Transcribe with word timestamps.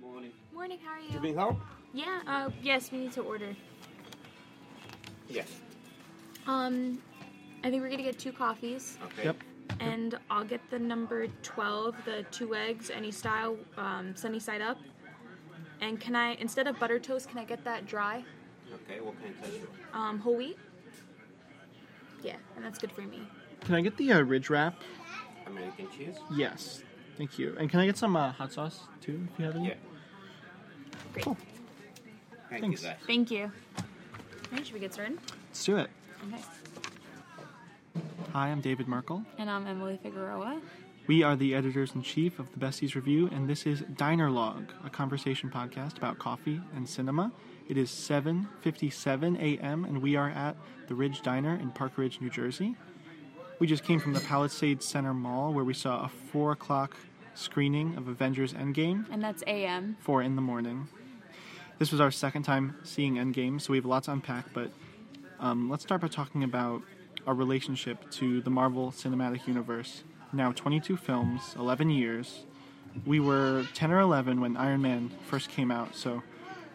Morning. 0.00 0.32
Morning, 0.52 0.78
how 0.84 0.92
are 0.92 1.00
You 1.00 1.14
you? 1.14 1.20
being 1.20 1.36
home? 1.36 1.60
Yeah, 1.92 2.20
uh, 2.26 2.50
yes, 2.62 2.90
we 2.92 2.98
need 2.98 3.12
to 3.12 3.22
order. 3.22 3.54
Yes. 5.28 5.48
Um, 6.46 7.00
I 7.62 7.70
think 7.70 7.82
we're 7.82 7.90
gonna 7.90 8.02
get 8.02 8.18
two 8.18 8.32
coffees, 8.32 8.98
Okay. 9.04 9.24
Yep. 9.24 9.36
and 9.80 10.18
I'll 10.30 10.44
get 10.44 10.60
the 10.70 10.78
number 10.78 11.26
12, 11.42 11.94
the 12.04 12.24
two 12.30 12.54
eggs, 12.54 12.90
any 12.90 13.10
style, 13.10 13.56
um, 13.76 14.14
sunny 14.16 14.40
side 14.40 14.62
up. 14.62 14.78
And 15.80 16.00
can 16.00 16.14
I, 16.16 16.34
instead 16.34 16.66
of 16.66 16.78
butter 16.78 16.98
toast, 16.98 17.28
can 17.28 17.38
I 17.38 17.44
get 17.44 17.64
that 17.64 17.86
dry? 17.86 18.24
Okay, 18.72 19.00
what 19.00 19.14
kind 19.20 19.34
of 19.34 19.40
toast? 19.50 19.64
Um, 19.92 20.18
whole 20.18 20.36
wheat? 20.36 20.58
Yeah, 22.22 22.36
and 22.56 22.64
that's 22.64 22.78
good 22.78 22.92
for 22.92 23.02
me. 23.02 23.22
Can 23.62 23.74
I 23.74 23.80
get 23.80 23.96
the 23.96 24.12
uh, 24.12 24.20
ridge 24.20 24.50
wrap? 24.50 24.74
American 25.46 25.88
cheese? 25.96 26.16
Yes. 26.34 26.82
Thank 27.16 27.38
you. 27.38 27.54
And 27.58 27.68
can 27.68 27.80
I 27.80 27.86
get 27.86 27.96
some 27.98 28.16
uh, 28.16 28.32
hot 28.32 28.52
sauce 28.52 28.80
too, 29.00 29.26
if 29.32 29.38
you 29.38 29.44
have 29.46 29.56
any? 29.56 29.68
Yeah. 29.68 29.74
Great. 31.12 31.24
Cool. 31.24 31.36
Thank 32.48 32.62
Thanks. 32.62 32.82
you, 32.82 32.88
guys. 32.88 32.96
Thank 33.06 33.30
you. 33.30 33.50
Alright, 34.50 34.64
should 34.66 34.74
we 34.74 34.80
get 34.80 34.92
started? 34.92 35.18
Let's 35.48 35.64
do 35.64 35.76
it. 35.76 35.90
Okay. 36.32 36.42
Hi, 38.32 38.48
I'm 38.48 38.60
David 38.60 38.88
Merkel. 38.88 39.22
And 39.38 39.50
I'm 39.50 39.66
Emily 39.66 39.98
Figueroa. 40.02 40.60
We 41.06 41.22
are 41.22 41.34
the 41.34 41.54
editors 41.54 41.92
in 41.94 42.02
chief 42.02 42.38
of 42.38 42.52
the 42.52 42.58
Besties 42.64 42.94
Review, 42.94 43.28
and 43.32 43.48
this 43.48 43.66
is 43.66 43.80
Diner 43.96 44.30
Log, 44.30 44.72
a 44.84 44.90
conversation 44.90 45.50
podcast 45.50 45.96
about 45.96 46.18
coffee 46.18 46.60
and 46.76 46.88
cinema. 46.88 47.32
It 47.68 47.76
is 47.76 47.90
7:57 47.90 49.40
a.m., 49.40 49.84
and 49.84 50.02
we 50.02 50.14
are 50.16 50.30
at 50.30 50.56
the 50.86 50.94
Ridge 50.94 51.22
Diner 51.22 51.54
in 51.56 51.70
Park 51.70 51.92
Ridge, 51.96 52.20
New 52.20 52.30
Jersey. 52.30 52.76
We 53.58 53.66
just 53.66 53.82
came 53.84 53.98
from 53.98 54.12
the 54.12 54.20
Palisades 54.20 54.84
Center 54.86 55.12
Mall, 55.14 55.52
where 55.52 55.64
we 55.64 55.74
saw 55.74 56.04
a 56.04 56.08
four 56.08 56.52
o'clock 56.52 56.96
screening 57.34 57.96
of 57.96 58.06
Avengers 58.08 58.52
Endgame, 58.54 59.06
And 59.10 59.22
that's 59.22 59.42
AM. 59.46 59.96
four 60.00 60.22
in 60.22 60.36
the 60.36 60.42
morning. 60.42 60.88
This 61.80 61.92
was 61.92 62.00
our 62.02 62.10
second 62.10 62.42
time 62.42 62.76
seeing 62.82 63.14
Endgame, 63.14 63.58
so 63.58 63.72
we 63.72 63.78
have 63.78 63.86
a 63.86 63.88
lot 63.88 64.02
to 64.02 64.12
unpack. 64.12 64.52
But 64.52 64.70
um, 65.38 65.70
let's 65.70 65.82
start 65.82 66.02
by 66.02 66.08
talking 66.08 66.44
about 66.44 66.82
our 67.26 67.32
relationship 67.32 68.10
to 68.10 68.42
the 68.42 68.50
Marvel 68.50 68.92
Cinematic 68.92 69.46
Universe. 69.46 70.04
Now 70.30 70.52
22 70.52 70.98
films, 70.98 71.54
11 71.58 71.88
years. 71.88 72.44
We 73.06 73.18
were 73.18 73.66
10 73.72 73.92
or 73.92 74.00
11 74.00 74.42
when 74.42 74.58
Iron 74.58 74.82
Man 74.82 75.10
first 75.24 75.48
came 75.48 75.70
out. 75.70 75.96
So, 75.96 76.22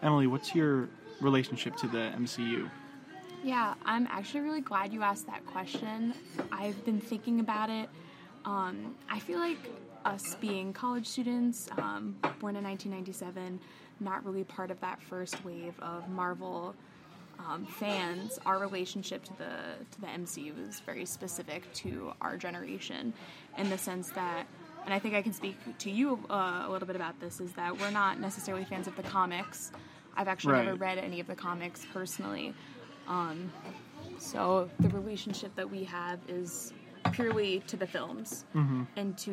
Emily, 0.02 0.26
what's 0.26 0.56
your 0.56 0.88
relationship 1.20 1.76
to 1.76 1.86
the 1.86 2.12
MCU? 2.18 2.68
Yeah, 3.44 3.74
I'm 3.84 4.08
actually 4.10 4.40
really 4.40 4.60
glad 4.60 4.92
you 4.92 5.02
asked 5.02 5.28
that 5.28 5.46
question. 5.46 6.14
I've 6.50 6.84
been 6.84 7.00
thinking 7.00 7.38
about 7.38 7.70
it. 7.70 7.88
Um, 8.44 8.96
I 9.08 9.20
feel 9.20 9.38
like 9.38 9.70
us 10.04 10.34
being 10.40 10.72
college 10.72 11.06
students, 11.06 11.68
um, 11.78 12.16
born 12.40 12.56
in 12.56 12.64
1997, 12.64 13.60
not 14.00 14.24
really 14.24 14.44
part 14.44 14.70
of 14.70 14.80
that 14.80 15.00
first 15.00 15.44
wave 15.44 15.74
of 15.80 16.08
Marvel 16.08 16.74
um, 17.38 17.66
fans, 17.66 18.38
our 18.46 18.58
relationship 18.58 19.24
to 19.24 19.32
the 19.38 19.84
to 19.90 20.00
the 20.00 20.06
MCU 20.06 20.68
is 20.68 20.80
very 20.80 21.04
specific 21.04 21.70
to 21.74 22.12
our 22.20 22.36
generation, 22.36 23.12
in 23.58 23.68
the 23.68 23.78
sense 23.78 24.10
that, 24.10 24.46
and 24.84 24.94
I 24.94 24.98
think 24.98 25.14
I 25.14 25.22
can 25.22 25.32
speak 25.32 25.56
to 25.78 25.90
you 25.90 26.18
uh, 26.30 26.64
a 26.66 26.70
little 26.70 26.86
bit 26.86 26.96
about 26.96 27.18
this, 27.20 27.40
is 27.40 27.52
that 27.52 27.78
we're 27.78 27.90
not 27.90 28.20
necessarily 28.20 28.64
fans 28.64 28.86
of 28.86 28.96
the 28.96 29.02
comics. 29.02 29.72
I've 30.16 30.28
actually 30.28 30.54
never 30.54 30.76
read 30.76 30.98
any 30.98 31.20
of 31.20 31.26
the 31.26 31.34
comics 31.34 31.86
personally, 31.92 32.54
um, 33.06 33.52
so 34.18 34.70
the 34.80 34.88
relationship 34.88 35.54
that 35.56 35.70
we 35.70 35.84
have 35.84 36.18
is 36.28 36.72
purely 37.12 37.60
to 37.66 37.76
the 37.76 37.86
films 37.86 38.44
and 38.96 39.16
to 39.18 39.32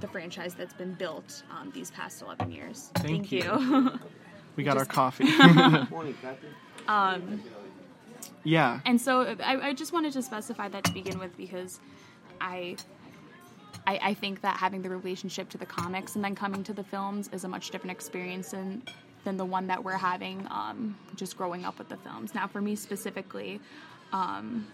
the 0.00 0.08
franchise 0.08 0.54
that's 0.54 0.74
been 0.74 0.94
built 0.94 1.42
um, 1.50 1.70
these 1.74 1.90
past 1.90 2.22
11 2.22 2.50
years. 2.50 2.90
Thank 2.96 3.30
you. 3.32 3.42
you. 3.42 3.98
We 4.54 4.64
got 4.64 4.76
our 4.76 4.84
coffee. 4.84 5.24
Morning, 5.90 6.14
Kathy. 6.20 6.46
yeah. 8.44 8.80
And 8.84 9.00
so 9.00 9.34
I, 9.42 9.68
I 9.68 9.72
just 9.72 9.92
wanted 9.94 10.12
to 10.12 10.22
specify 10.22 10.68
that 10.68 10.84
to 10.84 10.92
begin 10.92 11.18
with 11.18 11.34
because 11.38 11.80
I, 12.38 12.76
I 13.86 13.98
I 14.02 14.14
think 14.14 14.42
that 14.42 14.56
having 14.58 14.82
the 14.82 14.90
relationship 14.90 15.48
to 15.50 15.58
the 15.58 15.64
comics 15.64 16.16
and 16.16 16.24
then 16.24 16.34
coming 16.34 16.62
to 16.64 16.74
the 16.74 16.84
films 16.84 17.30
is 17.32 17.44
a 17.44 17.48
much 17.48 17.70
different 17.70 17.92
experience 17.92 18.50
than 18.50 18.82
than 19.24 19.36
the 19.36 19.44
one 19.44 19.66
that 19.68 19.82
we're 19.82 19.96
having 19.96 20.46
um, 20.50 20.98
just 21.16 21.36
growing 21.38 21.64
up 21.64 21.78
with 21.78 21.88
the 21.88 21.96
films. 21.96 22.34
Now, 22.34 22.46
for 22.46 22.60
me 22.60 22.74
specifically, 22.74 23.60
um, 24.12 24.66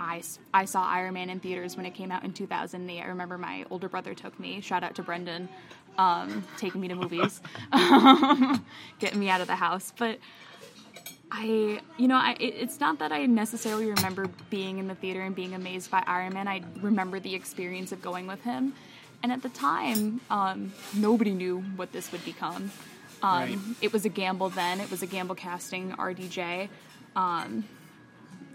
I, 0.00 0.22
I 0.54 0.64
saw 0.64 0.84
Iron 0.84 1.14
Man 1.14 1.30
in 1.30 1.40
theaters 1.40 1.76
when 1.76 1.86
it 1.86 1.94
came 1.94 2.10
out 2.10 2.24
in 2.24 2.32
2008. 2.32 3.00
I 3.00 3.06
remember 3.06 3.38
my 3.38 3.64
older 3.70 3.88
brother 3.88 4.14
took 4.14 4.38
me. 4.38 4.60
Shout 4.60 4.82
out 4.82 4.94
to 4.96 5.02
Brendan, 5.02 5.48
um, 5.96 6.44
taking 6.56 6.80
me 6.80 6.88
to 6.88 6.94
movies, 6.94 7.40
getting 8.98 9.18
me 9.18 9.28
out 9.28 9.40
of 9.40 9.46
the 9.46 9.56
house. 9.56 9.92
But 9.96 10.18
I, 11.30 11.80
you 11.98 12.08
know, 12.08 12.16
I, 12.16 12.36
it, 12.40 12.54
it's 12.58 12.80
not 12.80 12.98
that 13.00 13.12
I 13.12 13.26
necessarily 13.26 13.86
remember 13.90 14.28
being 14.50 14.78
in 14.78 14.88
the 14.88 14.94
theater 14.94 15.22
and 15.22 15.34
being 15.34 15.54
amazed 15.54 15.90
by 15.90 16.02
Iron 16.06 16.34
Man. 16.34 16.48
I 16.48 16.62
remember 16.80 17.20
the 17.20 17.34
experience 17.34 17.92
of 17.92 18.00
going 18.00 18.26
with 18.26 18.42
him. 18.42 18.72
And 19.22 19.32
at 19.32 19.42
the 19.42 19.48
time, 19.48 20.20
um, 20.30 20.72
nobody 20.94 21.32
knew 21.32 21.60
what 21.76 21.92
this 21.92 22.12
would 22.12 22.24
become. 22.24 22.70
Um, 23.22 23.40
Right. 23.42 23.58
It 23.80 23.92
was 23.92 24.04
a 24.04 24.08
gamble 24.08 24.48
then. 24.50 24.80
It 24.80 24.90
was 24.92 25.02
a 25.02 25.06
gamble 25.06 25.34
casting 25.34 25.90
RDJ. 25.90 26.68
Um, 27.16 27.64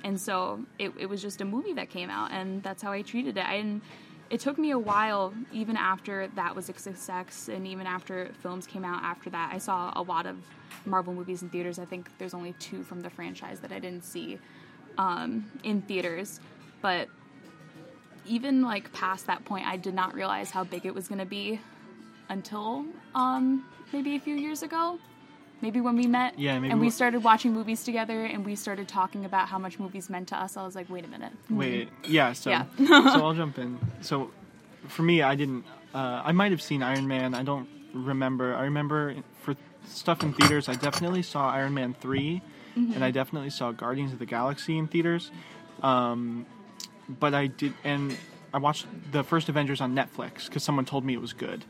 and 0.03 0.19
so 0.19 0.66
it, 0.80 0.91
it 1.00 1.08
was 1.08 1.22
just 1.22 1.41
a 1.41 1.46
movie 1.46 1.74
that 1.74 1.90
came 1.90 2.09
out, 2.09 2.31
and 2.31 2.62
that's 2.64 2.81
how 2.81 2.91
I 2.91 3.02
treated 3.02 3.38
it. 3.38 3.46
Didn't, 3.46 3.81
it 4.30 4.40
took 4.40 4.58
me 4.58 4.72
a 4.72 4.80
while, 4.80 5.34
even 5.52 5.78
after 5.78 6.28
that 6.36 6.56
was 6.56 6.69
a 6.69 6.74
success, 6.78 7.50
and 7.50 7.68
even 7.68 7.86
after 7.86 8.31
films 8.42 8.66
came 8.66 8.84
out 8.84 9.03
after 9.03 9.30
that. 9.30 9.52
I 9.53 9.58
saw 9.58 9.94
a 9.96 10.02
lot 10.02 10.25
of 10.25 10.38
Marvel 10.86 11.13
movies 11.13 11.42
in 11.42 11.50
theaters. 11.50 11.80
I 11.80 11.86
think 11.86 12.09
there's 12.18 12.34
only 12.34 12.53
two 12.59 12.84
from 12.84 13.02
the 13.02 13.09
franchise 13.09 13.59
that 13.59 13.72
I 13.72 13.80
didn't 13.80 14.03
see 14.03 14.40
um, 14.97 15.52
in 15.63 15.81
theaters. 15.84 16.40
But 16.81 17.09
even 18.25 18.62
like 18.62 18.92
past 18.94 19.28
that 19.28 19.46
point, 19.46 19.68
I 19.68 19.78
did 19.78 19.94
not 19.94 20.13
realize 20.13 20.52
how 20.52 20.63
big 20.63 20.86
it 20.86 20.94
was 20.94 21.08
going 21.08 21.19
to 21.19 21.25
be 21.25 21.59
until 22.30 22.86
um, 23.16 23.66
maybe 23.92 24.16
a 24.16 24.19
few 24.19 24.36
years 24.36 24.63
ago. 24.63 25.00
Maybe 25.62 25.80
when 25.80 25.96
we 25.96 26.08
met 26.08 26.38
Yeah, 26.38 26.59
maybe 26.59 26.72
and 26.72 26.81
we 26.81 26.90
wh- 26.90 26.94
started 26.94 27.24
watching 27.24 27.53
movies 27.53 27.84
together 27.84 28.25
and 28.25 28.46
we 28.46 28.56
started 28.56 28.88
talking 28.88 29.24
about 29.24 29.47
how 29.47 29.58
much 29.58 29.80
movies 29.80 30.09
meant 30.09 30.28
to 30.30 30.38
us. 30.38 30.58
I 30.58 30.64
was 30.66 30.75
like, 30.75 30.90
wait 30.90 31.06
a 31.06 31.08
minute. 31.08 31.31
Wait, 31.50 31.90
yeah. 32.06 32.34
So, 32.34 32.50
Yeah. 32.50 32.66
so 32.78 33.25
I'll 33.25 33.34
jump 33.34 33.58
in. 33.58 33.80
So, 34.02 34.31
for 34.88 35.03
me, 35.03 35.22
I 35.22 35.36
didn't. 35.36 35.63
Uh, 35.94 36.22
I 36.25 36.31
might 36.34 36.52
have 36.52 36.62
seen 36.62 36.84
Iron 36.84 37.08
Man. 37.08 37.34
I 37.34 37.44
don't 37.44 37.69
remember. 37.94 38.56
I 38.56 38.63
remember 38.63 39.16
for 39.42 39.56
stuff 39.88 40.24
in 40.24 40.34
theaters. 40.34 40.68
I 40.68 40.75
definitely 40.75 41.22
saw 41.22 41.50
Iron 41.52 41.74
Man 41.74 41.94
3 42.00 42.42
and 42.75 43.03
I 43.03 43.12
definitely 43.12 43.52
saw 43.52 43.72
Guardians 43.72 44.13
of 44.13 44.19
the 44.19 44.25
Galaxy 44.25 44.78
in 44.78 44.88
theaters. 44.88 45.30
Um, 45.84 46.46
but 47.08 47.34
I 47.36 47.47
did, 47.47 47.74
and 47.84 48.18
I 48.53 48.58
watched 48.58 48.88
the 49.12 49.24
first 49.24 49.47
Avengers 49.50 49.80
on 49.81 49.94
Netflix 49.96 50.46
because 50.46 50.63
someone 50.63 50.86
told 50.86 51.06
me 51.06 51.13
it 51.13 51.22
was 51.22 51.34
good. 51.34 51.66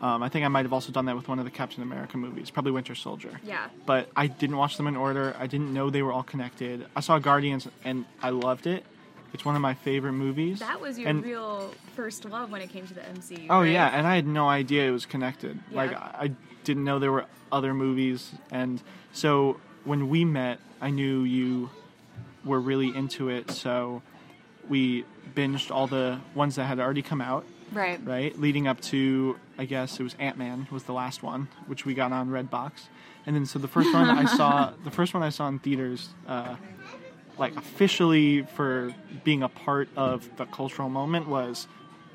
Um, 0.00 0.22
I 0.22 0.28
think 0.28 0.44
I 0.44 0.48
might 0.48 0.64
have 0.64 0.72
also 0.72 0.92
done 0.92 1.06
that 1.06 1.16
with 1.16 1.28
one 1.28 1.38
of 1.38 1.44
the 1.44 1.50
Captain 1.50 1.82
America 1.82 2.16
movies, 2.18 2.50
probably 2.50 2.72
Winter 2.72 2.94
Soldier 2.94 3.40
Yeah. 3.42 3.68
but 3.86 4.10
I 4.16 4.26
didn't 4.26 4.56
watch 4.56 4.76
them 4.76 4.86
in 4.86 4.96
order. 4.96 5.34
I 5.38 5.46
didn't 5.46 5.72
know 5.72 5.88
they 5.90 6.02
were 6.02 6.12
all 6.12 6.22
connected. 6.22 6.86
I 6.94 7.00
saw 7.00 7.18
Guardians 7.18 7.68
and 7.84 8.04
I 8.22 8.30
loved 8.30 8.66
it. 8.66 8.84
It's 9.32 9.44
one 9.44 9.56
of 9.56 9.62
my 9.62 9.74
favorite 9.74 10.12
movies. 10.12 10.60
That 10.60 10.80
was 10.80 10.98
your 10.98 11.08
And- 11.08 11.24
real 11.24 11.72
first 11.96 12.24
love 12.24 12.50
when 12.52 12.60
it 12.60 12.70
came 12.70 12.86
to 12.86 12.94
the 12.94 13.00
MCU. 13.08 13.46
Oh 13.50 13.60
right? 13.60 13.70
yeah, 13.72 13.88
and 13.88 14.06
I 14.06 14.14
had 14.16 14.26
no 14.26 14.48
idea 14.48 14.86
it 14.86 14.90
was 14.92 15.06
connected. 15.06 15.58
Yeah. 15.70 15.76
Like 15.76 15.92
I 15.94 16.14
I 16.26 16.30
didn't 16.64 16.84
know 16.84 16.98
there 16.98 17.12
were 17.12 17.26
other 17.52 17.72
movies, 17.74 18.32
and 18.50 18.82
so 19.12 19.58
when 19.84 20.08
we 20.08 20.24
met, 20.24 20.60
I 20.80 20.90
knew 20.90 21.22
you 21.24 21.70
were 22.44 22.60
really 22.60 22.94
into 22.94 23.28
it. 23.28 23.50
So 23.50 24.02
we 24.68 25.04
binged 25.34 25.70
all 25.70 25.86
the 25.86 26.20
ones 26.34 26.54
that 26.56 26.64
had 26.64 26.78
already 26.80 27.02
come 27.02 27.20
out, 27.20 27.44
Right. 27.72 28.04
right? 28.04 28.38
Leading 28.38 28.66
up 28.66 28.80
to, 28.82 29.38
I 29.58 29.64
guess 29.64 29.98
it 29.98 30.02
was 30.02 30.14
Ant 30.18 30.38
Man 30.38 30.66
was 30.70 30.84
the 30.84 30.92
last 30.92 31.22
one, 31.22 31.48
which 31.66 31.84
we 31.84 31.94
got 31.94 32.12
on 32.12 32.28
Redbox, 32.28 32.72
and 33.26 33.34
then 33.34 33.46
so 33.46 33.58
the 33.58 33.68
first 33.68 33.92
one 33.92 34.08
I 34.08 34.24
saw, 34.26 34.72
the 34.84 34.90
first 34.90 35.14
one 35.14 35.22
I 35.22 35.30
saw 35.30 35.48
in 35.48 35.58
theaters, 35.58 36.10
uh, 36.26 36.56
like 37.38 37.56
officially 37.56 38.42
for 38.42 38.94
being 39.24 39.42
a 39.42 39.48
part 39.48 39.88
of 39.96 40.28
the 40.36 40.46
cultural 40.46 40.88
moment 40.88 41.28
was 41.28 41.66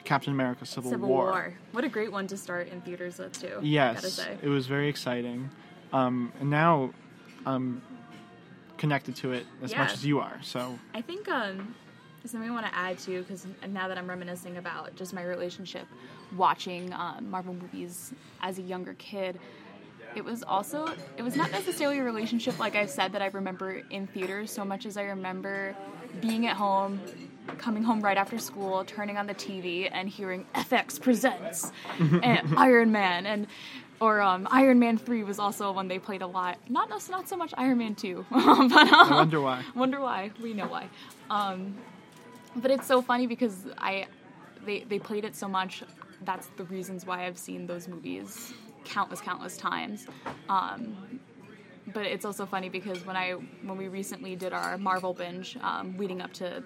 Captain 0.04 0.34
America: 0.34 0.66
Civil, 0.66 0.92
Civil 0.92 1.10
War. 1.10 1.54
What 1.72 1.84
a 1.84 1.90
great 1.90 2.12
one 2.12 2.28
to 2.28 2.38
start 2.38 2.70
in 2.70 2.82
theaters 2.82 3.18
with 3.18 3.40
too. 3.40 3.60
Yes, 3.62 4.14
say. 4.14 4.38
it 4.42 4.48
was 4.50 4.68
very 4.68 4.88
exciting, 4.88 5.50
um, 5.92 6.32
and 6.40 6.50
now 6.50 6.92
I'm 7.46 7.82
connected 8.78 9.16
to 9.18 9.34
it 9.34 9.46
as 9.62 9.76
much 9.76 9.94
as 9.94 10.06
you 10.06 10.20
are. 10.20 10.40
So 10.42 10.80
I 10.94 11.02
think 11.02 11.28
um, 11.28 11.76
something 12.26 12.50
I 12.50 12.54
want 12.54 12.66
to 12.66 12.76
add 12.76 13.00
to 13.00 13.22
because 13.22 13.46
now 13.68 13.88
that 13.88 13.98
I'm 13.98 14.08
reminiscing 14.08 14.58
about 14.58 14.96
just 14.96 15.14
my 15.14 15.24
relationship 15.24 15.88
watching 16.36 16.94
um, 16.94 17.30
Marvel 17.30 17.54
movies 17.54 18.14
as 18.42 18.60
a 18.60 18.62
younger 18.62 18.94
kid, 18.96 19.40
it 20.16 20.24
was 20.24 20.44
also 20.44 20.90
it 21.18 21.22
was 21.22 21.36
not 21.36 21.52
necessarily 21.52 22.00
a 22.00 22.04
relationship 22.04 22.58
like 22.60 22.76
I've 22.76 22.90
said 22.90 23.14
that 23.14 23.22
I 23.22 23.28
remember 23.28 23.84
in 23.90 24.08
theaters 24.08 24.52
so 24.52 24.66
much 24.66 24.86
as 24.86 24.98
I 24.98 25.04
remember 25.04 25.76
being 26.22 26.48
at 26.48 26.58
home, 26.58 27.00
coming 27.58 27.84
home 27.84 28.02
right 28.02 28.18
after 28.18 28.40
school, 28.40 28.84
turning 28.86 29.18
on 29.18 29.28
the 29.28 29.36
TV 29.36 29.90
and 29.92 30.10
hearing 30.10 30.46
FX 30.56 31.00
presents 31.00 31.72
and 32.00 32.58
Iron 32.58 32.92
Man 32.92 33.26
and 33.26 33.48
or 34.02 34.22
um, 34.22 34.48
Iron 34.50 34.80
Man 34.80 34.98
three 34.98 35.24
was 35.24 35.40
also 35.40 35.72
one 35.72 35.88
they 35.88 36.00
played 36.00 36.22
a 36.22 36.28
lot. 36.28 36.58
Not 36.70 36.90
not 37.10 37.28
so 37.28 37.38
much 37.38 37.54
Iron 37.58 37.78
Man 37.78 37.96
two, 37.96 38.26
but 38.32 38.40
um, 38.40 38.74
I 38.74 39.10
wonder 39.12 39.42
why. 39.42 39.64
Wonder 39.76 40.00
why? 40.00 40.32
We 40.42 40.54
know 40.54 40.68
why. 40.68 40.90
Um, 41.30 41.76
but 42.56 42.72
it's 42.72 42.88
so 42.88 43.02
funny 43.02 43.28
because 43.28 43.66
I 43.78 44.08
they 44.66 44.82
they 44.84 45.00
played 45.00 45.26
it 45.26 45.36
so 45.36 45.48
much. 45.48 45.84
That's 46.24 46.48
the 46.58 46.66
reasons 46.66 47.06
why 47.06 47.26
I've 47.26 47.38
seen 47.38 47.66
those 47.68 47.88
movies 47.88 48.54
countless 48.86 49.22
countless 49.22 49.58
times. 49.58 50.08
Um, 50.50 51.20
but 51.94 52.06
it's 52.06 52.26
also 52.26 52.46
funny 52.46 52.70
because 52.70 53.06
when 53.06 53.16
I 53.16 53.32
when 53.34 53.78
we 53.78 53.88
recently 53.88 54.36
did 54.36 54.54
our 54.54 54.78
Marvel 54.78 55.14
binge 55.14 55.58
um, 55.62 55.98
leading 55.98 56.22
up 56.22 56.34
to 56.34 56.64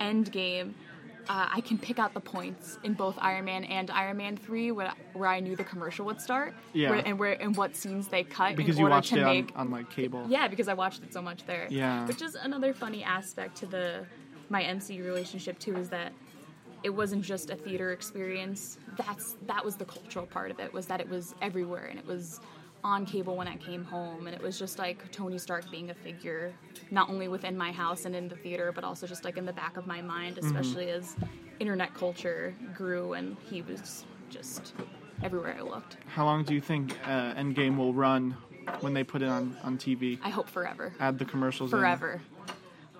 Endgame. 0.00 0.74
Uh, 1.28 1.46
I 1.52 1.60
can 1.60 1.78
pick 1.78 1.98
out 1.98 2.12
the 2.14 2.18
points 2.20 2.78
in 2.82 2.94
both 2.94 3.16
Iron 3.20 3.44
Man 3.44 3.62
and 3.64 3.88
Iron 3.90 4.16
Man 4.16 4.36
Three, 4.38 4.72
where, 4.72 4.92
where 5.12 5.28
I 5.28 5.38
knew 5.38 5.54
the 5.54 5.62
commercial 5.62 6.06
would 6.06 6.20
start, 6.20 6.54
Yeah. 6.72 6.90
where, 6.90 7.02
and 7.06 7.18
where 7.18 7.40
and 7.40 7.54
what 7.56 7.76
scenes 7.76 8.08
they 8.08 8.24
cut 8.24 8.56
Because 8.56 8.76
in 8.76 8.78
you 8.80 8.84
order 8.86 8.96
watched 8.96 9.10
to 9.12 9.20
it 9.20 9.24
make 9.24 9.52
on, 9.54 9.66
on 9.66 9.70
like 9.70 9.90
cable. 9.90 10.24
yeah, 10.28 10.48
because 10.48 10.66
I 10.66 10.74
watched 10.74 11.04
it 11.04 11.12
so 11.12 11.20
much 11.20 11.44
there. 11.44 11.66
Yeah. 11.70 12.06
Which 12.06 12.22
is 12.22 12.34
another 12.36 12.72
funny 12.72 13.04
aspect 13.04 13.56
to 13.58 13.66
the 13.66 14.06
my 14.50 14.62
MCU 14.62 15.04
relationship 15.04 15.58
too 15.58 15.76
is 15.76 15.88
that 15.88 16.12
it 16.82 16.90
wasn't 16.90 17.22
just 17.22 17.50
a 17.50 17.56
theater 17.56 17.92
experience. 17.92 18.78
That's 18.96 19.36
that 19.46 19.64
was 19.64 19.76
the 19.76 19.84
cultural 19.84 20.26
part 20.26 20.50
of 20.50 20.58
it 20.58 20.72
was 20.72 20.86
that 20.86 21.00
it 21.00 21.08
was 21.08 21.34
everywhere 21.40 21.86
and 21.86 21.98
it 21.98 22.06
was 22.06 22.40
on 22.82 23.04
cable 23.04 23.36
when 23.36 23.46
I 23.46 23.56
came 23.56 23.84
home 23.84 24.26
and 24.26 24.34
it 24.34 24.42
was 24.42 24.58
just 24.58 24.78
like 24.78 25.12
Tony 25.12 25.38
Stark 25.38 25.70
being 25.70 25.90
a 25.90 25.94
figure 25.94 26.54
not 26.90 27.10
only 27.10 27.28
within 27.28 27.56
my 27.56 27.70
house 27.70 28.06
and 28.06 28.16
in 28.16 28.26
the 28.28 28.36
theater 28.36 28.72
but 28.72 28.84
also 28.84 29.06
just 29.06 29.24
like 29.24 29.36
in 29.36 29.44
the 29.44 29.52
back 29.52 29.76
of 29.76 29.86
my 29.86 30.00
mind 30.00 30.38
especially 30.38 30.88
as 30.88 31.14
internet 31.58 31.92
culture 31.92 32.54
grew 32.74 33.12
and 33.12 33.36
he 33.50 33.60
was 33.60 34.06
just 34.30 34.72
everywhere 35.22 35.56
I 35.58 35.62
looked. 35.62 35.98
How 36.06 36.24
long 36.24 36.42
do 36.44 36.54
you 36.54 36.60
think 36.60 36.96
uh, 37.04 37.34
Endgame 37.34 37.76
will 37.76 37.92
run 37.92 38.34
when 38.80 38.94
they 38.94 39.04
put 39.04 39.20
it 39.20 39.28
on, 39.28 39.56
on 39.62 39.76
TV? 39.76 40.18
I 40.22 40.30
hope 40.30 40.48
forever. 40.48 40.94
Add 41.00 41.18
the 41.18 41.26
commercials 41.26 41.72
in? 41.72 41.78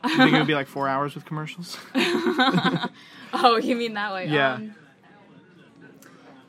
You 0.05 0.17
think 0.17 0.33
it 0.35 0.39
would 0.39 0.47
be 0.47 0.55
like 0.63 0.67
four 0.69 0.89
hours 0.89 1.15
with 1.15 1.25
commercials? 1.25 1.77
Oh, 3.33 3.59
you 3.59 3.77
mean 3.77 3.95
that 3.95 4.13
way? 4.13 4.27
Yeah. 4.27 4.55
Um, 4.55 4.75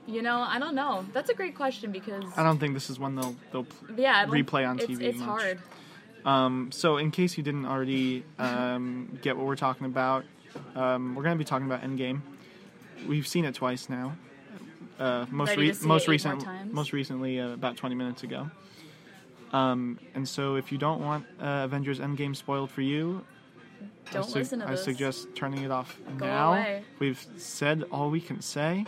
you 0.07 0.21
know, 0.21 0.39
I 0.39 0.57
don't 0.59 0.73
know. 0.73 1.05
That's 1.13 1.29
a 1.29 1.33
great 1.33 1.55
question 1.55 1.91
because 1.91 2.23
I 2.35 2.43
don't 2.43 2.57
think 2.57 2.73
this 2.73 2.89
is 2.89 2.99
one 2.99 3.15
they'll 3.15 3.35
they'll 3.51 3.67
yeah, 3.95 4.25
replay 4.25 4.67
on 4.67 4.79
TV 4.79 5.01
It's 5.01 5.19
much. 5.19 5.27
hard. 5.27 5.59
Um, 6.25 6.71
so, 6.71 6.97
in 6.97 7.11
case 7.11 7.37
you 7.37 7.43
didn't 7.43 7.65
already 7.65 8.23
um, 8.37 9.17
get 9.21 9.37
what 9.37 9.45
we're 9.45 9.55
talking 9.55 9.85
about, 9.85 10.25
um, 10.75 11.15
we're 11.15 11.23
going 11.23 11.35
to 11.35 11.39
be 11.39 11.45
talking 11.45 11.65
about 11.65 11.81
Endgame. 11.81 12.21
We've 13.07 13.27
seen 13.27 13.45
it 13.45 13.55
twice 13.55 13.89
now. 13.89 14.13
Uh, 14.99 15.25
most 15.31 15.55
re- 15.55 15.67
most 15.67 15.77
it 15.77 15.83
eight 15.83 15.85
more 15.87 15.97
recent, 15.97 16.41
times? 16.41 16.73
most 16.73 16.93
recently, 16.93 17.39
uh, 17.39 17.49
about 17.49 17.77
20 17.77 17.95
minutes 17.95 18.23
ago. 18.23 18.49
Um, 19.51 19.99
and 20.13 20.27
so, 20.27 20.55
if 20.55 20.71
you 20.71 20.77
don't 20.77 21.01
want 21.01 21.25
uh, 21.39 21.61
Avengers 21.65 21.99
Endgame 21.99 22.35
spoiled 22.35 22.69
for 22.69 22.81
you, 22.81 23.25
I, 24.09 24.13
Don't 24.13 24.35
listen 24.35 24.59
to 24.59 24.67
I 24.67 24.71
this. 24.71 24.83
suggest 24.83 25.27
turning 25.35 25.63
it 25.63 25.71
off 25.71 25.97
Go 26.17 26.25
now. 26.25 26.51
away. 26.53 26.83
We've 26.99 27.23
said 27.37 27.83
all 27.91 28.09
we 28.09 28.19
can 28.21 28.41
say. 28.41 28.85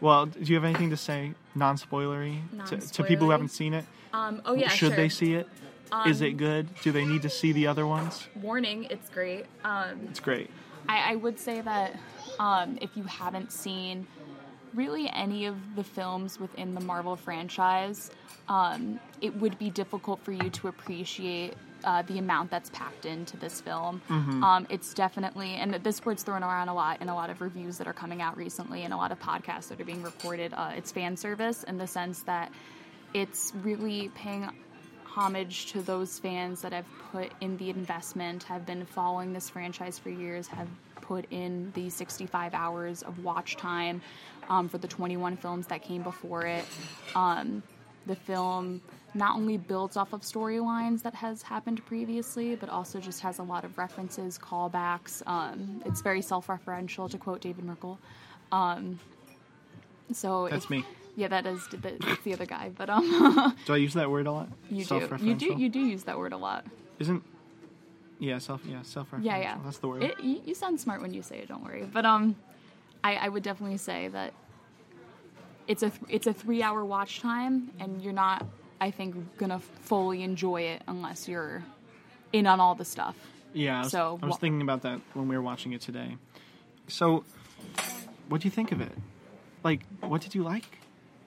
Well, 0.00 0.26
do 0.26 0.40
you 0.40 0.54
have 0.56 0.64
anything 0.64 0.90
to 0.90 0.96
say, 0.96 1.32
non-spoilery, 1.54 2.38
to, 2.66 2.76
to 2.78 3.04
people 3.04 3.26
who 3.26 3.30
haven't 3.30 3.50
seen 3.50 3.72
it? 3.74 3.84
Um, 4.12 4.42
oh 4.44 4.54
yeah, 4.54 4.68
Should 4.68 4.88
sure. 4.88 4.96
they 4.96 5.08
see 5.08 5.34
it? 5.34 5.48
Is 6.06 6.20
Um, 6.22 6.26
it 6.28 6.32
good? 6.38 6.68
Do 6.82 6.90
they 6.90 7.04
need 7.04 7.22
to 7.22 7.30
see 7.30 7.52
the 7.52 7.66
other 7.66 7.86
ones? 7.86 8.26
Warning, 8.40 8.84
it's 8.90 9.08
great. 9.10 9.44
Um, 9.64 10.00
It's 10.08 10.20
great. 10.20 10.50
I, 10.88 11.12
I 11.12 11.16
would 11.16 11.38
say 11.38 11.60
that 11.60 11.98
um, 12.40 12.78
if 12.80 12.96
you 12.96 13.04
haven't 13.04 13.52
seen 13.52 14.06
really 14.74 15.08
any 15.10 15.44
of 15.46 15.54
the 15.76 15.84
films 15.84 16.40
within 16.40 16.74
the 16.74 16.80
Marvel 16.80 17.14
franchise, 17.14 18.10
um, 18.48 18.98
it 19.20 19.36
would 19.36 19.58
be 19.58 19.70
difficult 19.70 20.20
for 20.24 20.32
you 20.32 20.48
to 20.50 20.68
appreciate 20.68 21.54
uh, 21.84 22.02
the 22.02 22.18
amount 22.18 22.50
that's 22.50 22.70
packed 22.70 23.06
into 23.06 23.36
this 23.36 23.60
film. 23.60 24.00
Um, 24.44 24.66
it's 24.70 24.94
definitely, 24.94 25.54
and 25.54 25.74
this 25.74 26.04
word's 26.04 26.22
thrown 26.22 26.42
around 26.42 26.68
a 26.68 26.74
lot 26.74 27.00
in 27.00 27.08
a 27.08 27.14
lot 27.14 27.30
of 27.30 27.40
reviews 27.40 27.78
that 27.78 27.86
are 27.86 27.92
coming 27.92 28.22
out 28.22 28.36
recently 28.36 28.82
and 28.82 28.92
a 28.92 28.96
lot 28.96 29.12
of 29.12 29.20
podcasts 29.20 29.68
that 29.68 29.80
are 29.80 29.84
being 29.84 30.02
reported. 30.02 30.52
Uh, 30.54 30.72
it's 30.76 30.92
fan 30.92 31.16
service 31.16 31.64
in 31.64 31.78
the 31.78 31.86
sense 31.86 32.22
that 32.22 32.52
it's 33.14 33.52
really 33.62 34.10
paying 34.14 34.48
homage 35.04 35.66
to 35.66 35.82
those 35.82 36.18
fans 36.18 36.62
that 36.62 36.72
have 36.72 36.86
put 37.12 37.30
in 37.40 37.56
the 37.58 37.68
investment, 37.70 38.42
have 38.44 38.64
been 38.64 38.84
following 38.86 39.32
this 39.32 39.50
franchise 39.50 39.98
for 39.98 40.08
years, 40.08 40.46
have 40.46 40.68
put 41.02 41.26
in 41.30 41.70
the 41.74 41.90
65 41.90 42.54
hours 42.54 43.02
of 43.02 43.22
watch 43.22 43.56
time 43.56 44.00
um, 44.48 44.68
for 44.68 44.78
the 44.78 44.88
21 44.88 45.36
films 45.36 45.66
that 45.66 45.82
came 45.82 46.02
before 46.02 46.46
it. 46.46 46.64
Um, 47.14 47.62
the 48.06 48.16
film 48.16 48.80
not 49.14 49.36
only 49.36 49.56
builds 49.58 49.96
off 49.96 50.12
of 50.12 50.22
storylines 50.22 51.02
that 51.02 51.14
has 51.14 51.42
happened 51.42 51.84
previously, 51.86 52.54
but 52.56 52.68
also 52.68 52.98
just 53.00 53.20
has 53.20 53.38
a 53.38 53.42
lot 53.42 53.64
of 53.64 53.76
references, 53.78 54.38
callbacks. 54.38 55.22
Um, 55.26 55.82
it's 55.84 56.00
very 56.00 56.22
self-referential, 56.22 57.10
to 57.10 57.18
quote 57.18 57.40
David 57.40 57.64
Merkel. 57.64 57.98
Um, 58.50 58.98
so 60.12 60.48
That's 60.50 60.64
if- 60.64 60.70
me. 60.70 60.84
Yeah, 61.14 61.28
that 61.28 61.44
is 61.46 61.68
the, 61.68 61.76
that's 61.76 62.22
the 62.24 62.32
other 62.32 62.46
guy, 62.46 62.70
but 62.74 62.88
um. 62.88 63.54
Do 63.66 63.74
I 63.74 63.76
use 63.76 63.92
that 63.92 64.10
word 64.10 64.26
a 64.26 64.32
lot? 64.32 64.48
You 64.70 64.82
do. 64.82 65.08
You 65.20 65.34
do. 65.34 65.54
You 65.58 65.68
do 65.68 65.80
use 65.80 66.04
that 66.04 66.16
word 66.18 66.32
a 66.32 66.38
lot. 66.38 66.64
Isn't? 66.98 67.22
Yeah, 68.18 68.38
self. 68.38 68.62
Yeah, 68.64 68.80
self-referential. 68.80 69.24
Yeah, 69.24 69.36
yeah. 69.36 69.58
That's 69.62 69.76
the 69.76 69.88
word. 69.88 70.04
It, 70.04 70.20
you, 70.20 70.40
you 70.46 70.54
sound 70.54 70.80
smart 70.80 71.02
when 71.02 71.12
you 71.12 71.20
say 71.20 71.40
it. 71.40 71.48
Don't 71.48 71.62
worry. 71.62 71.82
But 71.92 72.06
um, 72.06 72.34
I, 73.04 73.16
I 73.16 73.28
would 73.28 73.42
definitely 73.42 73.76
say 73.76 74.08
that 74.08 74.32
it's 75.68 75.82
a 75.82 75.90
th- 75.90 76.00
it's 76.08 76.26
a 76.26 76.32
three 76.32 76.62
hour 76.62 76.82
watch 76.82 77.20
time, 77.20 77.70
and 77.78 78.00
you're 78.00 78.14
not, 78.14 78.46
I 78.82 78.90
think, 78.90 79.14
gonna 79.38 79.60
fully 79.60 80.22
enjoy 80.22 80.62
it 80.62 80.82
unless 80.88 81.28
you're 81.28 81.62
in 82.32 82.46
on 82.46 82.58
all 82.60 82.74
the 82.74 82.84
stuff. 82.84 83.14
yeah. 83.54 83.78
I 83.78 83.82
was, 83.82 83.90
so 83.92 84.18
I 84.22 84.26
was 84.26 84.32
wha- 84.32 84.38
thinking 84.38 84.62
about 84.62 84.82
that 84.82 85.00
when 85.14 85.28
we 85.28 85.36
were 85.36 85.42
watching 85.42 85.72
it 85.72 85.80
today. 85.80 86.16
So, 86.88 87.24
what 88.28 88.40
do 88.40 88.46
you 88.46 88.50
think 88.50 88.72
of 88.72 88.80
it? 88.80 88.92
Like, 89.62 89.80
what 90.00 90.20
did 90.20 90.34
you 90.34 90.42
like? 90.42 90.66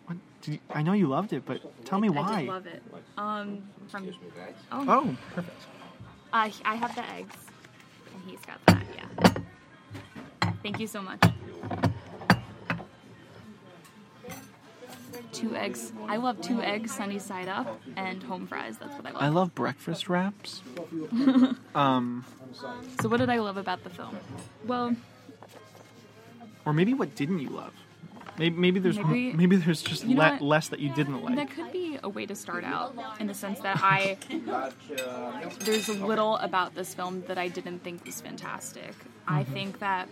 What 0.07 0.17
did 0.41 0.53
you, 0.55 0.59
I 0.69 0.81
know 0.83 0.93
you 0.93 1.07
loved 1.07 1.31
it, 1.33 1.45
but 1.45 1.59
tell 1.85 1.99
me 1.99 2.09
why. 2.09 2.23
I 2.33 2.39
did 2.41 2.49
love 2.49 2.67
it. 2.67 2.83
Um, 3.17 3.63
from 3.87 4.03
Excuse 4.07 4.21
me, 4.21 4.27
guys. 4.35 4.53
oh, 4.71 4.85
Oh, 4.87 5.17
perfect. 5.33 5.61
I 6.33 6.51
I 6.65 6.75
have 6.75 6.93
the 6.95 7.09
eggs, 7.11 7.35
and 8.13 8.21
he's 8.29 8.41
got 8.41 8.59
that. 8.65 8.83
Yeah. 8.95 10.51
Thank 10.61 10.79
you 10.79 10.87
so 10.87 11.01
much. 11.01 11.21
Two 15.35 15.55
eggs. 15.55 15.91
I 16.07 16.17
love 16.17 16.39
two 16.41 16.61
eggs 16.61 16.93
sunny 16.93 17.19
side 17.19 17.47
up 17.47 17.79
and 17.97 18.23
home 18.23 18.47
fries. 18.47 18.77
That's 18.77 18.95
what 18.95 19.05
I 19.05 19.11
love. 19.11 19.21
I 19.21 19.27
love 19.29 19.53
breakfast 19.55 20.07
wraps. 20.07 20.61
um, 21.75 22.23
So 23.01 23.09
what 23.09 23.17
did 23.17 23.29
I 23.29 23.39
love 23.39 23.57
about 23.57 23.83
the 23.83 23.89
film? 23.89 24.17
Well, 24.65 24.95
or 26.65 26.73
maybe 26.73 26.93
what 26.93 27.15
didn't 27.15 27.39
you 27.39 27.49
love? 27.49 27.73
Maybe, 28.37 28.55
maybe 28.55 28.79
there's 28.79 28.97
Maybe- 28.99 29.33
maybe, 29.41 29.55
there's 29.55 29.81
just 29.81 30.03
You 30.05 30.15
know 30.15 30.37
le- 30.39 30.43
less 30.43 30.67
that 30.69 30.79
you 30.79 30.93
didn't 30.93 31.21
like. 31.23 31.35
that 31.35 31.51
could 31.51 31.71
be 31.71 31.97
a 32.03 32.09
way 32.09 32.25
to 32.25 32.35
start 32.35 32.63
out 32.65 32.93
in 33.19 33.27
the 33.27 33.33
sense 33.33 33.59
that 33.61 33.79
I 33.81 34.17
there's 35.59 35.87
a 35.89 35.93
little 35.93 36.35
about 36.37 36.75
this 36.75 36.93
film 36.93 37.23
that 37.27 37.37
I 37.37 37.47
didn't 37.47 37.79
think 37.79 38.05
was 38.05 38.19
fantastic. 38.21 38.93
I 39.27 39.43
think 39.43 39.79
that 39.79 40.07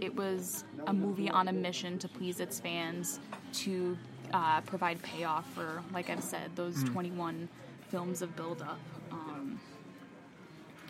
it 0.00 0.16
was 0.16 0.64
a 0.86 0.92
movie 0.92 1.30
on 1.30 1.46
a 1.48 1.52
mission 1.52 1.98
to 2.00 2.08
please 2.08 2.40
its 2.40 2.58
fans, 2.58 3.20
to 3.52 3.96
uh, 4.34 4.60
provide 4.62 5.00
payoff 5.02 5.46
for, 5.54 5.82
like 5.92 6.10
I've 6.10 6.24
said, 6.24 6.50
those 6.56 6.82
21 6.84 7.48
films 7.88 8.20
of 8.20 8.34
build-up. 8.34 8.80
Um, 9.12 9.60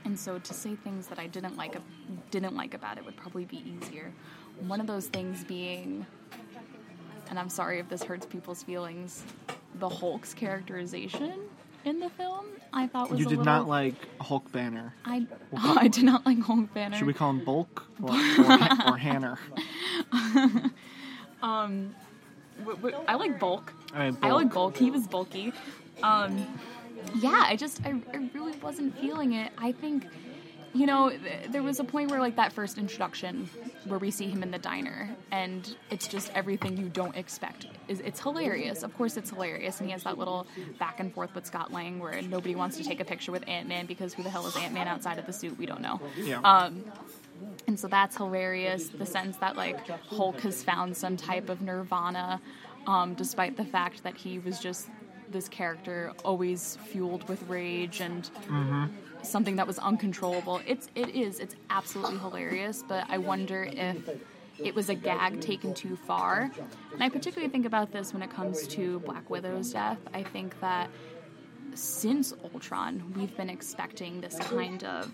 and 0.06 0.18
so 0.18 0.38
to 0.38 0.54
say 0.54 0.74
things 0.74 1.08
that 1.08 1.18
I 1.18 1.26
didn't 1.26 1.56
like 1.56 1.76
didn't 2.30 2.56
like 2.56 2.74
about 2.74 2.98
it 2.98 3.04
would 3.04 3.16
probably 3.16 3.44
be 3.44 3.62
easier. 3.68 4.12
One 4.60 4.80
of 4.80 4.86
those 4.86 5.08
things 5.08 5.44
being 5.44 6.06
and 7.28 7.38
I'm 7.38 7.48
sorry 7.48 7.78
if 7.78 7.88
this 7.88 8.02
hurts 8.02 8.26
people's 8.26 8.62
feelings, 8.62 9.24
the 9.76 9.88
Hulk's 9.88 10.34
characterization 10.34 11.34
in 11.84 12.00
the 12.00 12.10
film 12.10 12.46
I 12.72 12.86
thought 12.86 13.10
was 13.10 13.18
you 13.18 13.26
did 13.26 13.38
little, 13.38 13.44
not 13.44 13.68
like 13.68 13.94
Hulk 14.20 14.50
Banner. 14.52 14.94
I 15.04 15.26
I 15.56 15.88
did 15.88 16.04
not 16.04 16.24
like 16.24 16.40
Hulk 16.40 16.72
Banner. 16.72 16.96
Should 16.96 17.06
we 17.06 17.14
call 17.14 17.30
him 17.30 17.44
Bulk 17.44 17.86
or, 18.02 18.10
or, 18.10 18.58
or 18.88 18.96
Hanner? 18.96 19.38
W- 22.64 22.76
w- 22.76 23.04
I 23.09 23.14
like 23.14 23.38
Bulk. 23.38 23.73
I 23.94 24.11
Bulk. 24.11 24.33
like 24.35 24.52
Bulk. 24.52 24.76
He 24.76 24.90
was 24.90 25.06
bulky. 25.06 25.52
Um, 26.02 26.47
yeah, 27.16 27.44
I 27.47 27.56
just 27.56 27.85
I, 27.85 27.94
I 28.12 28.28
really 28.35 28.56
wasn't 28.59 28.99
feeling 28.99 29.33
it. 29.33 29.52
I 29.59 29.73
think 29.73 30.06
you 30.73 30.87
know 30.87 31.11
th- 31.11 31.50
there 31.50 31.62
was 31.62 31.78
a 31.78 31.85
point 31.85 32.11
where 32.11 32.18
like 32.21 32.37
that 32.37 32.52
first 32.52 32.78
introduction 32.78 33.49
where 33.85 33.99
we 33.99 34.11
see 34.11 34.26
him 34.28 34.42
in 34.42 34.50
the 34.50 34.59
diner 34.59 35.14
and 35.30 35.76
it's 35.90 36.09
just 36.09 36.33
everything 36.35 36.76
you 36.76 36.88
don't 36.88 37.14
expect. 37.16 37.66
Is 37.87 38.00
it's 38.00 38.18
hilarious. 38.21 38.83
Of 38.83 38.97
course 38.97 39.16
it's 39.16 39.30
hilarious 39.30 39.78
and 39.80 39.87
he 39.88 39.92
has 39.92 40.02
that 40.04 40.16
little 40.18 40.47
back 40.78 41.00
and 41.00 41.12
forth 41.12 41.35
with 41.35 41.47
Scott 41.47 41.73
Lang 41.73 41.99
where 42.00 42.21
nobody 42.23 42.54
wants 42.54 42.76
to 42.78 42.83
take 42.85 42.99
a 43.00 43.04
picture 43.04 43.30
with 43.30 43.47
Ant-Man 43.47 43.85
because 43.87 44.14
who 44.14 44.23
the 44.23 44.30
hell 44.30 44.47
is 44.47 44.56
Ant-Man 44.56 44.88
outside 44.88 45.18
of 45.18 45.26
the 45.26 45.33
suit? 45.35 45.59
We 45.59 45.66
don't 45.66 45.83
know. 45.83 46.00
Yeah. 46.16 46.40
Um, 46.40 46.83
and 47.66 47.78
so 47.78 47.88
that's 47.88 48.16
hilarious. 48.16 48.88
The 48.88 49.06
sense 49.06 49.37
that 49.38 49.56
like 49.56 49.88
Hulk 49.88 50.40
has 50.40 50.62
found 50.62 50.97
some 50.97 51.16
type 51.16 51.49
of 51.49 51.62
nirvana. 51.62 52.40
um, 52.87 53.14
despite 53.14 53.56
the 53.56 53.64
fact 53.64 54.02
that 54.02 54.16
he 54.16 54.38
was 54.38 54.59
just 54.61 54.88
this 55.30 55.49
character 55.49 56.12
always 56.25 56.76
fueled 56.88 57.26
with 57.28 57.42
rage 57.49 58.00
and 58.00 58.28
something 59.23 59.56
that 59.56 59.66
was 59.66 59.78
uncontrollable. 59.78 60.61
It's 60.66 60.88
it 60.94 61.09
is 61.11 61.40
it's 61.40 61.56
absolutely 61.71 62.18
hilarious, 62.18 62.85
but 62.87 63.06
I 63.09 63.18
wonder 63.18 63.64
if 63.64 63.97
it 64.59 64.75
was 64.75 64.88
a 64.90 64.94
gag 64.94 65.40
taken 65.40 65.75
too 65.75 65.97
far. 65.97 66.50
And 66.92 67.02
I 67.02 67.09
particularly 67.09 67.50
think 67.50 67.66
about 67.66 67.90
this 67.90 68.12
when 68.12 68.23
it 68.23 68.30
comes 68.30 68.66
to 68.68 69.00
Black 69.00 69.28
Widow's 69.30 69.73
death. 69.73 69.99
I 70.12 70.23
think 70.23 70.61
that 70.61 70.90
since 71.75 72.33
Ultron, 72.52 73.12
we've 73.16 73.37
been 73.37 73.50
expecting 73.50 74.21
this 74.21 74.38
kind 74.38 74.85
of 74.85 75.11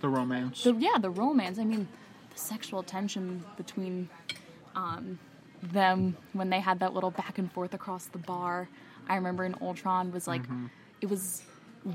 The 0.00 0.08
romance. 0.08 0.64
the 0.64 0.74
yeah 0.74 0.98
the 0.98 1.10
romance. 1.10 1.58
I 1.58 1.64
mean, 1.64 1.88
the 2.32 2.38
sexual 2.38 2.82
tension 2.82 3.44
between 3.56 4.08
um, 4.74 5.18
them 5.62 6.16
when 6.32 6.50
they 6.50 6.60
had 6.60 6.80
that 6.80 6.94
little 6.94 7.10
back 7.10 7.38
and 7.38 7.50
forth 7.52 7.74
across 7.74 8.06
the 8.06 8.18
bar. 8.18 8.68
I 9.08 9.16
remember 9.16 9.44
in 9.44 9.54
Ultron 9.60 10.12
was 10.12 10.26
like 10.26 10.42
it 11.00 11.08
was 11.08 11.42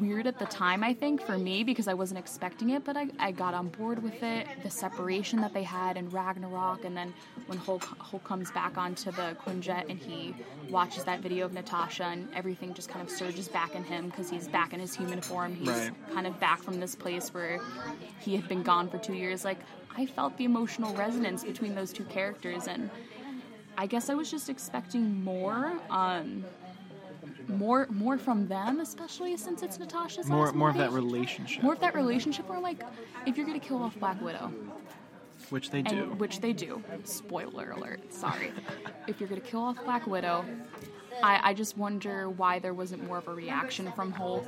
weird 0.01 0.25
at 0.25 0.39
the 0.39 0.45
time 0.47 0.83
I 0.83 0.93
think 0.95 1.21
for 1.21 1.37
me 1.37 1.63
because 1.63 1.87
I 1.87 1.93
wasn't 1.93 2.17
expecting 2.17 2.71
it 2.71 2.83
but 2.83 2.97
I, 2.97 3.07
I 3.19 3.31
got 3.31 3.53
on 3.53 3.67
board 3.67 4.01
with 4.01 4.23
it 4.23 4.47
the 4.63 4.69
separation 4.71 5.41
that 5.41 5.53
they 5.53 5.61
had 5.61 5.95
in 5.95 6.09
Ragnarok 6.09 6.85
and 6.85 6.97
then 6.97 7.13
when 7.45 7.59
Hulk, 7.59 7.83
Hulk 7.99 8.23
comes 8.23 8.49
back 8.51 8.77
onto 8.79 9.11
the 9.11 9.37
Quinjet 9.45 9.87
and 9.89 9.99
he 9.99 10.33
watches 10.69 11.03
that 11.03 11.19
video 11.19 11.45
of 11.45 11.53
Natasha 11.53 12.05
and 12.05 12.27
everything 12.33 12.73
just 12.73 12.89
kind 12.89 13.07
of 13.07 13.11
surges 13.13 13.47
back 13.47 13.75
in 13.75 13.83
him 13.83 14.09
because 14.09 14.27
he's 14.29 14.47
back 14.47 14.73
in 14.73 14.79
his 14.79 14.95
human 14.95 15.21
form 15.21 15.53
he's 15.53 15.67
Right. 15.67 15.91
kind 16.13 16.25
of 16.25 16.39
back 16.39 16.63
from 16.63 16.79
this 16.79 16.95
place 16.95 17.31
where 17.33 17.59
he 18.19 18.35
had 18.35 18.47
been 18.47 18.63
gone 18.63 18.89
for 18.89 18.97
two 18.97 19.13
years. 19.13 19.45
Like, 19.45 19.59
I 19.95 20.05
felt 20.07 20.35
the 20.37 20.45
emotional 20.45 20.93
resonance 20.95 21.43
between 21.43 21.75
those 21.75 21.93
two 21.93 22.03
characters, 22.05 22.67
and 22.67 22.89
I 23.77 23.85
guess 23.87 24.09
I 24.09 24.13
was 24.15 24.29
just 24.31 24.49
expecting 24.49 25.23
more, 25.23 25.73
um, 25.89 26.43
more, 27.47 27.87
more 27.89 28.17
from 28.17 28.47
them, 28.47 28.79
especially 28.79 29.35
since 29.37 29.63
it's 29.63 29.79
Natasha's 29.79 30.27
more 30.27 30.51
more 30.51 30.69
of 30.69 30.77
that 30.77 30.91
relationship, 30.91 31.63
more 31.63 31.73
of 31.73 31.79
that 31.79 31.95
relationship. 31.95 32.47
Where 32.49 32.59
like, 32.59 32.81
if 33.25 33.37
you're 33.37 33.45
gonna 33.45 33.59
kill 33.59 33.81
off 33.83 33.97
Black 33.99 34.21
Widow, 34.21 34.51
which 35.49 35.69
they 35.69 35.79
and 35.79 35.89
do. 35.89 36.03
which 36.17 36.39
they 36.41 36.53
do. 36.53 36.81
Spoiler 37.03 37.71
alert. 37.71 38.13
Sorry. 38.13 38.51
if 39.07 39.19
you're 39.19 39.29
gonna 39.29 39.41
kill 39.41 39.61
off 39.61 39.83
Black 39.83 40.07
Widow, 40.07 40.45
I, 41.23 41.39
I 41.49 41.53
just 41.53 41.77
wonder 41.77 42.29
why 42.29 42.59
there 42.59 42.73
wasn't 42.73 43.05
more 43.05 43.17
of 43.17 43.27
a 43.27 43.33
reaction 43.33 43.91
from 43.93 44.11
Hulk. 44.11 44.47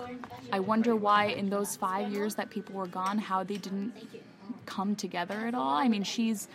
I 0.52 0.60
wonder 0.60 0.96
why 0.96 1.26
in 1.26 1.50
those 1.50 1.76
five 1.76 2.12
years 2.12 2.36
that 2.36 2.50
people 2.50 2.76
were 2.76 2.88
gone, 2.88 3.18
how 3.18 3.44
they 3.44 3.58
didn't 3.58 3.94
come 4.66 4.96
together 4.96 5.48
at 5.48 5.56
all. 5.56 5.76
I 5.76 5.88
mean, 5.88 6.04
she's 6.04 6.48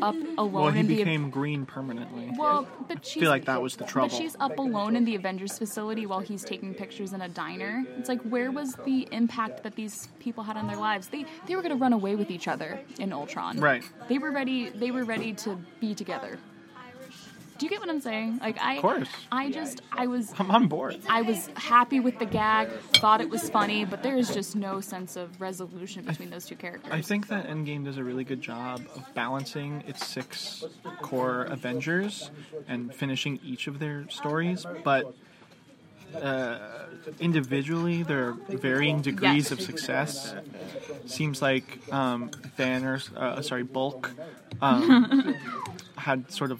up 0.00 0.14
alone 0.38 0.52
well, 0.52 0.70
he 0.70 0.80
in 0.80 0.86
the 0.86 0.96
became 0.96 1.30
green 1.30 1.66
permanently. 1.66 2.30
well, 2.36 2.66
but 2.88 3.04
she's, 3.04 3.20
feel 3.22 3.30
like 3.30 3.44
that 3.46 3.62
was 3.62 3.76
the 3.76 3.84
trouble. 3.84 4.08
But 4.08 4.16
she's 4.16 4.36
up 4.40 4.58
alone 4.58 4.96
in 4.96 5.04
the 5.04 5.14
Avengers 5.14 5.58
facility 5.58 6.06
while 6.06 6.20
he's 6.20 6.44
taking 6.44 6.74
pictures 6.74 7.12
in 7.12 7.22
a 7.22 7.28
diner. 7.28 7.84
It's 7.98 8.08
like 8.08 8.20
where 8.22 8.50
was 8.50 8.74
the 8.84 9.08
impact 9.12 9.62
that 9.62 9.76
these 9.76 10.08
people 10.18 10.44
had 10.44 10.56
on 10.56 10.66
their 10.66 10.76
lives? 10.76 11.08
They 11.08 11.24
they 11.46 11.56
were 11.56 11.62
going 11.62 11.76
to 11.76 11.80
run 11.80 11.92
away 11.92 12.16
with 12.16 12.30
each 12.30 12.48
other 12.48 12.80
in 12.98 13.12
Ultron. 13.12 13.60
Right. 13.60 13.84
They 14.08 14.18
were 14.18 14.30
ready. 14.32 14.70
They 14.70 14.90
were 14.90 15.04
ready 15.04 15.32
to 15.34 15.58
be 15.80 15.94
together. 15.94 16.38
Do 17.62 17.66
you 17.66 17.70
get 17.70 17.78
what 17.78 17.90
I'm 17.90 18.00
saying? 18.00 18.38
Like 18.40 18.58
I, 18.60 18.74
Of 18.74 18.82
course. 18.82 19.08
I 19.30 19.48
just 19.52 19.82
I 19.92 20.08
was 20.08 20.34
I'm 20.36 20.50
on 20.50 20.66
board. 20.66 20.98
I 21.08 21.22
was 21.22 21.48
happy 21.54 22.00
with 22.00 22.18
the 22.18 22.24
gag, 22.26 22.72
thought 22.94 23.20
it 23.20 23.30
was 23.30 23.48
funny, 23.50 23.84
but 23.84 24.02
there 24.02 24.16
is 24.16 24.34
just 24.34 24.56
no 24.56 24.80
sense 24.80 25.14
of 25.14 25.40
resolution 25.40 26.02
between 26.02 26.28
those 26.28 26.44
two 26.44 26.56
characters. 26.56 26.92
I 26.92 27.00
think 27.02 27.28
that 27.28 27.46
Endgame 27.46 27.84
does 27.84 27.98
a 27.98 28.02
really 28.02 28.24
good 28.24 28.40
job 28.40 28.80
of 28.96 29.14
balancing 29.14 29.84
its 29.86 30.04
six 30.04 30.64
core 31.02 31.42
Avengers 31.44 32.32
and 32.66 32.92
finishing 32.92 33.38
each 33.44 33.68
of 33.68 33.78
their 33.78 34.08
stories, 34.08 34.66
but 34.82 35.14
uh, 36.20 36.58
individually, 37.20 38.02
there 38.02 38.30
are 38.30 38.32
varying 38.48 39.02
degrees 39.02 39.44
Yes. 39.44 39.52
of 39.52 39.60
success. 39.60 40.34
Seems 41.06 41.40
like 41.40 41.78
um, 41.92 42.32
Banner's, 42.56 43.08
uh, 43.16 43.40
sorry, 43.40 43.62
Bulk, 43.62 44.10
um, 44.60 45.36
had 46.02 46.30
sort 46.30 46.50
of 46.52 46.58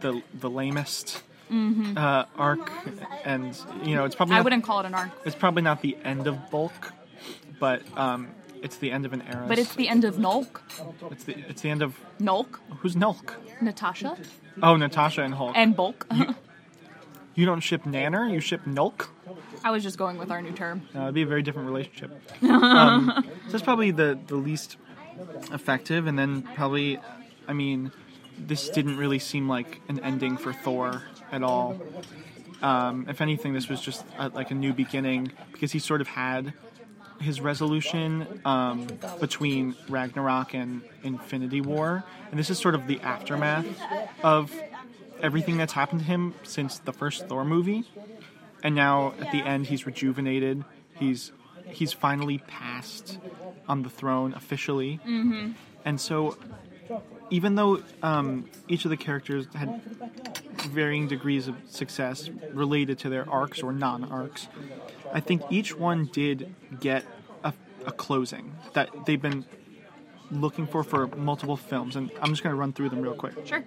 the 0.00 0.22
the 0.34 0.50
lamest 0.50 1.22
uh, 1.50 2.24
arc, 2.36 2.70
and 3.24 3.58
you 3.84 3.94
know 3.96 4.04
it's 4.04 4.14
probably 4.14 4.34
I 4.34 4.38
not, 4.38 4.44
wouldn't 4.44 4.64
call 4.64 4.80
it 4.80 4.86
an 4.86 4.94
arc, 4.94 5.10
it's 5.24 5.36
probably 5.36 5.62
not 5.62 5.82
the 5.82 5.96
end 6.04 6.26
of 6.26 6.36
Bulk, 6.50 6.92
but 7.58 7.82
um, 7.96 8.28
it's 8.62 8.76
the 8.76 8.90
end 8.90 9.04
of 9.06 9.12
an 9.12 9.22
era. 9.22 9.44
but 9.48 9.58
it's 9.58 9.74
the 9.74 9.88
end 9.88 10.04
of 10.04 10.16
Nulk. 10.16 10.60
It's 11.10 11.24
the 11.24 11.34
it's 11.50 11.62
the 11.62 11.70
end 11.70 11.82
of 11.82 11.98
Nulk, 12.20 12.58
who's 12.80 12.94
Nulk? 12.94 13.34
Natasha, 13.60 14.16
Oh, 14.62 14.76
Natasha 14.76 15.22
and 15.22 15.34
Hulk. 15.34 15.52
and 15.56 15.74
Bulk. 15.76 16.06
you 17.34 17.44
don't 17.50 17.60
ship 17.60 17.82
Nanner, 17.84 18.30
you 18.32 18.40
ship 18.40 18.62
Nulk. 18.66 19.08
I 19.64 19.70
was 19.70 19.82
just 19.82 19.96
going 19.98 20.18
with 20.18 20.30
our 20.30 20.42
new 20.42 20.52
term. 20.52 20.82
Uh, 20.94 21.02
it'd 21.02 21.14
be 21.14 21.22
a 21.22 21.26
very 21.26 21.42
different 21.42 21.68
relationship. 21.68 22.10
um, 22.42 23.12
so 23.46 23.52
that's 23.52 23.62
probably 23.64 23.90
the 23.90 24.18
the 24.26 24.36
least 24.36 24.76
effective, 25.52 26.06
and 26.08 26.18
then 26.18 26.42
probably, 26.56 26.98
I 27.46 27.52
mean, 27.52 27.92
this 28.38 28.68
didn't 28.68 28.96
really 28.96 29.18
seem 29.18 29.48
like 29.48 29.80
an 29.88 30.00
ending 30.00 30.36
for 30.36 30.52
Thor 30.52 31.02
at 31.30 31.42
all. 31.42 31.80
Um, 32.62 33.06
if 33.08 33.20
anything, 33.20 33.52
this 33.52 33.68
was 33.68 33.80
just 33.80 34.04
a, 34.18 34.28
like 34.28 34.50
a 34.50 34.54
new 34.54 34.72
beginning 34.72 35.32
because 35.52 35.72
he 35.72 35.78
sort 35.78 36.00
of 36.00 36.08
had 36.08 36.52
his 37.20 37.40
resolution 37.40 38.40
um, 38.44 38.86
between 39.20 39.74
Ragnarok 39.88 40.54
and 40.54 40.82
Infinity 41.02 41.60
War, 41.60 42.04
and 42.30 42.38
this 42.38 42.50
is 42.50 42.58
sort 42.58 42.74
of 42.74 42.86
the 42.86 43.00
aftermath 43.00 43.66
of 44.22 44.52
everything 45.20 45.56
that's 45.56 45.72
happened 45.72 46.00
to 46.00 46.06
him 46.06 46.34
since 46.42 46.78
the 46.80 46.92
first 46.92 47.28
Thor 47.28 47.44
movie. 47.44 47.84
And 48.62 48.74
now 48.74 49.14
at 49.20 49.32
the 49.32 49.40
end, 49.42 49.66
he's 49.66 49.86
rejuvenated. 49.86 50.64
He's 50.94 51.32
he's 51.66 51.92
finally 51.92 52.38
passed 52.38 53.18
on 53.68 53.82
the 53.82 53.90
throne 53.90 54.34
officially, 54.34 55.00
mm-hmm. 55.06 55.52
and 55.84 56.00
so 56.00 56.36
even 57.32 57.54
though 57.54 57.82
um, 58.02 58.44
each 58.68 58.84
of 58.84 58.90
the 58.90 58.96
characters 58.96 59.46
had 59.54 59.80
varying 60.68 61.08
degrees 61.08 61.48
of 61.48 61.56
success 61.66 62.28
related 62.52 62.98
to 62.98 63.08
their 63.08 63.28
arcs 63.28 63.62
or 63.62 63.72
non-arcs, 63.72 64.48
I 65.14 65.20
think 65.20 65.42
each 65.48 65.74
one 65.74 66.10
did 66.12 66.54
get 66.78 67.06
a, 67.42 67.54
a 67.86 67.92
closing 67.92 68.52
that 68.74 68.90
they've 69.06 69.20
been 69.20 69.46
looking 70.30 70.66
for 70.66 70.84
for 70.84 71.06
multiple 71.06 71.56
films. 71.56 71.96
And 71.96 72.10
I'm 72.20 72.28
just 72.32 72.42
going 72.42 72.54
to 72.54 72.60
run 72.60 72.74
through 72.74 72.90
them 72.90 73.00
real 73.00 73.14
quick. 73.14 73.46
Sure. 73.46 73.64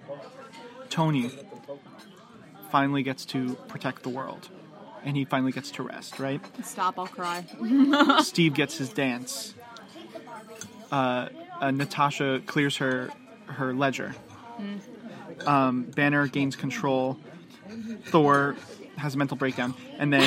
Tony 0.88 1.32
finally 2.70 3.02
gets 3.02 3.24
to 3.26 3.56
protect 3.66 4.04
the 4.04 4.10
world. 4.10 4.48
And 5.04 5.16
he 5.16 5.24
finally 5.24 5.50
gets 5.50 5.72
to 5.72 5.82
rest, 5.82 6.20
right? 6.20 6.40
Stop, 6.64 7.00
I'll 7.00 7.08
cry. 7.08 7.44
Steve 8.22 8.54
gets 8.54 8.78
his 8.78 8.90
dance. 8.90 9.54
Uh, 10.92 11.28
uh, 11.60 11.72
Natasha 11.72 12.42
clears 12.46 12.76
her 12.76 13.10
her 13.46 13.74
ledger. 13.74 14.14
Um, 15.46 15.82
Banner 15.84 16.26
gains 16.26 16.56
control. 16.56 17.18
Thor 18.06 18.56
has 18.96 19.14
a 19.14 19.18
mental 19.18 19.36
breakdown, 19.36 19.74
and 19.98 20.12
then 20.12 20.22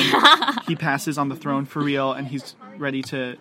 he 0.66 0.76
passes 0.76 1.18
on 1.18 1.28
the 1.28 1.36
throne 1.36 1.64
for 1.64 1.82
real, 1.82 2.12
and 2.12 2.26
he's 2.26 2.54
ready 2.76 3.02
to 3.02 3.36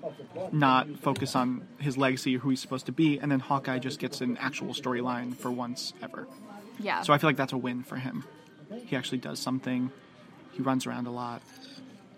not 0.51 0.87
focus 0.99 1.35
on 1.35 1.67
his 1.77 1.97
legacy 1.97 2.35
or 2.35 2.39
who 2.39 2.49
he's 2.49 2.59
supposed 2.59 2.87
to 2.87 2.91
be. 2.91 3.19
And 3.19 3.31
then 3.31 3.39
Hawkeye 3.39 3.79
just 3.79 3.99
gets 3.99 4.21
an 4.21 4.37
actual 4.37 4.73
storyline 4.73 5.35
for 5.35 5.51
once 5.51 5.93
ever. 6.01 6.27
Yeah. 6.79 7.01
So 7.01 7.13
I 7.13 7.17
feel 7.17 7.29
like 7.29 7.37
that's 7.37 7.53
a 7.53 7.57
win 7.57 7.83
for 7.83 7.97
him. 7.97 8.23
He 8.85 8.95
actually 8.95 9.19
does 9.19 9.39
something. 9.39 9.91
He 10.51 10.61
runs 10.61 10.85
around 10.85 11.07
a 11.07 11.11
lot. 11.11 11.41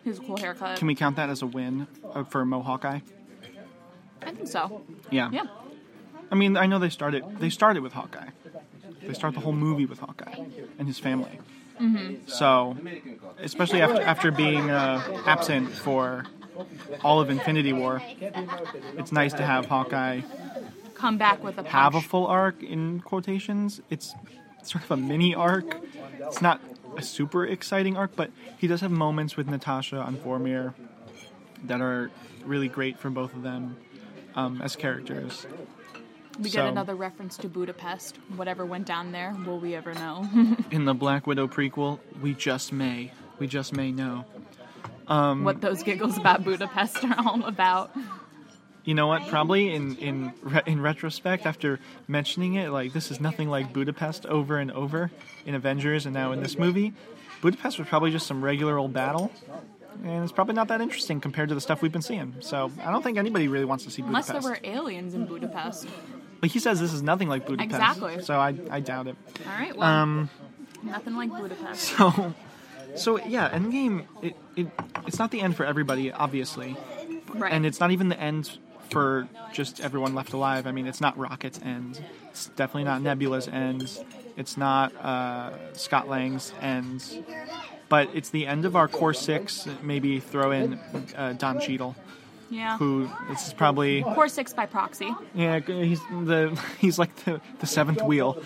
His 0.04 0.20
cool 0.20 0.38
haircut. 0.38 0.78
Can 0.78 0.88
we 0.88 0.96
count 0.96 1.18
that 1.18 1.30
as 1.30 1.42
a 1.42 1.46
win 1.46 1.88
uh, 2.14 2.24
for 2.24 2.44
Mo 2.46 2.62
Hawkeye? 2.62 3.00
I 4.22 4.32
think 4.32 4.48
so. 4.48 4.82
Yeah. 5.10 5.30
Yeah. 5.32 5.44
I 6.32 6.36
mean, 6.36 6.58
I 6.58 6.66
know 6.66 6.80
they 6.80 6.90
started. 6.90 7.24
They 7.40 7.50
started 7.50 7.84
with 7.84 7.94
Hawkeye. 7.94 8.30
They 9.06 9.14
start 9.14 9.34
the 9.34 9.40
whole 9.40 9.54
movie 9.54 9.86
with 9.86 10.00
Hawkeye 10.00 10.36
and 10.80 10.88
his 10.88 11.00
family. 11.00 11.40
Mm-hmm. 11.80 12.28
So, 12.28 12.78
especially 13.40 13.82
after 13.82 14.02
after 14.02 14.32
being 14.32 14.70
uh, 14.70 15.24
absent 15.26 15.70
for 15.72 16.26
all 17.04 17.20
of 17.20 17.30
Infinity 17.30 17.74
War, 17.74 18.02
it's 18.98 19.12
nice 19.12 19.34
to 19.34 19.44
have 19.44 19.66
Hawkeye 19.66 20.22
Come 21.02 21.18
back 21.18 21.44
with 21.44 21.58
a 21.58 21.64
have 21.68 21.96
a 21.96 22.02
full 22.02 22.28
arc 22.28 22.62
in 22.62 23.00
quotations. 23.00 23.82
It's 23.90 24.14
sort 24.62 24.84
of 24.84 24.92
a 24.92 24.98
mini 24.98 25.34
arc. 25.34 25.84
It's 26.20 26.44
not 26.44 26.62
a 26.96 27.02
super 27.02 27.44
exciting 27.44 27.98
arc, 27.98 28.16
but 28.16 28.30
he 28.60 28.68
does 28.68 28.82
have 28.82 28.92
moments 28.92 29.36
with 29.36 29.48
Natasha 29.48 29.98
on 29.98 30.16
Vormir 30.18 30.76
that 31.64 31.82
are 31.82 32.12
really 32.46 32.68
great 32.68 33.00
for 33.00 33.10
both 33.10 33.34
of 33.34 33.42
them 33.42 33.78
um, 34.36 34.62
as 34.62 34.76
characters. 34.76 35.48
We 36.42 36.50
so- 36.50 36.60
get 36.62 36.68
another 36.70 36.96
reference 36.96 37.38
to 37.38 37.50
Budapest. 37.50 38.18
Whatever 38.36 38.66
went 38.66 38.86
down 38.88 39.12
there, 39.12 39.36
will 39.46 39.60
we 39.60 39.76
ever 39.76 39.94
know? 39.94 40.28
In 40.72 40.86
the 40.86 40.94
Black 40.94 41.28
Widow 41.28 41.48
prequel, 41.48 42.00
we 42.22 42.34
just 42.34 42.72
may. 42.74 43.12
We 43.40 43.48
just 43.48 43.74
may 43.74 43.92
know. 43.92 44.26
Um, 45.08 45.44
what 45.44 45.62
those 45.62 45.84
giggles 45.84 46.18
about 46.18 46.44
Budapest 46.44 47.04
are 47.04 47.16
all 47.18 47.44
about. 47.46 47.92
You 48.84 48.96
know 48.96 49.08
what? 49.08 49.28
Probably 49.28 49.74
in 49.74 49.96
in 49.98 50.34
re- 50.42 50.64
in 50.66 50.82
retrospect, 50.82 51.46
after 51.46 51.80
mentioning 52.08 52.56
it, 52.56 52.70
like 52.72 52.94
this 52.94 53.12
is 53.12 53.20
nothing 53.20 53.48
like 53.50 53.74
Budapest 53.74 54.26
over 54.26 54.58
and 54.58 54.72
over 54.72 55.12
in 55.46 55.54
Avengers, 55.54 56.06
and 56.06 56.14
now 56.16 56.32
in 56.32 56.42
this 56.42 56.58
movie, 56.58 56.94
Budapest 57.42 57.78
was 57.78 57.88
probably 57.88 58.10
just 58.10 58.26
some 58.26 58.44
regular 58.44 58.80
old 58.80 58.92
battle, 58.94 59.32
and 60.04 60.24
it's 60.24 60.32
probably 60.32 60.56
not 60.56 60.70
that 60.70 60.82
interesting 60.82 61.20
compared 61.22 61.50
to 61.50 61.56
the 61.56 61.62
stuff 61.62 61.82
we've 61.84 61.92
been 61.92 62.02
seeing. 62.02 62.36
So 62.40 62.72
I 62.84 62.90
don't 62.90 63.04
think 63.04 63.20
anybody 63.20 63.48
really 63.48 63.66
wants 63.66 63.84
to 63.84 63.92
see 63.92 64.02
Unless 64.02 64.28
Budapest. 64.28 64.48
there 64.64 64.72
were 64.74 64.78
aliens 64.80 65.14
in 65.14 65.26
Budapest. 65.26 65.88
But 66.42 66.50
he 66.52 66.60
says 66.60 66.80
this 66.80 66.92
is 66.94 67.02
nothing 67.04 67.30
like 67.30 67.46
Budapest. 67.46 67.72
Exactly. 67.74 68.22
So 68.24 68.38
I 68.40 68.56
I 68.70 68.80
doubt 68.82 69.08
it. 69.08 69.16
All 69.46 69.52
right, 69.60 69.76
well, 69.78 69.88
Um. 69.88 70.30
nothing 70.84 71.16
like 71.16 71.30
Budapest. 71.30 71.94
So, 71.98 72.34
so 72.96 73.26
yeah, 73.26 73.50
Endgame. 73.50 74.06
It, 74.22 74.36
it 74.58 74.68
it's 75.08 75.18
not 75.20 75.32
the 75.32 75.40
end 75.40 75.56
for 75.56 75.66
everybody, 75.66 76.12
obviously, 76.12 76.76
Right. 77.34 77.54
and 77.54 77.66
it's 77.66 77.80
not 77.80 77.92
even 77.92 78.10
the 78.10 78.20
end 78.20 78.58
for 78.90 79.30
just 79.54 79.80
everyone 79.80 80.14
left 80.14 80.34
alive. 80.34 80.68
I 80.68 80.72
mean, 80.74 80.88
it's 80.88 81.00
not 81.00 81.16
Rocket's 81.18 81.60
end. 81.64 82.04
It's 82.32 82.48
definitely 82.50 82.84
not 82.84 83.02
Nebula's 83.02 83.48
end. 83.48 83.90
It's 84.36 84.58
not 84.58 84.94
uh, 84.98 85.52
Scott 85.74 86.10
Lang's 86.10 86.52
end. 86.62 87.24
But 87.88 88.10
it's 88.14 88.30
the 88.30 88.48
end 88.48 88.66
of 88.66 88.76
our 88.76 88.88
core 88.88 89.14
six. 89.14 89.68
Maybe 89.84 90.20
throw 90.20 90.52
in 90.52 90.80
uh, 91.16 91.34
Don 91.34 91.60
Cheadle, 91.62 91.96
yeah. 92.52 92.78
who 92.78 93.10
this 93.30 93.48
is 93.48 93.54
probably 93.54 94.04
Core 94.04 94.28
six 94.28 94.54
by 94.54 94.68
proxy. 94.68 95.10
yeah 95.34 95.60
he's 95.60 96.00
the 96.12 96.60
he's 96.80 97.00
like 97.00 97.16
the, 97.26 97.42
the 97.60 97.66
seventh 97.66 98.04
wheel 98.04 98.38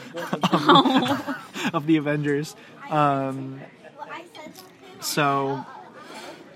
of, 0.54 1.36
of 1.74 1.86
the 1.88 1.98
Avengers. 1.98 2.56
Um, 2.90 3.60
so 5.02 5.66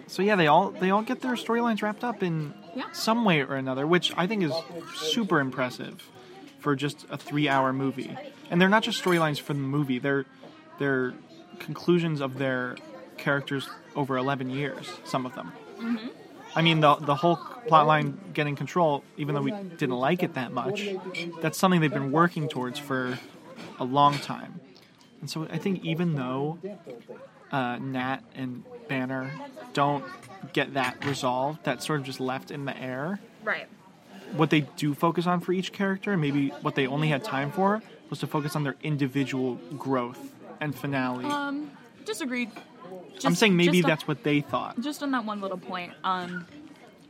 so 0.08 0.22
yeah, 0.22 0.36
they 0.36 0.48
all 0.48 0.72
they 0.72 0.90
all 0.92 1.02
get 1.02 1.22
their 1.22 1.34
storylines 1.34 1.82
wrapped 1.82 2.04
up 2.04 2.24
in 2.24 2.54
Yeah. 2.76 2.86
some 2.94 3.26
way 3.26 3.42
or 3.42 3.56
another, 3.56 3.86
which 3.86 4.14
I 4.18 4.28
think 4.28 4.44
is 4.44 4.54
super 4.96 5.40
impressive 5.40 6.08
for 6.60 6.76
just 6.76 7.06
a 7.10 7.18
three-hour 7.18 7.74
movie. 7.74 8.16
And 8.50 8.60
they're 8.62 8.70
not 8.70 8.84
just 8.84 9.04
storylines 9.04 9.40
for 9.40 9.54
the 9.54 9.60
movie; 9.60 10.00
they're 10.00 10.26
they're 10.80 11.14
conclusions 11.60 12.22
of 12.22 12.38
their 12.38 12.76
characters 13.18 13.70
over 13.96 14.18
eleven 14.18 14.50
years. 14.50 14.90
Some 15.04 15.26
of 15.26 15.36
them. 15.36 15.52
I 16.56 16.62
mean, 16.62 16.80
the 16.80 16.96
the 16.96 17.16
whole 17.16 17.38
plotline 17.68 18.34
getting 18.34 18.56
control, 18.56 19.04
even 19.18 19.36
though 19.36 19.42
we 19.42 19.52
didn't 19.52 19.98
like 19.98 20.24
it 20.24 20.34
that 20.34 20.52
much, 20.52 20.88
that's 21.42 21.58
something 21.58 21.82
they've 21.82 21.94
been 21.94 22.12
working 22.12 22.48
towards 22.48 22.80
for 22.80 23.18
a 23.80 23.84
long 23.84 24.18
time. 24.18 24.60
And 25.22 25.30
so 25.30 25.48
I 25.52 25.58
think 25.58 25.84
even 25.84 26.16
though 26.16 26.60
uh, 27.52 27.78
Nat 27.78 28.20
and 28.36 28.64
Banner 28.88 29.32
don't 29.74 30.04
get 30.54 30.74
that 30.76 31.04
resolved, 31.06 31.64
that's 31.64 31.86
sort 31.86 32.00
of 32.00 32.06
just 32.06 32.20
left 32.20 32.52
in 32.52 32.66
the 32.66 32.78
air. 32.78 33.20
Right. 33.44 33.68
What 34.34 34.50
they 34.50 34.62
do 34.62 34.94
focus 34.94 35.28
on 35.28 35.40
for 35.40 35.52
each 35.54 35.72
character, 35.72 36.12
and 36.12 36.22
maybe 36.22 36.50
what 36.62 36.76
they 36.76 36.88
only 36.88 37.10
had 37.10 37.24
time 37.24 37.52
for, 37.52 37.82
was 38.10 38.20
to 38.20 38.28
focus 38.28 38.56
on 38.56 38.64
their 38.64 38.76
individual 38.84 39.56
growth 39.78 40.34
and 40.60 40.76
finale. 40.76 41.26
Um, 41.26 41.72
disagreed. 42.06 42.50
Just, 43.20 43.26
I'm 43.28 43.36
saying 43.36 43.56
maybe 43.56 43.84
on- 43.84 43.90
that's 43.90 44.08
what 44.08 44.24
they 44.24 44.42
thought. 44.42 44.80
just 44.82 45.04
on 45.04 45.12
that 45.12 45.26
one 45.26 45.42
little 45.42 45.58
point. 45.58 45.94
Um, 46.04 46.48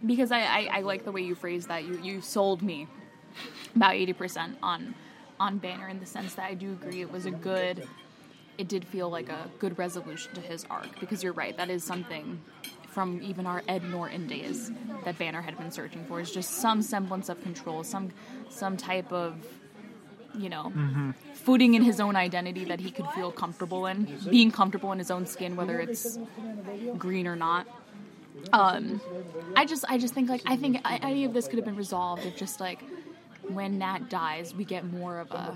because 0.05 0.31
I, 0.31 0.39
I, 0.41 0.69
I 0.71 0.81
like 0.81 1.03
the 1.05 1.11
way 1.11 1.21
you 1.21 1.35
phrased 1.35 1.67
that. 1.67 1.83
You 1.83 1.99
you 2.01 2.21
sold 2.21 2.61
me 2.61 2.87
about 3.75 3.93
eighty 3.93 4.13
percent 4.13 4.57
on 4.63 4.95
on 5.39 5.57
Banner 5.57 5.87
in 5.87 5.99
the 5.99 6.05
sense 6.05 6.35
that 6.35 6.45
I 6.45 6.53
do 6.53 6.71
agree 6.71 7.01
it 7.01 7.11
was 7.11 7.25
a 7.25 7.31
good. 7.31 7.87
It 8.57 8.67
did 8.67 8.83
feel 8.85 9.09
like 9.09 9.29
a 9.29 9.49
good 9.59 9.77
resolution 9.77 10.33
to 10.33 10.41
his 10.41 10.65
arc 10.69 10.99
because 10.99 11.23
you're 11.23 11.31
right. 11.33 11.55
That 11.55 11.69
is 11.69 11.83
something 11.83 12.41
from 12.87 13.21
even 13.23 13.45
our 13.45 13.61
Ed 13.69 13.83
Norton 13.83 14.27
days 14.27 14.71
that 15.05 15.17
Banner 15.17 15.41
had 15.41 15.57
been 15.57 15.71
searching 15.71 16.03
for 16.05 16.19
is 16.19 16.31
just 16.31 16.55
some 16.55 16.81
semblance 16.81 17.29
of 17.29 17.41
control, 17.43 17.83
some 17.83 18.09
some 18.49 18.75
type 18.75 19.11
of 19.13 19.35
you 20.39 20.49
know 20.49 20.71
footing 21.33 21.73
in 21.73 21.81
his 21.83 21.99
own 21.99 22.15
identity 22.15 22.65
that 22.65 22.79
he 22.79 22.91
could 22.91 23.07
feel 23.15 23.31
comfortable 23.31 23.85
in, 23.85 24.07
being 24.29 24.51
comfortable 24.51 24.91
in 24.91 24.99
his 24.99 25.09
own 25.09 25.25
skin, 25.25 25.55
whether 25.55 25.79
it's 25.79 26.19
green 26.97 27.27
or 27.27 27.35
not. 27.35 27.65
Um, 28.53 29.01
I 29.55 29.65
just, 29.65 29.83
I 29.89 29.97
just 29.97 30.13
think 30.13 30.29
like 30.29 30.41
I 30.45 30.55
think 30.55 30.81
any 30.85 31.25
of 31.25 31.33
this 31.33 31.47
could 31.47 31.57
have 31.57 31.65
been 31.65 31.75
resolved 31.75 32.25
if 32.25 32.35
just 32.37 32.59
like 32.59 32.79
when 33.49 33.79
Nat 33.79 34.09
dies, 34.09 34.53
we 34.53 34.63
get 34.63 34.83
more 34.85 35.19
of 35.19 35.31
a 35.31 35.55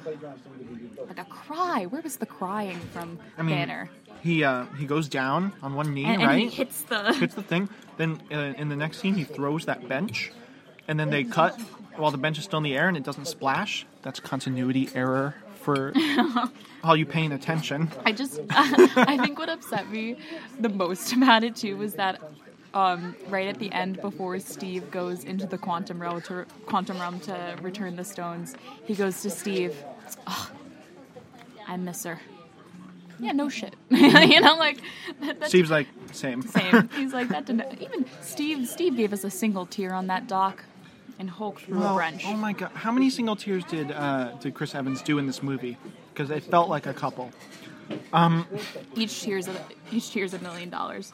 like 1.08 1.20
a 1.20 1.26
cry. 1.26 1.86
Where 1.86 2.02
was 2.02 2.18
the 2.18 2.26
crying 2.26 2.80
from 2.92 3.20
I 3.38 3.44
mean, 3.44 3.56
Banner? 3.56 3.90
He 4.22 4.44
uh, 4.44 4.66
he 4.80 4.86
goes 4.86 5.08
down 5.10 5.54
on 5.62 5.76
one 5.76 5.94
knee, 5.94 6.06
And, 6.06 6.22
and 6.22 6.28
right? 6.28 6.40
he 6.40 6.50
hits 6.50 6.82
the 6.84 7.14
hits 7.14 7.36
the 7.36 7.44
thing. 7.44 7.70
Then 7.98 8.22
uh, 8.32 8.54
in 8.58 8.70
the 8.70 8.76
next 8.76 9.00
scene, 9.00 9.16
he 9.16 9.24
throws 9.24 9.66
that 9.66 9.88
bench, 9.88 10.32
and 10.88 11.00
then 11.00 11.10
they 11.10 11.24
cut 11.24 11.60
while 11.96 12.12
the 12.12 12.18
bench 12.18 12.38
is 12.38 12.44
still 12.44 12.58
in 12.58 12.64
the 12.64 12.76
air 12.76 12.88
and 12.88 12.98
it 12.98 13.04
doesn't 13.04 13.26
splash. 13.26 13.86
That's 14.02 14.20
continuity 14.20 14.90
error 14.96 15.36
for 15.62 15.94
all 16.84 16.96
you 16.96 17.06
paying 17.06 17.32
attention. 17.32 17.90
I 18.06 18.12
just, 18.12 18.40
I 18.50 19.18
think 19.18 19.40
what 19.40 19.50
upset 19.50 19.90
me 19.90 20.18
the 20.60 20.70
most 20.70 21.14
about 21.14 21.44
it 21.44 21.56
too 21.56 21.78
was 21.78 21.94
that 21.96 22.22
um, 22.74 23.16
right 23.30 23.48
at 23.48 23.60
the 23.60 23.72
end, 23.72 24.02
before 24.02 24.40
Steve 24.40 24.90
goes 24.92 25.24
into 25.24 25.46
the 25.46 25.58
quantum 25.58 26.02
realm 26.02 26.22
to 26.24 26.46
quantum 26.66 27.00
realm 27.00 27.20
to 27.22 27.56
return 27.62 27.96
the 27.96 28.04
stones, 28.04 28.56
he 28.86 28.96
goes 28.96 29.22
to 29.22 29.30
Steve, 29.30 29.76
"Ugh, 30.26 30.50
"I 31.68 31.78
miss 31.78 32.04
her." 32.04 32.20
Yeah, 33.20 33.32
no 33.32 33.48
shit. 33.48 33.76
you 33.90 34.42
know, 34.42 34.56
like 34.56 34.80
that, 35.22 35.40
that 35.40 35.50
Steve's 35.50 35.70
like, 35.70 35.88
same. 36.12 36.42
same. 36.42 36.90
He's 36.96 37.14
like 37.14 37.30
that. 37.30 37.46
Didn't, 37.46 37.80
even 37.80 38.06
Steve, 38.22 38.68
Steve 38.68 38.98
gave 38.98 39.14
us 39.14 39.24
a 39.24 39.30
single 39.30 39.66
tear 39.66 39.94
on 39.94 40.08
that 40.08 40.28
dock, 40.28 40.66
and 41.20 41.30
Hulk 41.30 41.62
a 41.70 41.74
Well, 41.74 41.96
wrench. 41.98 42.24
oh 42.26 42.36
my 42.36 42.54
god, 42.54 42.72
how 42.74 42.92
many 42.92 43.10
single 43.10 43.36
tears 43.36 43.64
did 43.66 43.92
uh, 43.92 44.32
did 44.40 44.54
Chris 44.54 44.74
Evans 44.76 45.02
do 45.02 45.18
in 45.18 45.28
this 45.28 45.42
movie? 45.44 45.78
Because 46.14 46.30
it 46.30 46.44
felt 46.44 46.70
like 46.70 46.86
a 46.86 46.94
couple. 46.94 47.32
Um, 48.14 48.48
Each 48.96 49.22
tear's 49.22 49.48
a, 49.48 49.56
each 49.92 50.12
tear's 50.12 50.34
a 50.34 50.40
million 50.40 50.70
dollars. 50.70 51.12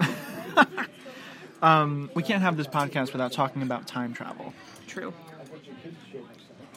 um, 1.62 2.10
We 2.16 2.24
can't 2.24 2.42
have 2.42 2.58
this 2.58 2.68
podcast 2.68 3.12
without 3.12 3.32
talking 3.32 3.62
about 3.62 3.88
time 3.88 4.14
travel. 4.14 4.54
True. 4.88 5.14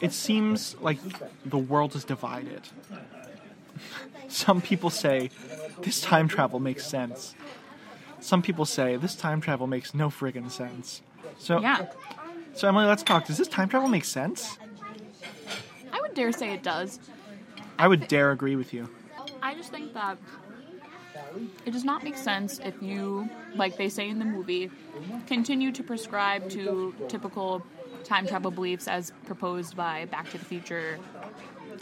It 0.01 0.11
seems 0.11 0.75
like 0.81 0.99
the 1.45 1.57
world 1.57 1.95
is 1.95 2.03
divided. 2.03 2.61
Some 4.27 4.61
people 4.61 4.89
say 4.89 5.29
this 5.81 6.01
time 6.01 6.27
travel 6.27 6.59
makes 6.59 6.85
sense. 6.85 7.35
Some 8.19 8.41
people 8.41 8.65
say 8.65 8.95
this 8.97 9.15
time 9.15 9.41
travel 9.41 9.67
makes 9.67 9.93
no 9.93 10.09
friggin' 10.09 10.49
sense. 10.49 11.01
So, 11.37 11.59
Yeah, 11.61 11.85
so 12.53 12.67
Emily, 12.67 12.85
let's 12.85 13.03
talk. 13.03 13.25
Does 13.25 13.37
this 13.37 13.47
time 13.47 13.69
travel 13.69 13.89
make 13.89 14.05
sense? 14.05 14.57
I 15.91 16.01
would 16.01 16.13
dare 16.13 16.31
say 16.31 16.53
it 16.53 16.63
does. 16.63 16.99
I 17.77 17.87
would 17.87 18.07
dare 18.07 18.31
agree 18.31 18.55
with 18.55 18.73
you. 18.73 18.89
I 19.41 19.55
just 19.55 19.71
think 19.71 19.93
that 19.93 20.17
it 21.65 21.71
does 21.71 21.83
not 21.83 22.03
make 22.03 22.15
sense 22.17 22.59
if 22.63 22.75
you, 22.81 23.29
like 23.55 23.77
they 23.77 23.89
say 23.89 24.09
in 24.09 24.19
the 24.19 24.25
movie, 24.25 24.69
continue 25.27 25.71
to 25.71 25.83
prescribe 25.83 26.49
to 26.51 26.93
typical 27.07 27.65
time 28.03 28.27
travel 28.27 28.51
beliefs 28.51 28.87
as 28.87 29.11
proposed 29.25 29.75
by 29.75 30.05
Back 30.05 30.29
to 30.31 30.37
the 30.37 30.45
Future, 30.45 30.99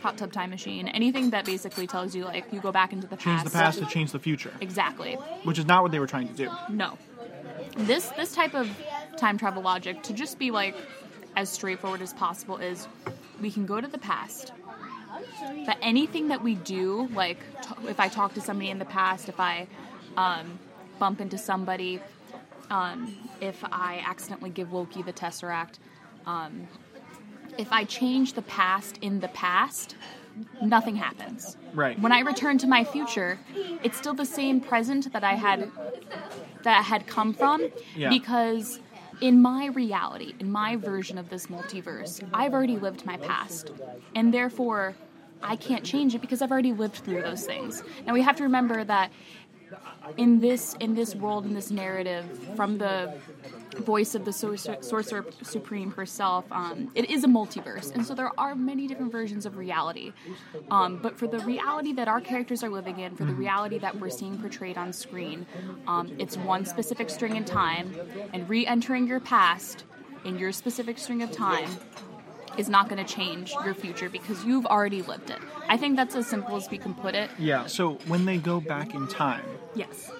Hot 0.01 0.17
Tub 0.17 0.31
Time 0.31 0.49
Machine, 0.49 0.87
anything 0.87 1.31
that 1.31 1.45
basically 1.45 1.87
tells 1.87 2.15
you 2.15 2.23
like 2.25 2.45
you 2.51 2.59
go 2.59 2.71
back 2.71 2.93
into 2.93 3.07
the 3.07 3.17
past. 3.17 3.25
Change 3.25 3.41
past. 3.41 3.51
the 3.53 3.57
past 3.59 3.79
to 3.79 3.85
change 3.85 4.11
the 4.11 4.19
future, 4.19 4.53
Exactly. 4.61 5.15
which 5.43 5.59
is 5.59 5.65
not 5.65 5.83
what 5.83 5.91
they 5.91 5.99
were 5.99 6.07
trying 6.07 6.27
to 6.27 6.33
do. 6.33 6.49
No. 6.69 6.97
This 7.77 8.07
this 8.17 8.33
type 8.33 8.53
of 8.53 8.69
time 9.17 9.37
travel 9.37 9.61
logic 9.61 10.03
to 10.03 10.13
just 10.13 10.39
be 10.39 10.51
like 10.51 10.75
as 11.35 11.49
straightforward 11.49 12.01
as 12.01 12.13
possible 12.13 12.57
is 12.57 12.87
we 13.41 13.51
can 13.51 13.65
go 13.65 13.79
to 13.81 13.87
the 13.87 13.97
past. 13.97 14.51
But 15.65 15.77
anything 15.81 16.29
that 16.29 16.41
we 16.41 16.55
do, 16.55 17.07
like 17.13 17.39
t- 17.61 17.87
if 17.87 17.99
I 17.99 18.07
talk 18.07 18.33
to 18.35 18.41
somebody 18.41 18.69
in 18.69 18.79
the 18.79 18.85
past, 18.85 19.29
if 19.29 19.39
I 19.39 19.67
um, 20.17 20.59
bump 20.99 21.21
into 21.21 21.37
somebody, 21.37 21.99
um, 22.69 23.15
if 23.39 23.63
I 23.71 24.03
accidentally 24.05 24.49
give 24.49 24.73
Loki 24.73 25.01
the 25.01 25.13
Tesseract, 25.13 25.75
um, 26.25 26.67
if 27.57 27.71
I 27.71 27.83
change 27.83 28.33
the 28.33 28.41
past 28.43 28.97
in 29.01 29.19
the 29.19 29.27
past, 29.29 29.95
nothing 30.61 30.95
happens. 30.95 31.57
Right. 31.73 31.99
When 31.99 32.11
I 32.11 32.19
return 32.21 32.57
to 32.59 32.67
my 32.67 32.83
future, 32.83 33.37
it's 33.83 33.97
still 33.97 34.13
the 34.13 34.25
same 34.25 34.61
present 34.61 35.11
that 35.13 35.23
I 35.23 35.33
had 35.33 35.69
that 36.63 36.77
I 36.79 36.81
had 36.81 37.07
come 37.07 37.33
from 37.33 37.69
Yeah. 37.95 38.09
because 38.09 38.79
in 39.21 39.41
my 39.41 39.67
reality, 39.67 40.33
in 40.39 40.51
my 40.51 40.75
version 40.75 41.17
of 41.17 41.29
this 41.29 41.47
multiverse, 41.47 42.27
I've 42.33 42.53
already 42.53 42.77
lived 42.77 43.05
my 43.05 43.17
past. 43.17 43.71
And 44.15 44.33
therefore, 44.33 44.95
I 45.43 45.55
can't 45.55 45.83
change 45.83 46.13
it 46.15 46.21
because 46.21 46.41
I've 46.41 46.51
already 46.51 46.73
lived 46.73 46.97
through 46.97 47.21
those 47.21 47.45
things. 47.45 47.83
Now 48.05 48.13
we 48.13 48.21
have 48.21 48.35
to 48.37 48.43
remember 48.43 48.83
that 48.83 49.11
in 50.17 50.39
this 50.39 50.75
in 50.79 50.95
this 50.95 51.15
world 51.15 51.45
in 51.45 51.53
this 51.53 51.71
narrative 51.71 52.25
from 52.55 52.77
the 52.77 53.13
voice 53.77 54.15
of 54.15 54.25
the 54.25 54.33
sorcerer, 54.33 55.25
supreme 55.41 55.91
herself 55.91 56.45
um, 56.51 56.91
it 56.95 57.09
is 57.09 57.23
a 57.23 57.27
multiverse. 57.27 57.93
And 57.93 58.05
so 58.05 58.13
there 58.13 58.31
are 58.37 58.53
many 58.55 58.87
different 58.87 59.11
versions 59.11 59.45
of 59.45 59.55
reality. 59.57 60.11
Um, 60.69 60.99
but 61.01 61.17
for 61.17 61.27
the 61.27 61.39
reality 61.39 61.93
that 61.93 62.07
our 62.07 62.21
characters 62.21 62.63
are 62.63 62.69
living 62.69 62.99
in 62.99 63.15
for 63.15 63.25
the 63.25 63.33
reality 63.33 63.79
that 63.79 63.99
we're 63.99 64.09
seeing 64.09 64.37
portrayed 64.37 64.77
on 64.77 64.93
screen 64.93 65.45
um, 65.87 66.11
it's 66.19 66.37
one 66.37 66.65
specific 66.65 67.09
string 67.09 67.35
in 67.35 67.45
time 67.45 67.95
and 68.33 68.47
re-entering 68.49 69.07
your 69.07 69.19
past 69.19 69.85
in 70.25 70.37
your 70.37 70.51
specific 70.51 70.97
string 70.97 71.23
of 71.23 71.31
time 71.31 71.69
is 72.57 72.69
not 72.69 72.89
going 72.89 73.03
to 73.03 73.13
change 73.13 73.53
your 73.65 73.73
future 73.73 74.09
because 74.09 74.43
you've 74.45 74.65
already 74.65 75.01
lived 75.01 75.29
it. 75.29 75.39
I 75.69 75.77
think 75.77 75.95
that's 75.95 76.15
as 76.15 76.27
simple 76.27 76.55
as 76.55 76.69
we 76.69 76.77
can 76.77 76.93
put 76.93 77.15
it. 77.15 77.29
Yeah. 77.39 77.65
So 77.67 77.93
when 78.07 78.25
they 78.25 78.37
go 78.37 78.59
back 78.59 78.93
in 78.93 79.07
time, 79.07 79.45
Yes. 79.75 80.11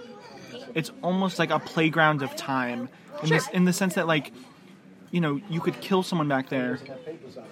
it's 0.73 0.91
almost 1.01 1.39
like 1.39 1.49
a 1.49 1.59
playground 1.59 2.21
of 2.21 2.35
time 2.35 2.89
in, 3.21 3.27
Sure. 3.27 3.37
this, 3.37 3.47
in 3.49 3.65
the 3.65 3.73
sense 3.73 3.95
that 3.95 4.07
like 4.07 4.31
you 5.11 5.19
know 5.19 5.41
you 5.49 5.59
could 5.59 5.79
kill 5.81 6.03
someone 6.03 6.27
back 6.29 6.47
there 6.49 6.79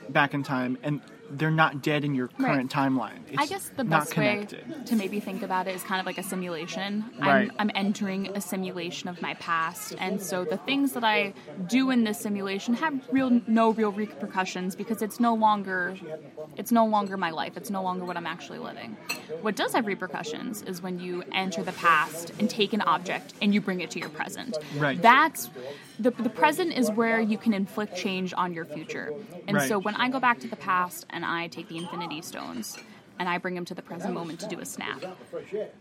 back 0.07 0.33
in 0.33 0.43
time 0.43 0.77
and 0.81 1.01
they're 1.31 1.51
not 1.51 1.81
dead 1.81 2.03
in 2.03 2.15
your 2.15 2.27
current 2.27 2.71
timeline 2.71 3.19
it's 3.31 3.41
I 3.41 3.45
guess 3.45 3.69
the 3.75 3.83
best 3.83 4.17
way 4.17 4.45
to 4.85 4.95
maybe 4.95 5.19
think 5.19 5.43
about 5.43 5.67
it 5.67 5.75
is 5.75 5.83
kind 5.83 5.99
of 5.99 6.05
like 6.05 6.17
a 6.17 6.23
simulation. 6.23 7.05
Right. 7.19 7.49
I'm, 7.49 7.51
I'm 7.59 7.71
entering 7.75 8.35
a 8.35 8.41
simulation 8.41 9.07
of 9.07 9.21
my 9.21 9.35
past, 9.35 9.95
and 9.99 10.21
so 10.21 10.45
the 10.45 10.57
things 10.57 10.93
that 10.93 11.03
I 11.03 11.33
do 11.67 11.91
in 11.91 12.03
this 12.03 12.19
simulation 12.19 12.73
have 12.75 12.93
real 13.11 13.41
no 13.47 13.71
real 13.71 13.91
repercussions 13.91 14.75
because 14.75 15.01
it's 15.01 15.19
no 15.19 15.35
longer 15.35 15.95
it's 16.57 16.71
no 16.71 16.85
longer 16.85 17.17
my 17.17 17.29
life. 17.29 17.55
It's 17.55 17.69
no 17.69 17.83
longer 17.83 18.03
what 18.05 18.17
I'm 18.17 18.27
actually 18.27 18.59
living. 18.59 18.97
What 19.41 19.55
does 19.55 19.73
have 19.73 19.85
repercussions 19.85 20.63
is 20.63 20.81
when 20.81 20.99
you 20.99 21.23
enter 21.33 21.63
the 21.63 21.71
past 21.73 22.31
and 22.39 22.49
take 22.49 22.73
an 22.73 22.81
object 22.81 23.33
and 23.41 23.53
you 23.53 23.61
bring 23.61 23.81
it 23.81 23.91
to 23.91 23.99
your 23.99 24.09
present. 24.09 24.57
Right. 24.75 25.01
That's 25.01 25.49
the, 25.99 26.11
the 26.11 26.29
present 26.29 26.73
is 26.73 26.89
where 26.89 27.19
you 27.19 27.37
can 27.37 27.53
inflict 27.53 27.95
change 27.95 28.33
on 28.33 28.53
your 28.53 28.65
future. 28.65 29.13
And 29.47 29.57
Right. 29.57 29.67
so 29.67 29.79
when 29.79 29.95
I 29.95 30.09
go 30.09 30.19
back 30.19 30.39
to 30.39 30.47
the 30.47 30.55
past 30.55 31.05
and 31.09 31.18
I 31.23 31.47
take 31.47 31.67
the 31.69 31.77
Infinity 31.77 32.21
Stones 32.21 32.77
and 33.19 33.27
I 33.27 33.37
bring 33.37 33.55
them 33.55 33.65
to 33.65 33.73
the 33.75 33.81
present 33.81 34.13
moment 34.13 34.39
to 34.41 34.47
do 34.47 34.59
a 34.59 34.65
snap, 34.65 35.01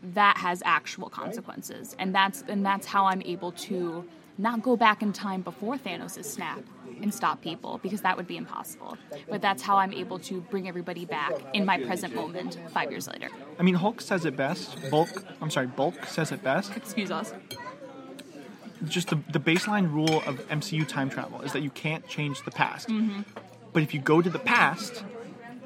that 0.03 0.37
has 0.39 0.63
actual 0.65 1.09
consequences. 1.09 1.95
And 1.99 2.15
that's 2.15 2.43
and 2.49 2.65
that's 2.67 2.87
how 2.87 3.07
I'm 3.07 3.23
able 3.23 3.53
to 3.53 4.05
not 4.39 4.63
go 4.63 4.77
back 4.77 5.03
in 5.03 5.13
time 5.13 5.43
before 5.43 5.77
Thanos' 5.77 6.25
snap 6.25 6.61
and 7.03 7.13
stop 7.15 7.41
people 7.43 7.79
because 7.83 8.01
that 8.03 8.17
would 8.17 8.27
be 8.27 8.37
impossible. 8.37 8.97
But 9.29 9.41
that's 9.43 9.63
how 9.63 9.77
I'm 9.77 9.93
able 9.93 10.19
to 10.21 10.41
bring 10.43 10.69
everybody 10.69 11.05
back 11.05 11.33
in 11.55 11.65
my 11.65 11.79
present 11.81 12.15
moment 12.15 12.59
5 12.73 12.91
years 12.91 13.07
later. 13.09 13.29
i 13.59 13.63
mean 13.63 13.75
hulk 13.75 14.01
says 14.01 14.25
it 14.25 14.37
best 14.37 14.77
bulk 14.91 15.25
i'm 15.41 15.51
sorry 15.51 15.67
bulk 15.67 16.07
says 16.07 16.31
it 16.33 16.43
best 16.43 16.77
Excuse 16.77 17.11
us. 17.11 17.33
just 18.87 19.09
the, 19.11 19.19
the 19.33 19.41
baseline 19.41 19.93
rule 19.93 20.23
of 20.27 20.39
mcu 20.49 20.87
time 20.87 21.11
travel 21.11 21.41
is 21.43 21.53
that 21.53 21.63
you 21.63 21.71
can't 21.71 22.07
change 22.09 22.43
the 22.45 22.51
past 22.51 22.89
Mm-hmm. 22.89 23.23
but 23.73 23.83
if 23.83 23.93
you 23.95 24.01
go 24.01 24.23
to 24.23 24.31
the 24.31 24.39
past 24.39 25.05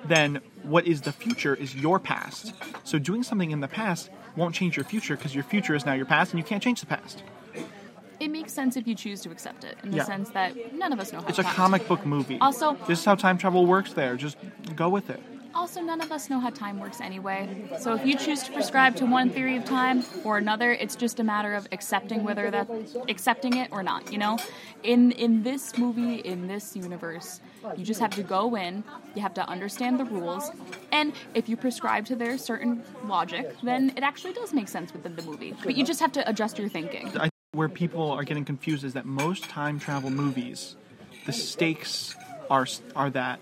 then 0.07 0.41
what 0.62 0.87
is 0.87 1.01
the 1.03 1.12
future 1.12 1.55
is 1.55 1.75
your 1.75 1.99
past. 1.99 2.53
So 2.85 2.99
doing 2.99 3.23
something 3.23 3.51
in 3.51 3.61
the 3.61 3.69
past 3.69 4.11
won't 4.37 4.55
change 4.55 4.77
your 4.77 4.85
future 4.85 5.17
because 5.17 5.35
your 5.35 5.45
future 5.45 5.75
is 5.75 5.85
now 5.85 5.93
your 5.95 6.07
past 6.07 6.33
and 6.33 6.38
you 6.38 6.45
can't 6.45 6.62
change 6.62 6.81
the 6.81 6.87
past. 6.87 7.23
It 8.21 8.29
makes 8.29 8.53
sense 8.53 8.77
if 8.77 8.87
you 8.87 8.95
choose 8.95 9.21
to 9.23 9.31
accept 9.31 9.65
it 9.65 9.77
in 9.83 9.91
the 9.91 9.97
Yeah. 9.99 10.05
sense 10.05 10.31
that 10.31 10.75
none 10.75 10.93
of 10.93 11.01
us 11.01 11.12
know 11.12 11.21
how 11.21 11.27
it's 11.27 11.38
a 11.41 11.43
comic 11.45 11.88
book 11.88 12.07
movie. 12.07 12.38
Also- 12.41 12.77
this 12.87 13.01
is 13.01 13.05
how 13.05 13.15
time 13.17 13.37
travel 13.37 13.67
works 13.67 13.93
there. 13.95 14.17
Just 14.17 14.37
go 14.77 14.88
with 14.88 15.11
it 15.11 15.21
Also, 15.55 15.81
none 15.81 16.01
of 16.01 16.11
us 16.11 16.31
know 16.31 16.41
how 16.41 16.51
time 16.51 16.81
works 16.81 17.01
anyway. 17.01 17.49
So 17.79 17.95
if 17.95 18.07
you 18.07 18.17
choose 18.17 18.43
to 18.45 18.53
prescribe 18.53 18.97
to 18.97 19.07
one 19.07 19.31
theory 19.31 19.57
of 19.57 19.65
time 19.65 20.05
or 20.25 20.38
another, 20.38 20.73
it's 20.73 20.97
just 20.97 21.21
a 21.21 21.25
matter 21.25 21.55
of 21.55 21.69
accepting 21.73 22.25
whether 22.25 22.51
that 22.51 22.69
accepting 23.09 23.57
it 23.57 23.71
or 23.73 23.83
not. 23.83 24.12
You 24.12 24.19
know, 24.19 24.38
in 24.83 25.12
in 25.12 25.43
this 25.43 25.77
movie, 25.77 26.17
in 26.17 26.49
this 26.49 26.75
universe, 26.75 27.41
you 27.77 27.85
just 27.85 28.01
have 28.01 28.11
to 28.12 28.23
go 28.23 28.57
in. 28.57 28.85
You 29.15 29.23
have 29.23 29.35
to 29.35 29.49
understand 29.49 30.01
the 30.01 30.05
rules, 30.05 30.51
and 30.91 31.12
if 31.35 31.49
you 31.49 31.57
prescribe 31.57 32.07
to 32.07 32.17
their 32.17 32.38
certain 32.38 32.83
logic, 33.05 33.55
then 33.62 33.93
it 33.97 34.03
actually 34.03 34.33
does 34.33 34.53
make 34.53 34.69
sense 34.69 34.93
within 34.93 35.17
the 35.17 35.23
movie. 35.23 35.55
But 35.62 35.77
you 35.77 35.85
just 35.85 36.01
have 36.01 36.12
to 36.12 36.29
adjust 36.29 36.59
your 36.59 36.69
thinking. 36.69 37.17
I 37.19 37.29
where 37.53 37.69
people 37.69 38.11
are 38.11 38.25
getting 38.25 38.47
confused 38.47 38.83
is 38.83 38.95
that 38.95 39.05
most 39.05 39.45
time 39.45 39.79
travel 39.79 40.09
movies, 40.09 40.77
the 41.27 41.33
stakes 41.33 42.17
are 42.49 42.67
are 42.97 43.11
that 43.11 43.41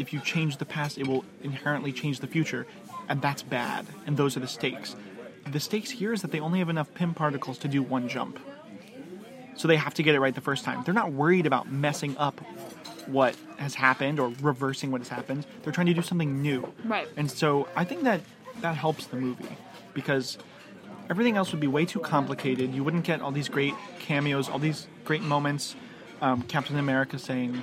if 0.00 0.12
you 0.12 0.20
change 0.20 0.56
the 0.56 0.64
past, 0.64 0.98
it 0.98 1.06
will 1.06 1.24
inherently 1.42 1.92
change 1.92 2.20
the 2.20 2.26
future, 2.26 2.66
and 3.08 3.20
that's 3.20 3.42
bad. 3.42 3.86
And 4.06 4.16
those 4.16 4.36
are 4.36 4.40
the 4.40 4.48
stakes. 4.48 4.96
The 5.50 5.60
stakes 5.60 5.90
here 5.90 6.12
is 6.12 6.22
that 6.22 6.32
they 6.32 6.40
only 6.40 6.58
have 6.58 6.68
enough 6.68 6.92
Pym 6.94 7.14
particles 7.14 7.58
to 7.58 7.68
do 7.68 7.82
one 7.82 8.08
jump, 8.08 8.38
so 9.56 9.68
they 9.68 9.76
have 9.76 9.94
to 9.94 10.02
get 10.02 10.14
it 10.14 10.20
right 10.20 10.34
the 10.34 10.40
first 10.40 10.64
time. 10.64 10.82
They're 10.84 10.94
not 10.94 11.12
worried 11.12 11.46
about 11.46 11.70
messing 11.70 12.16
up 12.16 12.40
what 13.06 13.36
has 13.58 13.74
happened 13.74 14.20
or 14.20 14.32
reversing 14.40 14.90
what 14.90 15.00
has 15.00 15.08
happened. 15.08 15.46
They're 15.62 15.72
trying 15.72 15.88
to 15.88 15.94
do 15.94 16.02
something 16.02 16.40
new. 16.40 16.72
Right. 16.84 17.08
And 17.16 17.30
so 17.30 17.68
I 17.76 17.84
think 17.84 18.04
that 18.04 18.20
that 18.60 18.76
helps 18.76 19.06
the 19.06 19.16
movie 19.16 19.56
because 19.94 20.38
everything 21.08 21.36
else 21.36 21.50
would 21.52 21.60
be 21.60 21.66
way 21.66 21.84
too 21.84 22.00
complicated. 22.00 22.74
You 22.74 22.84
wouldn't 22.84 23.04
get 23.04 23.20
all 23.20 23.32
these 23.32 23.48
great 23.48 23.74
cameos, 23.98 24.48
all 24.48 24.58
these 24.58 24.86
great 25.04 25.22
moments. 25.22 25.74
Um, 26.22 26.42
Captain 26.42 26.78
America 26.78 27.18
saying 27.18 27.62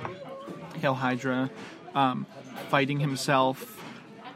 "Hail 0.80 0.94
Hydra," 0.94 1.50
um, 1.94 2.26
fighting 2.70 2.98
himself. 3.00 3.74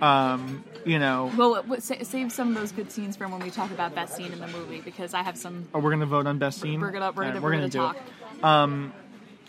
Um, 0.00 0.64
you 0.84 0.98
know, 0.98 1.30
Well, 1.36 1.50
what, 1.50 1.68
what, 1.68 1.82
sa- 1.82 2.02
save 2.02 2.32
some 2.32 2.48
of 2.48 2.54
those 2.56 2.72
good 2.72 2.90
scenes 2.90 3.16
from 3.16 3.30
when 3.30 3.40
we 3.40 3.50
talk 3.50 3.70
about 3.70 3.94
best 3.94 4.16
scene 4.16 4.32
in 4.32 4.40
the 4.40 4.48
movie 4.48 4.80
because 4.80 5.14
I 5.14 5.22
have 5.22 5.36
some. 5.38 5.68
oh, 5.74 5.78
we're 5.78 5.90
gonna 5.92 6.06
vote 6.06 6.26
on 6.26 6.38
best 6.38 6.60
scene. 6.60 6.80
We're 6.80 6.90
gonna 6.90 7.12
we're 7.14 7.22
gonna, 7.24 7.34
right, 7.34 7.42
we're 7.42 7.52
gonna, 7.52 7.68
do 7.68 7.78
talk. 7.78 7.96
it. 8.42 8.92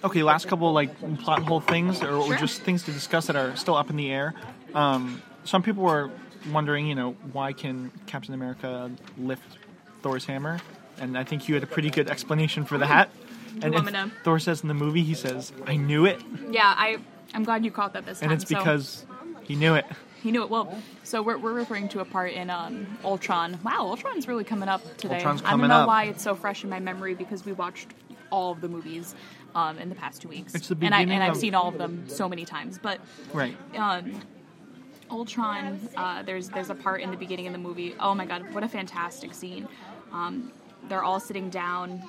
Okay, 0.06 0.22
last 0.22 0.48
couple 0.50 0.72
like 0.74 0.92
plot 1.20 1.44
hole 1.44 1.62
things, 1.62 2.04
or, 2.04 2.26
Sure. 2.28 2.36
just 2.38 2.62
things 2.62 2.84
to 2.84 2.92
discuss 2.92 3.28
that 3.28 3.38
are 3.38 3.56
still 3.56 3.76
up 3.76 3.90
in 3.90 3.96
the 3.96 4.12
air. 4.12 4.34
Um, 4.76 5.22
some 5.46 5.64
people 5.64 5.84
were 5.84 6.12
wondering, 6.52 6.88
you 6.88 6.94
know, 6.96 7.14
why 7.32 7.54
can 7.54 7.90
Captain 8.06 8.34
America 8.34 8.92
lift 9.18 9.58
Thor's 10.02 10.26
hammer? 10.26 10.60
And 11.00 11.18
I 11.18 11.24
think 11.24 11.48
you 11.48 11.54
had 11.56 11.64
a 11.64 11.68
pretty 11.68 11.90
good 11.90 12.10
explanation 12.10 12.66
for 12.66 12.78
that. 12.80 13.10
And 13.62 13.74
want 13.74 13.88
if 13.88 13.94
me 13.94 14.00
to- 14.00 14.12
Thor 14.24 14.40
says 14.40 14.62
in 14.62 14.68
the 14.68 14.74
movie, 14.74 15.04
he 15.04 15.14
says, 15.14 15.54
"I 15.66 15.78
knew 15.78 16.06
it," 16.06 16.22
Yeah, 16.52 16.74
I 16.78 16.98
I'm 17.34 17.44
glad 17.44 17.66
you 17.66 17.72
caught 17.72 17.94
that 17.94 18.06
this 18.06 18.20
time. 18.20 18.32
and 18.32 18.42
it's 18.42 18.50
so- 18.50 18.58
because 18.58 19.06
he 19.44 19.56
knew 19.56 19.76
it. 19.76 19.86
he 20.22 20.32
knew 20.32 20.44
it 20.44 20.50
well. 20.50 20.78
So 21.04 21.22
we're, 21.22 21.38
we're 21.38 21.54
referring 21.54 21.90
to 21.90 22.00
a 22.00 22.06
part 22.06 22.34
in 22.34 22.50
um, 22.50 22.98
Ultron. 23.04 23.60
Wow, 23.64 23.88
Ultron's 23.88 24.28
really 24.28 24.44
coming 24.44 24.70
up 24.70 24.82
today. 24.98 25.16
Ultron's 25.16 25.42
I 25.44 25.52
don't 25.52 25.68
know 25.68 25.74
up. 25.82 25.88
why 25.88 26.06
it's 26.06 26.24
so 26.24 26.36
fresh 26.36 26.64
in 26.64 26.70
my 26.70 26.80
memory 26.80 27.14
because 27.16 27.46
we 27.46 27.52
watched 27.54 27.88
all 28.30 28.52
of 28.52 28.62
the 28.62 28.68
movies 28.70 29.16
um, 29.56 29.78
in 29.80 29.90
the 29.90 29.96
past 29.96 30.22
two 30.22 30.30
weeks. 30.30 30.56
It's 30.56 30.68
the 30.68 30.78
and 30.82 30.96
I, 30.96 31.02
and 31.02 31.14
I've 31.24 31.34
of- 31.34 31.38
seen 31.38 31.56
all 31.56 31.68
of 31.68 31.78
them 31.78 32.08
so 32.08 32.28
many 32.30 32.46
times. 32.46 32.80
But 32.82 33.00
Right. 33.34 33.56
um, 33.76 34.22
Ultron, 35.12 35.80
uh, 35.96 36.24
there's 36.24 36.50
there's 36.50 36.70
a 36.70 36.76
part 36.76 37.02
in 37.02 37.12
the 37.12 37.18
beginning 37.18 37.46
of 37.48 37.54
the 37.54 37.60
movie. 37.60 37.94
Oh 38.00 38.16
my 38.16 38.26
god, 38.26 38.52
what 38.54 38.64
a 38.64 38.68
fantastic 38.68 39.34
scene! 39.34 39.68
Um, 40.12 40.52
they're 40.90 41.04
all 41.04 41.20
sitting 41.20 41.50
down 41.50 42.02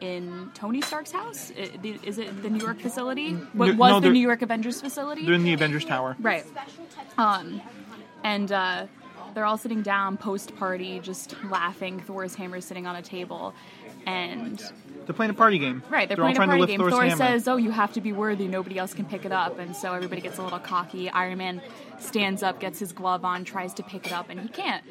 in 0.00 0.50
Tony 0.54 0.80
Stark's 0.80 1.12
house. 1.12 1.50
Is 1.50 2.18
it 2.18 2.42
the 2.42 2.50
New 2.50 2.64
York 2.64 2.80
facility? 2.80 3.32
What 3.32 3.76
was 3.76 3.92
no, 3.92 4.00
the 4.00 4.10
New 4.10 4.20
York 4.20 4.42
Avengers 4.42 4.80
facility? 4.80 5.24
They're 5.24 5.34
in 5.34 5.44
the 5.44 5.52
Avengers 5.52 5.84
Tower. 5.84 6.16
Right. 6.20 6.44
Um, 7.16 7.60
and 8.22 8.50
uh, 8.52 8.86
they're 9.34 9.44
all 9.44 9.58
sitting 9.58 9.82
down 9.82 10.16
post 10.16 10.56
party, 10.56 11.00
just 11.00 11.34
laughing. 11.44 12.00
Thor's 12.00 12.34
hammer 12.34 12.60
sitting 12.60 12.86
on 12.86 12.96
a 12.96 13.02
table, 13.02 13.54
and 14.06 14.58
They're 15.06 15.14
playing 15.14 15.30
a 15.30 15.34
party 15.34 15.58
game. 15.58 15.82
right, 15.90 16.08
they're, 16.08 16.16
all 16.22 16.34
playing 16.34 16.50
a 16.50 16.56
party 16.56 16.66
game. 16.66 16.80
Thor's 16.80 16.92
Thor 16.92 17.02
hammer. 17.02 17.16
says, 17.16 17.48
"Oh, 17.48 17.56
you 17.56 17.70
have 17.70 17.92
to 17.94 18.00
be 18.00 18.12
worthy. 18.12 18.48
Nobody 18.48 18.78
else 18.78 18.94
can 18.94 19.04
pick 19.04 19.24
it 19.24 19.32
up." 19.32 19.58
And 19.58 19.76
so 19.76 19.92
everybody 19.92 20.20
gets 20.20 20.38
a 20.38 20.42
little 20.42 20.58
cocky. 20.58 21.10
Iron 21.10 21.38
Man 21.38 21.62
stands 21.98 22.42
up, 22.42 22.60
gets 22.60 22.78
his 22.78 22.92
glove 22.92 23.24
on, 23.24 23.44
tries 23.44 23.74
to 23.74 23.82
pick 23.82 24.06
it 24.06 24.12
up, 24.12 24.30
and 24.30 24.40
he 24.40 24.48
can't. 24.48 24.84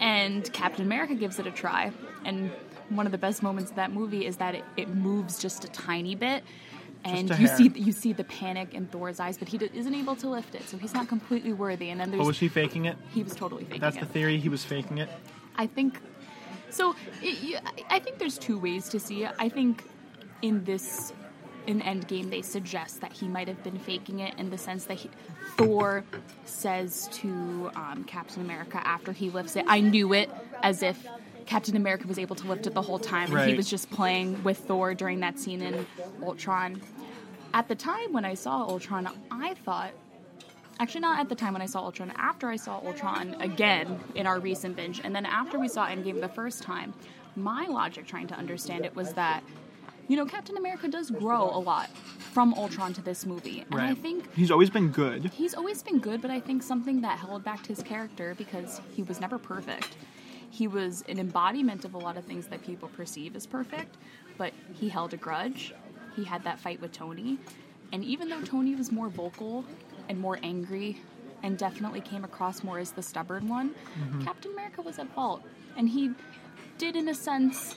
And 0.00 0.50
Captain 0.52 0.84
America 0.84 1.14
gives 1.14 1.38
it 1.38 1.46
a 1.46 1.50
try. 1.50 1.92
And 2.24 2.50
one 2.90 3.06
of 3.06 3.12
the 3.12 3.18
best 3.18 3.42
moments 3.42 3.70
of 3.70 3.76
that 3.76 3.92
movie 3.92 4.26
is 4.26 4.36
that 4.38 4.54
it, 4.54 4.64
it 4.76 4.88
moves 4.88 5.38
just 5.38 5.64
a 5.64 5.68
tiny 5.68 6.14
bit. 6.14 6.44
And 7.06 7.28
you 7.28 7.34
hair. 7.34 7.56
see 7.56 7.68
you 7.74 7.92
see 7.92 8.14
the 8.14 8.24
panic 8.24 8.72
in 8.72 8.86
Thor's 8.86 9.20
eyes, 9.20 9.36
but 9.36 9.46
he 9.48 9.58
d- 9.58 9.68
isn't 9.74 9.94
able 9.94 10.16
to 10.16 10.28
lift 10.28 10.54
it, 10.54 10.66
so 10.66 10.78
he's 10.78 10.94
not 10.94 11.06
completely 11.06 11.52
worthy. 11.52 11.90
And 11.90 12.00
then 12.00 12.10
there's 12.10 12.22
Oh, 12.22 12.26
was 12.26 12.38
he 12.38 12.48
faking 12.48 12.86
it? 12.86 12.96
he 13.12 13.22
was 13.22 13.34
totally 13.34 13.64
faking 13.64 13.80
That's 13.80 13.96
it. 13.96 14.00
That's 14.00 14.10
the 14.12 14.18
theory. 14.18 14.38
He 14.38 14.48
was 14.48 14.64
faking 14.64 14.96
it. 14.98 15.10
I 15.56 15.66
think 15.66 16.00
so. 16.70 16.96
It, 17.22 17.42
you- 17.42 17.58
I 17.90 17.98
think 17.98 18.16
there's 18.18 18.38
two 18.38 18.58
ways 18.58 18.88
to 18.88 18.98
see 18.98 19.24
it. 19.24 19.32
I 19.38 19.50
think 19.50 19.84
in 20.40 20.64
this 20.64 21.12
in 21.66 21.80
Endgame 21.82 22.30
they 22.30 22.40
suggest 22.42 23.02
that 23.02 23.12
he 23.12 23.28
might 23.28 23.48
have 23.48 23.62
been 23.62 23.78
faking 23.78 24.20
it 24.20 24.34
in 24.38 24.48
the 24.48 24.58
sense 24.58 24.84
that 24.84 24.94
he, 24.98 25.10
Thor 25.58 26.04
says 26.46 27.08
to 27.12 27.70
um, 27.76 28.04
Captain 28.04 28.40
America 28.42 28.80
after 28.86 29.12
he 29.12 29.28
lifts 29.28 29.56
it, 29.56 29.66
"I 29.68 29.80
knew 29.80 30.14
it," 30.14 30.30
as 30.62 30.82
if. 30.82 31.06
Captain 31.46 31.76
America 31.76 32.06
was 32.06 32.18
able 32.18 32.36
to 32.36 32.46
lift 32.48 32.66
it 32.66 32.74
the 32.74 32.82
whole 32.82 32.98
time, 32.98 33.34
and 33.34 33.48
he 33.50 33.56
was 33.56 33.68
just 33.68 33.90
playing 33.90 34.42
with 34.44 34.58
Thor 34.58 34.94
during 34.94 35.20
that 35.20 35.38
scene 35.38 35.60
in 35.62 35.86
Ultron. 36.22 36.80
At 37.52 37.68
the 37.68 37.74
time 37.74 38.12
when 38.12 38.24
I 38.24 38.34
saw 38.34 38.62
Ultron, 38.62 39.08
I 39.30 39.54
thought 39.54 39.92
Actually, 40.80 41.02
not 41.02 41.20
at 41.20 41.28
the 41.28 41.36
time 41.36 41.52
when 41.52 41.62
I 41.62 41.66
saw 41.66 41.84
Ultron. 41.84 42.12
After 42.16 42.48
I 42.48 42.56
saw 42.56 42.80
Ultron 42.84 43.36
again 43.40 44.00
in 44.16 44.26
our 44.26 44.40
recent 44.40 44.74
binge, 44.74 45.00
and 45.04 45.14
then 45.14 45.24
after 45.24 45.56
we 45.56 45.68
saw 45.68 45.86
Endgame 45.86 46.20
the 46.20 46.28
first 46.28 46.64
time, 46.64 46.92
my 47.36 47.66
logic 47.66 48.08
trying 48.08 48.26
to 48.26 48.34
understand 48.34 48.84
it 48.84 48.96
was 48.96 49.12
that, 49.12 49.44
you 50.08 50.16
know, 50.16 50.26
Captain 50.26 50.56
America 50.56 50.88
does 50.88 51.10
grow 51.12 51.44
a 51.44 51.60
lot 51.60 51.90
from 52.32 52.52
Ultron 52.54 52.92
to 52.94 53.02
this 53.02 53.24
movie. 53.24 53.64
And 53.70 53.80
I 53.80 53.94
think 53.94 54.34
He's 54.34 54.50
always 54.50 54.68
been 54.68 54.88
good. 54.90 55.26
he's 55.26 55.54
always 55.54 55.80
been 55.80 56.00
good, 56.00 56.20
but 56.20 56.32
I 56.32 56.40
think 56.40 56.60
something 56.60 57.02
that 57.02 57.20
held 57.20 57.44
back 57.44 57.64
his 57.66 57.80
character 57.80 58.34
because 58.36 58.80
he 58.96 59.04
was 59.04 59.20
never 59.20 59.38
perfect. 59.38 59.96
He 60.58 60.66
was 60.68 61.02
an 61.08 61.18
embodiment 61.18 61.84
of 61.84 61.92
a 61.94 61.98
lot 62.06 62.16
of 62.16 62.24
things 62.24 62.46
that 62.52 62.60
people 62.64 62.88
perceive 63.00 63.34
as 63.34 63.44
perfect, 63.58 63.92
but 64.38 64.52
he 64.80 64.88
held 64.88 65.12
a 65.12 65.16
grudge. 65.26 65.74
he 66.16 66.22
had 66.32 66.44
that 66.44 66.58
fight 66.60 66.80
with 66.80 66.92
Tony. 66.92 67.38
And 67.92 68.04
even 68.04 68.28
though 68.28 68.40
Tony 68.42 68.74
was 68.76 68.92
more 68.92 69.08
vocal 69.08 69.64
and 70.08 70.16
more 70.26 70.38
angry 70.44 70.90
and 71.42 71.58
definitely 71.58 72.00
came 72.00 72.24
across 72.24 72.62
more 72.62 72.78
as 72.78 72.92
the 72.92 73.02
stubborn 73.02 73.48
one, 73.48 73.74
Captain 74.24 74.52
America 74.52 74.80
was 74.80 74.98
at 75.00 75.08
fault. 75.14 75.42
And 75.76 75.88
he 75.88 76.12
did, 76.78 76.94
in 76.94 77.08
a 77.08 77.14
sense, 77.14 77.76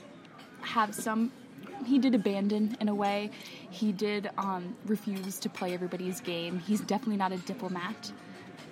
have 0.61 0.93
some. 0.93 1.31
He 1.85 1.97
did 1.99 2.13
abandon 2.15 2.77
in 2.79 2.89
a 2.89 2.95
way. 2.95 3.31
He 3.71 3.91
did 3.91 4.29
um, 4.37 4.75
refuse 4.85 5.39
to 5.39 5.49
play 5.49 5.73
everybody's 5.73 6.19
game. 6.21 6.59
He's 6.59 6.81
definitely 6.81 7.17
not 7.17 7.31
a 7.31 7.37
diplomat 7.37 8.11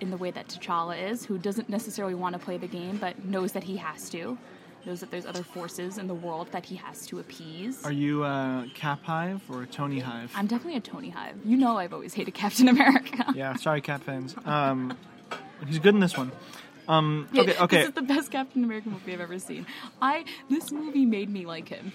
in 0.01 0.11
the 0.11 0.17
way 0.17 0.31
that 0.31 0.47
T'Challa 0.47 1.09
is, 1.11 1.25
who 1.25 1.37
doesn't 1.37 1.69
necessarily 1.69 2.15
want 2.15 2.33
to 2.33 2.39
play 2.39 2.57
the 2.57 2.67
game, 2.67 2.97
but 2.97 3.23
knows 3.25 3.53
that 3.53 3.63
he 3.63 3.77
has 3.77 4.09
to. 4.09 4.37
Knows 4.85 4.99
that 4.99 5.09
there's 5.09 5.25
other 5.25 5.41
forces 5.41 5.97
in 5.97 6.07
the 6.07 6.13
world 6.13 6.51
that 6.51 6.65
he 6.65 6.75
has 6.75 7.07
to 7.07 7.17
appease. 7.19 7.83
Are 7.83 7.91
you 7.91 8.23
a 8.23 8.67
Cap 8.75 9.03
Hive 9.03 9.41
or 9.49 9.63
a 9.63 9.65
Tony 9.65 9.99
Hive? 9.99 10.31
I'm 10.35 10.45
definitely 10.45 10.77
a 10.77 10.81
Tony 10.81 11.09
Hive. 11.09 11.35
You 11.43 11.57
know 11.57 11.77
I've 11.77 11.91
always 11.93 12.13
hated 12.13 12.35
Captain 12.35 12.67
America. 12.75 13.25
yeah, 13.35 13.55
sorry, 13.55 13.81
Cap 13.81 14.03
fans. 14.03 14.35
Um, 14.45 14.95
he's 15.65 15.79
good 15.79 15.95
in 15.95 16.01
this 16.01 16.15
one. 16.15 16.31
Um, 16.87 17.27
Yeah, 17.31 17.41
okay, 17.41 17.57
okay. 17.61 17.77
This 17.77 17.87
is 17.89 17.93
the 17.95 18.01
best 18.03 18.29
Captain 18.31 18.63
America 18.63 18.89
movie 18.89 19.11
I've 19.13 19.21
ever 19.21 19.39
seen. 19.39 19.65
I 20.03 20.23
this 20.51 20.71
movie 20.71 21.05
made 21.05 21.29
me 21.31 21.47
like 21.47 21.69
him. 21.69 21.91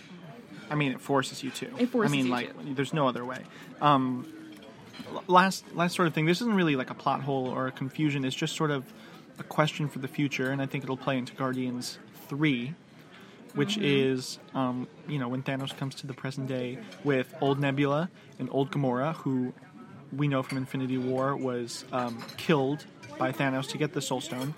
I 0.68 0.74
mean, 0.74 0.90
it 0.90 1.00
forces 1.00 1.44
you 1.44 1.50
to. 1.50 1.66
It 1.78 1.90
forces 1.90 2.12
I 2.12 2.16
mean, 2.16 2.26
you 2.26 2.32
like, 2.32 2.58
to. 2.58 2.74
there's 2.74 2.92
no 2.92 3.06
other 3.06 3.24
way. 3.24 3.38
Um, 3.80 4.26
last, 5.26 5.64
last 5.74 5.94
sort 5.96 6.08
of 6.08 6.14
thing. 6.14 6.26
This 6.26 6.40
isn't 6.40 6.54
really 6.54 6.76
like 6.76 6.90
a 6.90 6.94
plot 6.94 7.22
hole 7.22 7.48
or 7.48 7.66
a 7.66 7.72
confusion. 7.72 8.24
It's 8.24 8.36
just 8.36 8.56
sort 8.56 8.70
of 8.70 8.84
a 9.38 9.42
question 9.42 9.88
for 9.88 9.98
the 10.00 10.08
future, 10.08 10.50
and 10.50 10.60
I 10.60 10.66
think 10.66 10.84
it'll 10.84 10.96
play 10.96 11.18
into 11.18 11.34
Guardians 11.34 11.98
Three, 12.28 12.74
which 13.54 13.76
Mm-hmm. 13.76 13.84
is, 14.16 14.38
um, 14.54 14.86
you 15.08 15.18
know, 15.18 15.28
when 15.28 15.42
Thanos 15.42 15.76
comes 15.76 15.94
to 15.96 16.06
the 16.06 16.14
present 16.14 16.46
day 16.48 16.78
with 17.04 17.34
old 17.40 17.58
Nebula 17.58 18.08
and 18.38 18.48
old 18.52 18.70
Gamora, 18.70 19.14
who 19.16 19.52
we 20.16 20.28
know 20.28 20.42
from 20.42 20.58
Infinity 20.58 20.98
War 20.98 21.36
was 21.36 21.84
um, 21.92 22.22
killed 22.36 22.84
by 23.18 23.32
Thanos 23.32 23.68
to 23.68 23.78
get 23.78 23.92
the 23.92 24.00
Soul 24.02 24.20
Stone. 24.20 24.54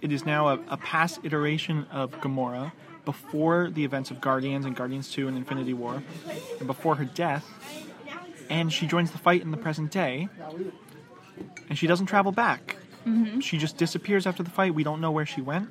It 0.00 0.12
is 0.12 0.24
now 0.24 0.48
a, 0.48 0.58
a 0.68 0.76
past 0.78 1.20
iteration 1.24 1.86
of 1.92 2.12
Gamora 2.20 2.72
before 3.04 3.70
the 3.70 3.84
events 3.84 4.10
of 4.10 4.20
Guardians 4.20 4.64
and 4.66 4.74
Guardians 4.76 5.10
2 5.10 5.28
and 5.28 5.36
Infinity 5.36 5.74
War, 5.74 6.02
and 6.58 6.66
before 6.66 6.94
her 6.96 7.04
death. 7.04 7.46
And 8.50 8.70
she 8.72 8.86
joins 8.86 9.12
the 9.12 9.18
fight 9.18 9.40
in 9.40 9.52
the 9.52 9.56
present 9.56 9.90
day, 9.90 10.28
and 11.68 11.78
she 11.78 11.86
doesn't 11.86 12.06
travel 12.06 12.32
back. 12.32 12.76
She 13.40 13.56
just 13.56 13.78
disappears 13.78 14.26
after 14.26 14.42
the 14.42 14.50
fight. 14.50 14.74
We 14.74 14.84
don't 14.84 15.00
know 15.00 15.10
where 15.10 15.24
she 15.24 15.40
went. 15.40 15.70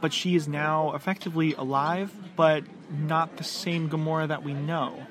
But 0.00 0.12
she 0.12 0.34
is 0.34 0.48
now 0.48 0.94
effectively 0.94 1.54
alive, 1.54 2.12
but 2.34 2.64
not 2.90 3.36
the 3.36 3.44
same 3.44 3.88
Gamora 3.88 4.28
that 4.28 4.42
we 4.42 4.52
know. 4.54 5.06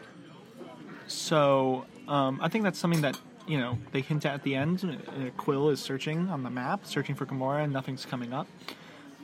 So 1.08 1.86
um, 2.08 2.39
I 2.41 2.49
think 2.49 2.63
that's 2.63 2.80
something 2.80 3.01
that 3.01 3.19
you 3.47 3.58
know 3.58 3.78
they 3.91 4.01
hint 4.01 4.25
at 4.25 4.34
at 4.34 4.43
the 4.43 4.56
end. 4.56 4.84
Uh, 4.84 5.30
Quill 5.38 5.69
is 5.69 5.80
searching 5.80 6.30
on 6.30 6.43
the 6.43 6.49
map, 6.49 6.86
searching 6.86 7.15
for 7.15 7.25
Gamora, 7.25 7.63
and 7.63 7.73
nothing's 7.73 8.06
coming 8.06 8.34
up. 8.34 8.47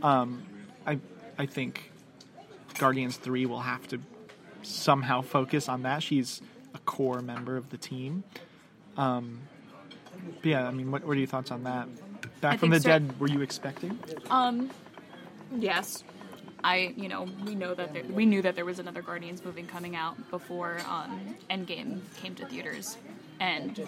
Um, 0.02 0.44
I 0.86 1.00
I 1.38 1.46
think 1.46 1.92
Guardians 2.78 3.18
Three 3.18 3.46
will 3.46 3.62
have 3.62 3.88
to 3.90 4.00
somehow 4.64 5.22
focus 5.22 5.68
on 5.70 5.84
that. 5.84 6.04
She's 6.04 6.42
core 6.92 7.22
member 7.22 7.56
of 7.56 7.70
the 7.70 7.78
team. 7.78 8.22
Um, 8.98 9.40
but 10.42 10.46
yeah, 10.46 10.68
I 10.68 10.72
mean, 10.72 10.92
what, 10.92 11.06
what 11.06 11.14
are 11.16 11.20
your 11.20 11.28
thoughts 11.28 11.50
on 11.50 11.64
that? 11.64 11.88
Back 12.42 12.56
I 12.56 12.58
from 12.58 12.70
the 12.70 12.82
so- 12.82 12.90
dead, 12.90 13.18
were 13.20 13.30
you 13.30 13.40
expecting? 13.42 13.98
Um, 14.30 14.70
yes. 15.58 16.04
I, 16.64 16.94
you 16.98 17.08
know, 17.08 17.28
we 17.46 17.56
know 17.56 17.74
that 17.74 17.94
there, 17.94 18.04
we 18.04 18.26
knew 18.26 18.42
that 18.42 18.56
there 18.56 18.66
was 18.66 18.78
another 18.78 19.02
Guardians 19.02 19.44
movie 19.44 19.64
coming 19.64 19.96
out 19.96 20.16
before 20.30 20.80
um, 20.88 21.36
Endgame 21.50 22.02
came 22.22 22.36
to 22.36 22.46
theaters. 22.46 22.98
And 23.40 23.88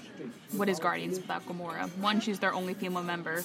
what 0.54 0.70
is 0.70 0.80
Guardians 0.80 1.20
without 1.20 1.46
Gamora? 1.46 1.96
One, 1.98 2.20
she's 2.22 2.40
their 2.40 2.54
only 2.54 2.74
female 2.74 3.04
member, 3.04 3.44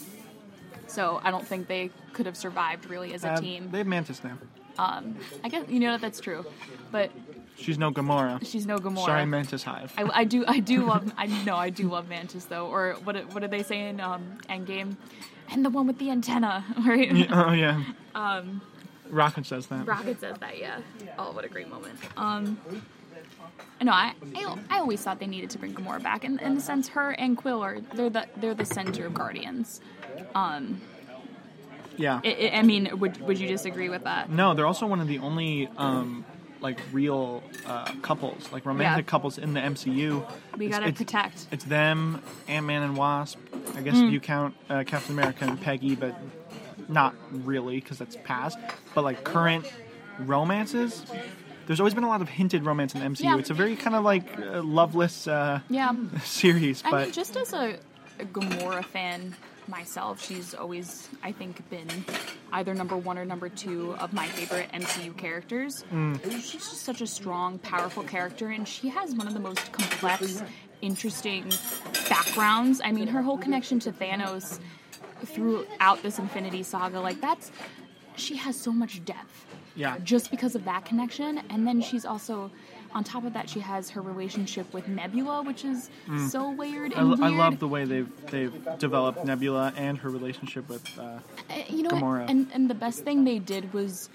so 0.87 1.21
I 1.23 1.31
don't 1.31 1.47
think 1.47 1.67
they 1.67 1.91
could 2.15 2.25
have 2.25 2.37
survived 2.39 2.87
really 2.89 3.13
as 3.13 3.25
a 3.25 3.33
Uh, 3.33 3.41
team. 3.41 3.69
They 3.71 3.79
have 3.79 3.87
Mantis 3.87 4.25
now. 4.25 4.39
Um, 4.79 5.17
I 5.45 5.51
guess 5.51 5.69
you 5.69 5.81
know 5.81 5.91
that 5.93 6.01
that's 6.01 6.21
true, 6.21 6.47
but 6.91 7.11
She's 7.59 7.77
no 7.79 7.91
Gamora. 7.91 8.45
she's 8.47 8.67
no 8.67 8.79
Gamora. 8.79 9.05
Sorry, 9.05 9.27
Mantis 9.27 9.63
Hive. 9.65 9.93
I, 9.99 10.21
I 10.21 10.25
do 10.25 10.45
I 10.47 10.61
do 10.61 10.85
love 10.85 11.13
I 11.17 11.27
know 11.45 11.57
I 11.57 11.71
do 11.71 11.89
love 11.89 12.09
Mantis 12.09 12.45
though. 12.47 12.67
Or 12.67 12.95
what 13.05 13.17
what 13.35 13.41
did 13.41 13.51
they 13.51 13.63
say 13.63 13.89
in 13.89 14.01
um, 14.01 14.39
Endgame? 14.49 14.97
And 15.51 15.65
the 15.65 15.71
one 15.71 15.87
with 15.87 15.99
the 15.99 16.11
antenna, 16.11 16.65
right? 16.87 17.27
oh 17.31 17.53
yeah. 17.53 17.83
Um, 18.15 18.61
Rocket 19.11 19.47
says 19.47 19.67
that. 19.69 19.87
Rocket 19.87 20.21
says 20.21 20.37
that, 20.41 20.59
yeah. 20.59 20.81
Oh, 21.19 21.33
what 21.33 21.45
a 21.45 21.49
great 21.49 21.69
moment. 21.71 21.99
Um, 22.19 22.59
no, 23.81 23.93
I, 23.93 24.13
I, 24.35 24.57
I 24.69 24.79
always 24.81 25.01
thought 25.03 25.19
they 25.21 25.27
needed 25.27 25.51
to 25.51 25.59
bring 25.59 25.73
Gamora 25.73 26.03
back, 26.03 26.25
in, 26.25 26.39
in 26.41 26.55
the 26.57 26.61
sense 26.61 26.89
her 26.89 27.13
and 27.13 27.37
Quill 27.37 27.63
are 27.63 27.81
they're 27.95 28.11
the 28.11 28.27
they're 28.37 28.55
the 28.55 28.65
center 28.67 29.07
of 29.07 29.15
Guardians. 29.15 29.81
Um, 30.35 30.81
Yeah. 31.97 32.21
I, 32.25 32.51
I 32.53 32.59
I 32.59 32.63
mean, 32.63 32.99
would 32.99 33.21
would 33.23 33.39
you 33.41 33.49
disagree 33.49 33.89
with 33.89 34.05
that? 34.05 34.31
No, 34.31 34.53
they're 34.55 34.67
also 34.67 34.87
one 34.87 35.01
of 35.01 35.09
the 35.09 35.19
only 35.19 35.69
um, 35.79 36.25
like 36.61 36.79
real 36.93 37.43
uh, 37.67 37.93
couples, 38.03 38.51
like 38.53 38.67
romantic 38.67 39.07
Yeah. 39.07 39.11
couples 39.11 39.39
in 39.39 39.55
the 39.55 39.61
MCU. 39.61 40.27
We 40.57 40.67
It's- 40.67 40.79
gotta 40.79 40.89
it's, 40.91 40.99
protect. 40.99 41.47
It's 41.51 41.65
them, 41.65 42.23
Ant 42.49 42.67
Man 42.67 42.83
and 42.83 42.97
Wasp. 42.97 43.39
I 43.77 43.81
guess 43.83 43.95
Mm. 43.95 44.07
if 44.09 44.13
you 44.13 44.21
count 44.21 44.55
uh, 44.69 44.85
Captain 44.87 45.13
America 45.13 45.45
and 45.45 45.61
Peggy, 45.61 45.95
but 45.95 46.15
not 46.89 47.15
really 47.31 47.81
because 47.81 47.99
that's 47.99 48.17
past. 48.25 48.59
But 48.95 49.05
like 49.05 49.23
current 49.25 49.71
romances, 50.19 51.05
there's 51.67 51.81
always 51.81 51.95
been 51.95 52.05
a 52.05 52.09
lot 52.09 52.23
of 52.23 52.29
hinted 52.29 52.65
romance 52.65 52.95
in 52.95 53.01
the 53.01 53.07
MCU. 53.07 53.25
Yeah. 53.25 53.39
It's 53.39 53.51
a 53.51 53.55
very 53.55 53.77
kind 53.77 53.95
of 53.95 54.05
like 54.05 54.39
uh, 54.39 54.63
loveless 54.63 55.27
uh, 55.29 55.61
Yeah. 55.69 55.93
series, 56.25 56.83
I 56.85 56.91
but 56.91 57.03
mean, 57.05 57.13
just 57.13 57.37
as 57.37 57.53
a, 57.53 57.77
a 58.19 58.25
Gamora 58.25 58.85
fan 58.85 59.35
myself, 59.69 60.25
she's 60.25 60.55
always, 60.55 61.09
I 61.23 61.33
think, 61.33 61.69
been 61.71 61.89
either 62.53 62.75
number 62.75 62.97
one 62.97 63.19
or 63.19 63.25
number 63.25 63.49
two 63.49 63.95
of 63.99 64.13
my 64.13 64.27
favorite 64.29 64.71
MCU 64.73 65.17
characters. 65.17 65.85
Mm. 65.93 66.23
She's 66.33 66.69
just 66.69 66.83
such 66.83 67.01
a 67.01 67.07
strong, 67.07 67.59
powerful 67.59 68.03
character, 68.03 68.49
and 68.49 68.67
she 68.67 68.89
has 68.89 69.15
one 69.15 69.27
of 69.27 69.35
the 69.35 69.41
most 69.41 69.73
complex, 69.73 70.43
interesting 70.81 71.53
backgrounds. 72.09 72.81
I 72.85 72.93
mean, 72.93 73.09
her 73.09 73.23
whole 73.23 73.39
connection 73.39 73.79
to 73.81 73.93
Thanos 73.93 74.61
throughout 75.25 76.03
this 76.03 76.19
Infinity 76.19 76.63
Saga, 76.63 77.01
like, 77.01 77.21
that's. 77.21 77.51
She 78.17 78.35
has 78.35 78.61
so 78.61 78.73
much 78.73 79.05
depth 79.05 79.47
yeah, 79.79 79.97
just 80.03 80.33
because 80.33 80.57
of 80.57 80.65
that 80.65 80.85
connection. 80.85 81.41
And 81.51 81.65
then 81.65 81.81
she's 81.81 82.05
also, 82.05 82.51
on 82.95 83.05
top 83.05 83.25
of 83.25 83.33
that, 83.35 83.49
she 83.51 83.61
has 83.61 83.91
her 83.91 84.01
relationship 84.01 84.73
with 84.73 84.89
Nebula, 84.89 85.43
which 85.43 85.65
is 85.65 85.91
so 86.29 86.51
weird 86.51 86.95
I, 86.95 87.01
and 87.01 87.13
l- 87.13 87.25
I 87.25 87.29
weird. 87.29 87.39
love 87.39 87.59
the 87.59 87.69
way 87.69 87.85
they've 87.85 88.31
they've 88.31 88.69
developed 88.79 89.25
Nebula 89.25 89.73
and 89.77 89.99
her 89.99 90.11
relationship 90.11 90.69
with. 90.69 90.85
Uh, 90.99 91.03
Uh, 91.03 91.63
you 91.69 91.83
know, 91.83 91.91
Gamora. 91.91 92.29
and 92.29 92.49
and 92.55 92.69
the 92.71 92.75
best 92.75 93.05
thing 93.05 93.25
they 93.25 93.39
did 93.39 93.73
was. 93.73 94.09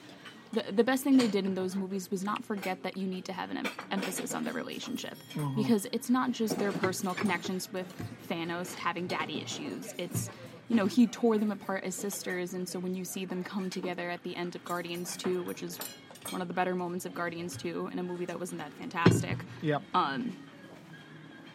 The, 0.53 0.71
the 0.71 0.83
best 0.83 1.03
thing 1.03 1.17
they 1.17 1.27
did 1.27 1.47
in 1.47 1.55
those 1.55 1.75
movies 1.75 2.11
was 2.11 2.23
not 2.23 2.45
forget 2.45 2.83
that 2.83 2.95
you 2.95 3.07
need 3.07 3.25
to 3.25 3.33
have 3.33 3.49
an 3.49 3.57
em- 3.57 3.67
emphasis 3.89 4.35
on 4.35 4.43
the 4.43 4.53
relationship 4.53 5.15
Mm-hmm. 5.33 5.59
because 5.59 5.87
it's 5.91 6.11
not 6.11 6.31
just 6.31 6.59
their 6.59 6.71
personal 6.71 7.15
connections 7.15 7.73
with 7.73 7.87
Thanos 8.29 8.75
having 8.75 9.07
daddy 9.07 9.41
issues. 9.41 9.95
It's 9.97 10.29
you 10.69 10.75
know 10.75 10.85
he 10.85 11.07
tore 11.07 11.39
them 11.39 11.51
apart 11.51 11.83
as 11.85 11.95
sisters, 11.95 12.53
and 12.53 12.69
so 12.69 12.77
when 12.77 12.93
you 12.93 13.03
see 13.03 13.25
them 13.25 13.43
come 13.43 13.71
together 13.71 14.11
at 14.11 14.21
the 14.21 14.35
end 14.35 14.53
of 14.55 14.63
Guardians 14.63 15.17
Two, 15.17 15.41
which 15.41 15.63
is 15.63 15.79
one 16.31 16.41
of 16.41 16.47
the 16.47 16.53
better 16.53 16.75
moments 16.75 17.05
of 17.05 17.13
Guardians 17.13 17.57
Two 17.57 17.89
in 17.91 17.99
a 17.99 18.03
movie 18.03 18.25
that 18.25 18.39
wasn't 18.39 18.61
that 18.61 18.71
fantastic, 18.73 19.37
yep. 19.61 19.81
um, 19.93 20.35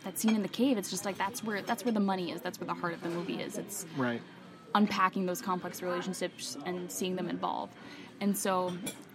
that 0.05 0.19
scene 0.19 0.35
in 0.35 0.43
the 0.43 0.49
cave, 0.49 0.79
it's 0.79 0.91
just 0.91 1.05
like 1.05 1.19
that's 1.19 1.43
where 1.45 1.63
that's 1.63 1.85
where 1.85 1.93
the 1.93 2.01
money 2.01 2.31
is. 2.33 2.41
That's 2.41 2.61
where 2.61 2.67
the 2.67 2.75
heart 2.75 2.95
of 2.95 3.03
the 3.03 3.11
movie 3.11 3.41
is. 3.41 3.59
It's 3.59 3.87
right. 3.97 4.21
unpacking 4.75 5.27
those 5.27 5.43
complex 5.43 5.83
relationships 5.83 6.57
and 6.67 6.91
seeing 6.91 7.17
them 7.17 7.29
evolve. 7.29 7.71
And 8.21 8.37
so, 8.37 8.73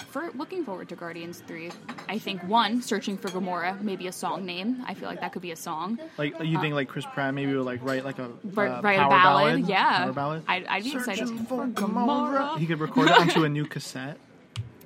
for 0.07 0.31
looking 0.33 0.63
forward 0.63 0.87
to 0.89 0.95
Guardians 0.95 1.43
Three, 1.45 1.71
I 2.07 2.17
think 2.19 2.41
one 2.43 2.81
searching 2.81 3.17
for 3.17 3.27
Gamora, 3.29 3.81
maybe 3.81 4.07
a 4.07 4.13
song 4.13 4.45
name. 4.45 4.81
I 4.87 4.93
feel 4.93 5.09
like 5.09 5.19
that 5.19 5.33
could 5.33 5.41
be 5.41 5.51
a 5.51 5.57
song. 5.57 5.99
Like 6.17 6.35
you 6.41 6.59
think 6.61 6.73
like 6.73 6.87
Chris 6.87 7.05
Pratt 7.13 7.33
maybe 7.33 7.53
would 7.53 7.65
like 7.65 7.83
write 7.83 8.05
like 8.05 8.19
a 8.19 8.25
uh, 8.25 8.29
write 8.53 8.95
a 8.95 8.99
power 8.99 9.09
ballad, 9.09 9.67
yeah. 9.67 10.03
power 10.03 10.13
ballad. 10.13 10.43
I'd, 10.47 10.65
I'd 10.67 10.83
be 10.83 10.93
excited 10.93 11.27
Searching 11.27 11.45
for 11.45 11.65
for 11.65 11.67
Gamora. 11.67 12.57
He 12.57 12.65
could 12.65 12.79
record 12.79 13.09
it 13.09 13.17
onto 13.17 13.43
a 13.43 13.49
new 13.49 13.65
cassette. 13.65 14.17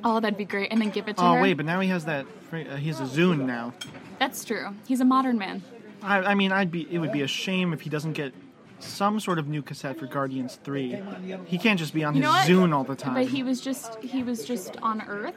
Oh, 0.03 0.19
that'd 0.19 0.38
be 0.38 0.45
great, 0.45 0.71
and 0.71 0.79
then 0.81 0.89
give 0.89 1.07
it 1.07 1.17
to 1.17 1.23
Oh 1.23 1.33
her. 1.33 1.41
wait, 1.41 1.53
but 1.53 1.65
now 1.65 1.79
he 1.79 1.89
has 1.89 2.05
that. 2.05 2.25
Uh, 2.51 2.57
he 2.77 2.88
has 2.89 2.99
a 2.99 3.03
Zune 3.03 3.45
now. 3.45 3.73
That's 4.19 4.45
true. 4.45 4.67
He's 4.88 5.01
a 5.01 5.05
modern 5.05 5.38
man. 5.38 5.63
I, 6.01 6.19
I 6.19 6.33
mean, 6.36 6.51
I'd 6.51 6.71
be. 6.71 6.88
It 6.91 6.99
would 6.99 7.12
be 7.12 7.21
a 7.21 7.27
shame 7.27 7.73
if 7.73 7.81
he 7.81 7.89
doesn't 7.89 8.13
get 8.13 8.33
some 8.79 9.19
sort 9.19 9.39
of 9.39 9.47
new 9.47 9.62
cassette 9.63 9.97
for 9.97 10.05
Guardians 10.05 10.60
Three. 10.63 11.01
He 11.45 11.57
can't 11.57 11.79
just 11.79 11.93
be 11.93 12.03
on 12.03 12.15
You 12.15 12.21
his? 12.23 12.47
Zune 12.49 12.73
all 12.73 12.83
the 12.83 12.95
time. 12.95 13.15
But 13.15 13.27
he 13.27 13.41
was 13.43 13.60
just 13.62 13.95
he 14.03 14.21
was 14.23 14.45
just 14.45 14.77
on 14.77 15.01
Earth. 15.07 15.36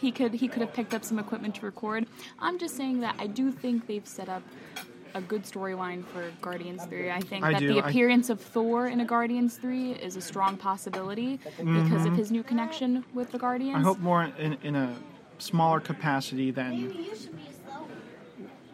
He 0.00 0.10
could 0.10 0.32
he 0.34 0.48
could 0.48 0.62
have 0.62 0.72
picked 0.72 0.94
up 0.94 1.04
some 1.04 1.18
equipment 1.18 1.54
to 1.56 1.66
record. 1.66 2.06
I'm 2.40 2.58
just 2.58 2.76
saying 2.76 3.00
that 3.00 3.14
I 3.18 3.26
do 3.28 3.52
think 3.52 3.86
they've 3.86 4.06
set 4.06 4.28
up 4.28 4.42
a 5.14 5.20
good 5.20 5.44
storyline 5.44 6.04
for 6.04 6.30
Guardians 6.40 6.84
3. 6.84 7.10
I 7.10 7.20
think 7.20 7.44
I 7.44 7.52
that 7.52 7.60
do. 7.60 7.74
the 7.74 7.80
I- 7.80 7.88
appearance 7.88 8.30
of 8.30 8.40
Thor 8.40 8.86
in 8.86 9.00
a 9.00 9.04
Guardians 9.04 9.56
3 9.56 9.92
is 9.92 10.16
a 10.16 10.20
strong 10.20 10.56
possibility 10.56 11.38
because 11.58 12.06
of 12.06 12.14
his 12.16 12.30
new 12.30 12.42
connection 12.42 13.04
with 13.14 13.32
the 13.32 13.38
Guardians. 13.38 13.76
Mm-hmm. 13.76 13.84
I 13.84 13.88
hope 13.88 13.98
more 13.98 14.24
in, 14.38 14.56
in 14.62 14.76
a 14.76 14.94
smaller 15.38 15.80
capacity 15.80 16.50
than 16.50 17.04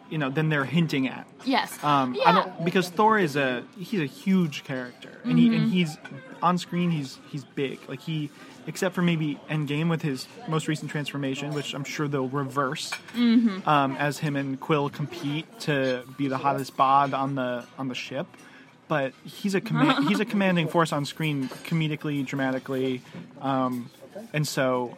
you 0.09 0.17
know 0.17 0.29
than 0.29 0.49
they're 0.49 0.65
hinting 0.65 1.07
at. 1.07 1.27
Yes. 1.45 1.83
Um, 1.83 2.15
yeah. 2.15 2.29
I 2.29 2.31
don't 2.33 2.65
because 2.65 2.89
Thor 2.89 3.17
is 3.17 3.35
a 3.35 3.63
he's 3.77 3.99
a 3.99 4.05
huge 4.05 4.63
character, 4.63 5.19
and 5.23 5.37
he 5.37 5.55
and 5.55 5.71
he's 5.71 5.97
on 6.41 6.57
screen. 6.57 6.91
He's 6.91 7.19
he's 7.29 7.43
big. 7.43 7.79
Like 7.89 7.99
he, 7.99 8.29
except 8.67 8.93
for 8.93 9.01
maybe 9.01 9.39
Endgame 9.49 9.89
with 9.89 10.01
his 10.01 10.27
most 10.47 10.67
recent 10.67 10.91
transformation, 10.91 11.53
which 11.53 11.73
I'm 11.73 11.83
sure 11.83 12.07
they'll 12.07 12.27
reverse 12.27 12.91
um, 13.15 13.95
as 13.97 14.19
him 14.19 14.35
and 14.35 14.59
Quill 14.59 14.89
compete 14.89 15.45
to 15.61 16.03
be 16.17 16.27
the 16.27 16.37
hottest 16.37 16.77
bod 16.77 17.13
on 17.13 17.35
the 17.35 17.65
on 17.77 17.87
the 17.87 17.95
ship. 17.95 18.27
But 18.87 19.13
he's 19.25 19.55
a 19.55 19.61
command, 19.61 20.07
he's 20.09 20.19
a 20.19 20.25
commanding 20.25 20.67
force 20.67 20.93
on 20.93 21.05
screen, 21.05 21.49
comedically, 21.65 22.25
dramatically, 22.25 23.01
um, 23.41 23.89
and 24.33 24.47
so 24.47 24.95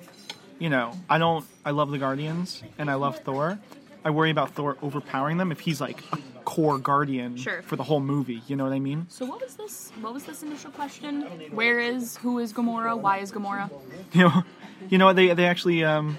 you 0.60 0.70
know, 0.70 0.92
I 1.10 1.18
don't. 1.18 1.46
I 1.66 1.72
love 1.72 1.90
the 1.90 1.98
Guardians 1.98 2.62
and 2.78 2.92
I 2.92 2.96
love 2.96 3.20
Thor. 3.20 3.58
I 4.04 4.12
worry 4.12 4.30
about 4.30 4.52
Thor 4.52 4.78
overpowering 4.82 5.38
them 5.38 5.52
if 5.52 5.62
he's 5.62 5.82
like 5.82 6.02
a 6.36 6.39
core 6.46 6.78
Guardian 6.80 7.38
Sure. 7.38 7.62
for 7.62 7.76
the 7.76 7.84
whole 7.84 8.00
movie. 8.00 8.42
You 8.48 8.56
know 8.56 8.64
what 8.64 8.74
I 8.74 8.80
mean? 8.80 9.06
So 9.10 9.26
what 9.26 9.42
was 9.42 9.56
this? 9.56 9.92
What 10.02 10.14
was 10.14 10.24
this 10.24 10.44
initial 10.44 10.72
question? 10.72 11.22
Where 11.52 11.80
is? 11.80 12.18
Who 12.18 12.40
is 12.40 12.54
Gamora? 12.54 13.00
Why 13.00 13.18
is 13.20 13.32
Gamora? 13.32 13.70
You 14.14 14.24
know, 14.24 14.44
you 14.90 14.98
know 14.98 15.06
what 15.06 15.16
they 15.18 15.34
they 15.34 15.46
actually 15.46 15.84
um, 15.84 16.18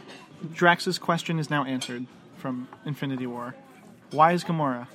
Drax's 0.53 0.99
question 0.99 1.39
is 1.39 1.49
now 1.51 1.65
answered 1.65 2.07
from 2.37 2.69
Infinity 2.85 3.27
War. 3.27 3.55
Why 4.13 4.33
is 4.33 4.45
Gamora? 4.45 4.87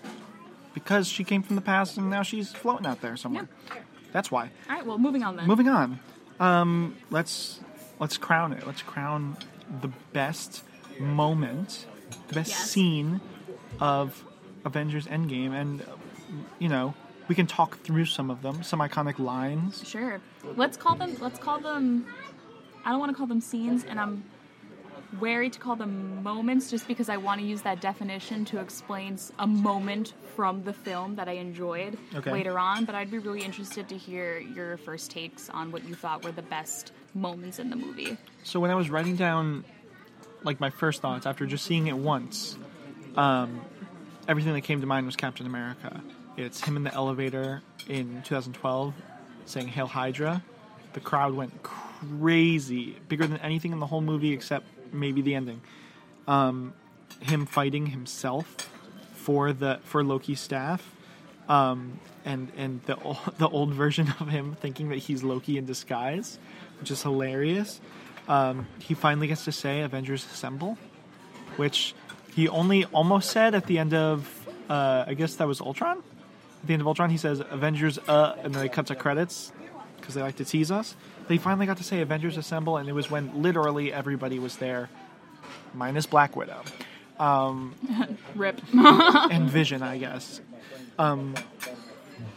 Because 0.73 1.07
she 1.07 1.23
came 1.23 1.41
from 1.41 1.55
the 1.55 1.61
past 1.61 1.97
and 1.97 2.09
now 2.09 2.21
she's 2.21 2.51
floating 2.51 2.85
out 2.85 3.01
there 3.01 3.17
somewhere. 3.17 3.47
That's 4.11 4.29
why. 4.31 4.51
All 4.69 4.75
right. 4.75 4.85
Well, 4.85 4.97
moving 4.97 5.23
on 5.23 5.35
then. 5.35 5.47
Moving 5.47 5.67
on. 5.67 5.99
Um, 6.39 6.95
let's 7.09 7.59
let's 7.99 8.17
crown 8.17 8.53
it. 8.53 8.65
Let's 8.67 8.81
crown 8.81 9.35
the 9.81 9.89
best 10.13 10.63
moment, 10.99 11.85
the 12.27 12.35
best 12.35 12.51
Yes. 12.51 12.69
scene 12.71 13.19
of 13.79 14.23
Avengers 14.65 15.05
Endgame, 15.07 15.51
and 15.51 15.83
you 16.59 16.67
know 16.69 16.93
we 17.27 17.35
can 17.35 17.47
talk 17.47 17.79
through 17.81 18.05
some 18.05 18.29
of 18.29 18.41
them, 18.41 18.63
some 18.63 18.79
iconic 18.79 19.17
lines. 19.19 19.87
Sure. 19.87 20.19
Let's 20.55 20.77
call 20.77 20.95
them. 20.95 21.15
Let's 21.19 21.39
call 21.39 21.59
them. 21.59 22.05
I 22.83 22.89
don't 22.91 22.99
want 22.99 23.11
to 23.11 23.17
call 23.17 23.27
them 23.27 23.41
scenes, 23.41 23.83
and 23.87 23.99
I'm 23.99 24.23
wary 25.19 25.49
to 25.49 25.59
call 25.59 25.75
them 25.75 26.21
moments, 26.23 26.69
just 26.69 26.87
because 26.87 27.09
I 27.09 27.17
want 27.17 27.39
to 27.39 27.47
use 27.47 27.61
that 27.61 27.79
definition 27.79 28.43
to 28.45 28.59
explain 28.59 29.17
a 29.39 29.47
moment 29.47 30.13
from 30.35 30.63
the 30.63 30.73
film 30.73 31.15
that 31.15 31.27
I 31.29 31.33
enjoyed 31.33 31.97
Okay. 32.13 32.31
later 32.31 32.59
on. 32.59 32.85
But 32.85 32.95
I'd 32.95 33.09
be 33.09 33.19
really 33.19 33.41
interested 33.43 33.87
to 33.89 33.97
hear 33.97 34.37
your 34.39 34.77
first 34.77 35.09
takes 35.11 35.49
on 35.49 35.71
what 35.71 35.87
you 35.87 35.95
thought 35.95 36.23
were 36.23 36.31
the 36.31 36.41
best 36.41 36.91
moments 37.13 37.59
in 37.59 37.69
the 37.69 37.75
movie. 37.75 38.17
So 38.43 38.59
when 38.59 38.71
I 38.71 38.75
was 38.75 38.89
writing 38.89 39.15
down 39.15 39.63
like 40.43 40.59
my 40.59 40.69
first 40.69 41.01
thoughts 41.01 41.25
after 41.25 41.45
just 41.45 41.65
seeing 41.65 41.87
it 41.87 41.97
once, 41.97 42.57
um, 43.15 43.61
everything 44.27 44.53
that 44.53 44.61
came 44.61 44.81
to 44.81 44.87
mind 44.87 45.05
was 45.05 45.15
Captain 45.15 45.45
America. 45.45 46.01
It's 46.37 46.61
him 46.61 46.77
in 46.77 46.83
the 46.83 46.93
elevator 46.93 47.61
in 47.87 48.21
2012 48.23 48.93
saying 49.45 49.67
"Hail 49.69 49.87
Hydra." 49.87 50.43
The 50.93 50.99
crowd 50.99 51.33
went 51.33 51.63
crazy, 51.63 52.97
bigger 53.07 53.27
than 53.27 53.37
anything 53.39 53.71
in 53.71 53.79
the 53.79 53.85
whole 53.85 54.01
movie 54.01 54.33
except 54.33 54.65
maybe 54.91 55.21
the 55.21 55.35
ending. 55.35 55.61
Um, 56.27 56.73
him 57.19 57.45
fighting 57.45 57.87
himself 57.87 58.69
for 59.13 59.53
the 59.53 59.79
for 59.83 60.03
Loki's 60.03 60.39
staff, 60.39 60.95
um, 61.47 61.99
and 62.23 62.51
and 62.57 62.81
the 62.83 62.95
the 63.37 63.47
old 63.47 63.73
version 63.73 64.13
of 64.19 64.29
him 64.29 64.55
thinking 64.59 64.89
that 64.89 64.97
he's 64.97 65.23
Loki 65.23 65.57
in 65.57 65.65
disguise, 65.65 66.39
which 66.79 66.91
is 66.91 67.01
hilarious. 67.01 67.79
Um, 68.27 68.67
he 68.79 68.93
finally 68.93 69.27
gets 69.27 69.45
to 69.45 69.51
say 69.51 69.81
"Avengers 69.81 70.25
Assemble," 70.25 70.77
which 71.57 71.93
he 72.35 72.49
only 72.49 72.83
almost 72.85 73.31
said 73.31 73.55
at 73.55 73.65
the 73.65 73.79
end 73.79 73.93
of 73.93 74.47
uh, 74.69 75.05
I 75.07 75.13
guess 75.13 75.35
that 75.35 75.47
was 75.47 75.61
Ultron. 75.61 75.99
At 76.61 76.67
the 76.67 76.73
end 76.73 76.81
of 76.81 76.87
Ultron, 76.87 77.09
he 77.09 77.17
says 77.17 77.39
"Avengers," 77.39 77.97
uh, 78.07 78.35
and 78.43 78.53
then 78.53 78.61
they 78.61 78.69
cut 78.69 78.87
to 78.87 78.95
credits 78.95 79.51
because 79.97 80.15
they 80.15 80.21
like 80.21 80.35
to 80.37 80.45
tease 80.45 80.69
us. 80.69 80.95
They 81.27 81.37
finally 81.37 81.65
got 81.65 81.77
to 81.77 81.83
say 81.83 82.01
"Avengers 82.01 82.37
Assemble," 82.37 82.77
and 82.77 82.89
it 82.89 82.93
was 82.93 83.09
when 83.09 83.41
literally 83.41 83.93
everybody 83.93 84.37
was 84.37 84.57
there, 84.57 84.89
minus 85.73 86.05
Black 86.05 86.35
Widow 86.35 86.61
Rip. 88.35 88.61
and 88.73 89.49
Vision, 89.49 89.81
I 89.81 89.97
guess. 89.97 90.41
Um, 90.99 91.35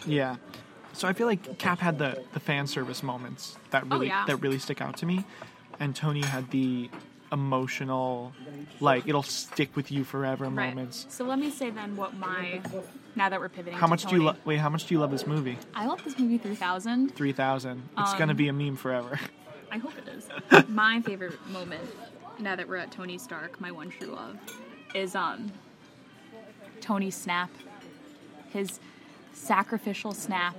yeah. 0.06 0.36
So 0.92 1.06
I 1.06 1.12
feel 1.12 1.26
like 1.26 1.58
Cap 1.58 1.78
had 1.78 1.98
the, 1.98 2.22
the 2.34 2.40
fan 2.40 2.66
service 2.66 3.02
moments 3.02 3.56
that 3.70 3.86
really 3.86 4.08
yeah. 4.08 4.24
that 4.26 4.36
really 4.36 4.58
stick 4.58 4.80
out 4.80 4.96
to 4.98 5.06
me, 5.06 5.24
and 5.80 5.94
Tony 5.94 6.22
had 6.22 6.50
the 6.50 6.90
emotional, 7.32 8.32
like 8.80 9.06
it'll 9.08 9.22
stick 9.22 9.74
with 9.76 9.90
you 9.92 10.04
forever 10.04 10.44
Right. 10.46 10.68
moments. 10.74 11.06
So 11.08 11.24
let 11.24 11.38
me 11.38 11.50
say 11.50 11.70
then 11.70 11.96
what 11.96 12.14
my. 12.16 12.60
Now 13.16 13.28
that 13.28 13.40
we're 13.40 13.48
pivoting. 13.48 13.78
How 13.78 13.86
much 13.88 14.02
do 14.04 14.10
you 14.16 14.22
Tony. 14.22 14.24
lo- 14.30 14.36
wait? 14.44 14.56
How 14.58 14.68
much 14.68 14.86
do 14.86 14.94
you 14.94 15.00
love 15.00 15.10
this 15.10 15.26
movie? 15.26 15.58
I 15.74 15.86
love 15.86 16.02
this 16.04 16.18
movie 16.18 16.38
3000. 16.38 17.14
Three 17.16 17.32
thousand. 17.32 17.82
It's 17.98 18.14
gonna 18.14 18.32
Um, 18.32 18.36
be 18.36 18.48
a 18.48 18.52
meme 18.52 18.76
forever. 18.76 19.18
I 19.72 19.78
hope 19.78 19.92
it 19.98 20.08
is. 20.08 20.28
my 20.68 21.00
favorite 21.02 21.38
moment, 21.48 21.82
now 22.38 22.54
that 22.56 22.68
we're 22.68 22.76
at 22.76 22.90
Tony 22.92 23.18
Stark, 23.18 23.60
my 23.60 23.70
one 23.72 23.90
true 23.90 24.08
love, 24.08 24.36
is 24.94 25.14
um 25.14 25.50
Tony 26.80 27.10
snap. 27.10 27.50
His 28.50 28.80
sacrificial 29.32 30.12
snap. 30.12 30.54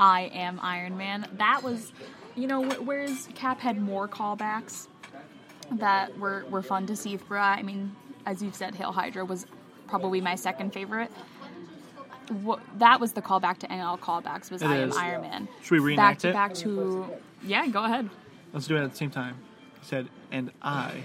I 0.00 0.30
am 0.32 0.58
Iron 0.62 0.96
Man. 0.96 1.26
That 1.38 1.62
was, 1.62 1.92
you 2.36 2.46
know, 2.46 2.64
wh- 2.68 2.86
whereas 2.86 3.28
Cap 3.34 3.60
had 3.60 3.80
more 3.80 4.06
callbacks 4.08 4.86
that 5.72 6.18
were, 6.18 6.44
were 6.50 6.62
fun 6.62 6.86
to 6.86 6.96
see 6.96 7.16
throughout. 7.16 7.58
I 7.58 7.62
mean, 7.62 7.94
as 8.26 8.42
you've 8.42 8.54
said, 8.54 8.74
Hail 8.74 8.92
Hydra 8.92 9.24
was 9.24 9.46
probably 9.86 10.20
my 10.20 10.34
second 10.34 10.72
favorite. 10.72 11.10
What, 12.42 12.60
that 12.78 13.00
was 13.00 13.12
the 13.12 13.22
callback 13.22 13.58
to 13.58 13.68
NL 13.68 13.98
callbacks 13.98 14.50
was 14.50 14.62
It 14.62 14.66
I 14.66 14.76
am. 14.76 14.92
Iron 14.92 15.22
Man. 15.22 15.48
Should 15.62 15.80
we 15.80 15.96
back 15.96 16.20
reenact 16.20 16.20
to 16.20 16.28
it? 16.28 16.32
back 16.32 16.54
to 16.54 17.06
yeah, 17.42 17.66
go 17.68 17.84
ahead. 17.84 18.10
Let's 18.52 18.66
do 18.66 18.76
it 18.76 18.82
at 18.82 18.90
the 18.90 18.96
same 18.96 19.10
time. 19.10 19.36
He 19.80 19.86
said, 19.86 20.08
"And 20.30 20.50
I 20.60 21.04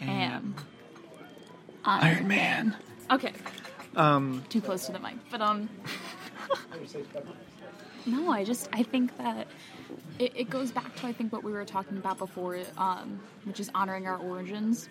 Am 0.00 0.54
Iron 1.84 2.28
Man." 2.28 2.76
okay. 3.10 3.32
Um, 3.96 4.44
Too 4.48 4.60
close 4.60 4.86
to 4.86 4.92
the 4.92 4.98
mic, 4.98 5.16
but 5.30 5.40
um. 5.40 5.68
no, 8.06 8.30
I 8.30 8.44
just 8.44 8.68
I 8.72 8.82
think 8.82 9.16
that 9.18 9.48
it, 10.18 10.32
it 10.34 10.50
goes 10.50 10.70
back 10.70 10.94
to 10.96 11.06
I 11.06 11.12
think 11.12 11.32
what 11.32 11.44
we 11.44 11.52
were 11.52 11.64
talking 11.64 11.98
about 11.98 12.18
before, 12.18 12.58
um, 12.76 13.20
which 13.44 13.60
is 13.60 13.70
honoring 13.74 14.06
our 14.06 14.16
origins. 14.16 14.88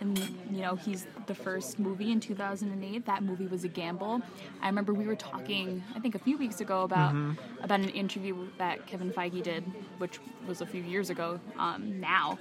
And 0.00 0.18
you 0.50 0.62
know, 0.62 0.74
he's 0.74 1.06
the 1.26 1.34
first 1.34 1.78
movie 1.78 2.10
in 2.10 2.18
2008. 2.18 3.06
That 3.06 3.22
movie 3.22 3.46
was 3.46 3.62
a 3.62 3.68
gamble. 3.68 4.20
I 4.60 4.66
remember 4.66 4.92
we 4.92 5.06
were 5.06 5.14
talking, 5.14 5.82
I 5.94 6.00
think, 6.00 6.16
a 6.16 6.18
few 6.18 6.36
weeks 6.36 6.60
ago 6.60 6.82
about 6.82 7.14
about 7.62 7.80
an 7.80 7.90
interview 7.90 8.48
that 8.58 8.86
Kevin 8.86 9.12
Feige 9.12 9.42
did, 9.42 9.64
which 9.98 10.18
was 10.46 10.60
a 10.60 10.66
few 10.66 10.82
years 10.82 11.08
ago. 11.10 11.38
Um, 11.56 12.00
now, 12.00 12.38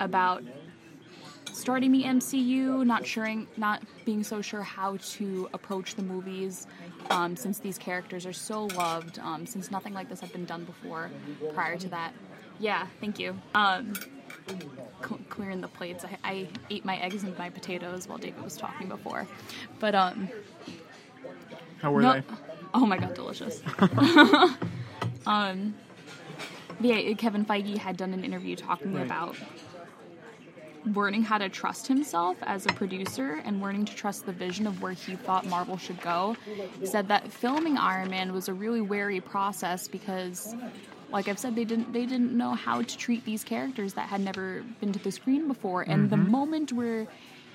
about 0.00 0.42
starting 1.52 1.92
the 1.92 2.04
MCU, 2.04 2.84
not 2.86 3.06
sure, 3.06 3.28
not 3.56 3.82
being 4.04 4.22
so 4.22 4.40
sure 4.40 4.62
how 4.62 4.96
to 5.14 5.48
approach 5.52 5.94
the 5.94 6.02
movies, 6.02 6.66
um, 7.10 7.36
since 7.36 7.58
these 7.58 7.78
characters 7.78 8.26
are 8.26 8.32
so 8.32 8.64
loved, 8.66 9.18
um, 9.18 9.46
since 9.46 9.70
nothing 9.70 9.92
like 9.92 10.08
this 10.08 10.20
had 10.20 10.32
been 10.32 10.44
done 10.44 10.64
before 10.64 11.10
prior 11.54 11.76
to 11.76 11.88
that. 11.88 12.12
Yeah, 12.58 12.86
thank 13.00 13.18
you. 13.18 13.36
Um, 13.54 13.92
cl- 15.04 15.20
clearing 15.28 15.60
the 15.60 15.68
plates. 15.68 16.04
I, 16.04 16.18
I 16.24 16.48
ate 16.70 16.84
my 16.84 16.96
eggs 16.98 17.24
and 17.24 17.36
my 17.38 17.50
potatoes 17.50 18.06
while 18.08 18.18
David 18.18 18.42
was 18.42 18.56
talking 18.56 18.88
before, 18.88 19.26
but 19.80 19.94
um, 19.94 20.28
how 21.80 21.90
were 21.92 22.02
no, 22.02 22.14
they? 22.14 22.22
oh 22.74 22.86
my 22.86 22.96
god, 22.98 23.14
delicious. 23.14 23.62
um, 25.26 25.74
yeah, 26.80 27.12
Kevin 27.14 27.44
Feige 27.44 27.76
had 27.76 27.96
done 27.96 28.12
an 28.14 28.24
interview 28.24 28.56
talking 28.56 28.94
Right. 28.94 29.04
about 29.06 29.36
learning 30.84 31.22
how 31.22 31.38
to 31.38 31.48
trust 31.48 31.86
himself 31.86 32.36
as 32.42 32.66
a 32.66 32.70
producer 32.70 33.40
and 33.44 33.60
learning 33.60 33.84
to 33.84 33.94
trust 33.94 34.26
the 34.26 34.32
vision 34.32 34.66
of 34.66 34.82
where 34.82 34.92
he 34.92 35.14
thought 35.14 35.46
Marvel 35.46 35.76
should 35.76 36.00
go. 36.00 36.36
He 36.80 36.86
said 36.86 37.08
that 37.08 37.32
filming 37.32 37.76
Iron 37.78 38.10
Man 38.10 38.32
was 38.32 38.48
a 38.48 38.54
really 38.54 38.80
wary 38.80 39.20
process 39.20 39.88
because 39.88 40.54
like 41.10 41.28
I've 41.28 41.38
said 41.38 41.54
they 41.54 41.64
didn't 41.64 41.92
they 41.92 42.06
didn't 42.06 42.36
know 42.36 42.54
how 42.54 42.82
to 42.82 42.96
treat 42.96 43.24
these 43.24 43.44
characters 43.44 43.94
that 43.94 44.08
had 44.08 44.20
never 44.20 44.64
been 44.80 44.92
to 44.92 44.98
the 44.98 45.12
screen 45.12 45.46
before 45.46 45.82
and 45.82 46.10
the 46.10 46.16
mm-hmm. 46.16 46.30
moment 46.30 46.72
where 46.72 47.06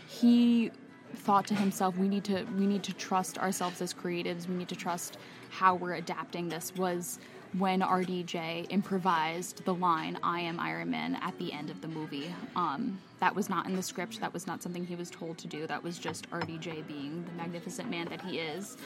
he 0.07 0.71
thought 1.15 1.47
to 1.47 1.55
himself 1.55 1.97
we 1.97 2.07
need 2.07 2.23
to 2.25 2.45
we 2.57 2.65
need 2.65 2.83
to 2.83 2.93
trust 2.93 3.37
ourselves 3.39 3.81
as 3.81 3.93
creatives 3.93 4.47
we 4.47 4.55
need 4.55 4.67
to 4.67 4.75
trust 4.75 5.17
how 5.49 5.73
we're 5.75 5.95
adapting 5.95 6.49
this 6.49 6.73
was 6.75 7.19
when 7.57 7.81
RDJ 7.81 8.67
improvised 8.69 9.63
the 9.65 9.73
line 9.73 10.17
"I 10.23 10.41
am 10.41 10.59
Iron 10.59 10.89
Man" 10.89 11.15
at 11.15 11.37
the 11.37 11.53
end 11.53 11.69
of 11.69 11.81
the 11.81 11.87
movie. 11.87 12.33
Um, 12.55 12.99
that 13.19 13.35
was 13.35 13.49
not 13.49 13.65
in 13.65 13.75
the 13.75 13.83
script. 13.83 14.19
That 14.19 14.33
was 14.33 14.45
not 14.47 14.61
something 14.61 14.85
he 14.85 14.95
was 14.95 15.09
told 15.09 15.37
to 15.39 15.47
do. 15.47 15.65
That 15.67 15.83
was 15.83 15.97
just 15.97 16.29
RDJ 16.31 16.87
being 16.87 17.25
the 17.25 17.31
magnificent 17.31 17.89
man 17.89 18.07
that 18.09 18.21
he 18.21 18.39
is. 18.39 18.77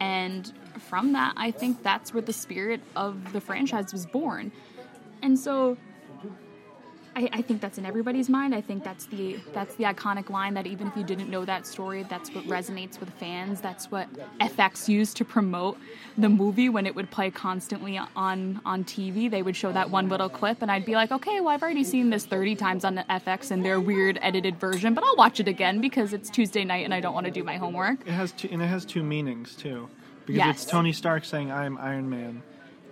And 0.00 0.52
from 0.78 1.12
that, 1.12 1.34
I 1.36 1.50
think 1.50 1.82
that's 1.82 2.12
where 2.12 2.22
the 2.22 2.32
spirit 2.32 2.80
of 2.96 3.32
the 3.32 3.40
franchise 3.40 3.92
was 3.92 4.04
born. 4.06 4.52
And 5.22 5.38
so 5.38 5.76
I, 7.14 7.28
I 7.32 7.42
think 7.42 7.60
that's 7.60 7.76
in 7.78 7.84
everybody's 7.84 8.28
mind. 8.28 8.54
I 8.54 8.60
think 8.60 8.84
that's 8.84 9.04
the 9.06 9.38
that's 9.52 9.74
the 9.74 9.84
iconic 9.84 10.30
line 10.30 10.54
that 10.54 10.66
even 10.66 10.86
if 10.88 10.96
you 10.96 11.04
didn't 11.04 11.28
know 11.28 11.44
that 11.44 11.66
story, 11.66 12.04
that's 12.08 12.30
what 12.34 12.44
resonates 12.44 12.98
with 12.98 13.10
fans. 13.10 13.60
That's 13.60 13.90
what 13.90 14.08
FX 14.40 14.88
used 14.88 15.16
to 15.18 15.24
promote 15.24 15.78
the 16.16 16.28
movie 16.28 16.68
when 16.68 16.86
it 16.86 16.94
would 16.94 17.10
play 17.10 17.30
constantly 17.30 17.98
on 18.16 18.60
on 18.64 18.84
TV. 18.84 19.30
They 19.30 19.42
would 19.42 19.56
show 19.56 19.72
that 19.72 19.90
one 19.90 20.08
little 20.08 20.28
clip, 20.28 20.62
and 20.62 20.70
I'd 20.70 20.86
be 20.86 20.94
like, 20.94 21.12
okay, 21.12 21.40
well, 21.40 21.50
I've 21.50 21.62
already 21.62 21.84
seen 21.84 22.10
this 22.10 22.24
thirty 22.24 22.54
times 22.54 22.84
on 22.84 22.94
the 22.94 23.04
FX 23.10 23.50
in 23.50 23.62
their 23.62 23.78
weird 23.80 24.18
edited 24.22 24.58
version, 24.58 24.94
but 24.94 25.04
I'll 25.04 25.16
watch 25.16 25.38
it 25.38 25.48
again 25.48 25.80
because 25.80 26.12
it's 26.12 26.30
Tuesday 26.30 26.64
night 26.64 26.84
and 26.84 26.94
I 26.94 27.00
don't 27.00 27.14
want 27.14 27.26
to 27.26 27.32
do 27.32 27.44
my 27.44 27.56
homework. 27.56 28.00
It 28.06 28.12
has 28.12 28.32
two, 28.32 28.48
and 28.50 28.62
it 28.62 28.66
has 28.66 28.84
two 28.84 29.02
meanings 29.02 29.54
too, 29.54 29.88
because 30.24 30.38
Yes. 30.38 30.62
it's 30.62 30.70
Tony 30.70 30.92
Stark 30.92 31.24
saying 31.24 31.50
"I 31.50 31.66
am 31.66 31.76
Iron 31.78 32.08
Man," 32.08 32.42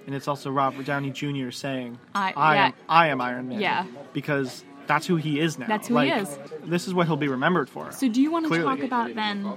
and 0.06 0.14
it's 0.14 0.28
also 0.28 0.50
Robert 0.50 0.86
Downey 0.86 1.10
Jr. 1.10 1.50
saying 1.50 1.98
I- 2.14 2.32
"I 2.36 2.54
yeah. 2.54 2.66
am 2.66 2.72
I 2.88 3.06
am 3.08 3.20
Iron 3.20 3.48
Man." 3.48 3.60
Yeah. 3.60 3.84
because 4.12 4.64
that's 4.86 5.06
who 5.06 5.16
he 5.16 5.38
is 5.38 5.58
now. 5.58 5.66
That's 5.66 5.88
who 5.88 5.98
he 5.98 6.10
is. 6.10 6.38
This 6.64 6.88
is 6.88 6.94
what 6.94 7.06
he'll 7.06 7.16
be 7.16 7.28
remembered 7.28 7.68
for. 7.70 7.92
So, 7.92 8.08
do 8.08 8.20
you 8.20 8.32
want 8.32 8.44
to 8.46 8.48
Clearly. 8.48 8.64
talk 8.76 8.84
about 8.84 9.14
then 9.14 9.56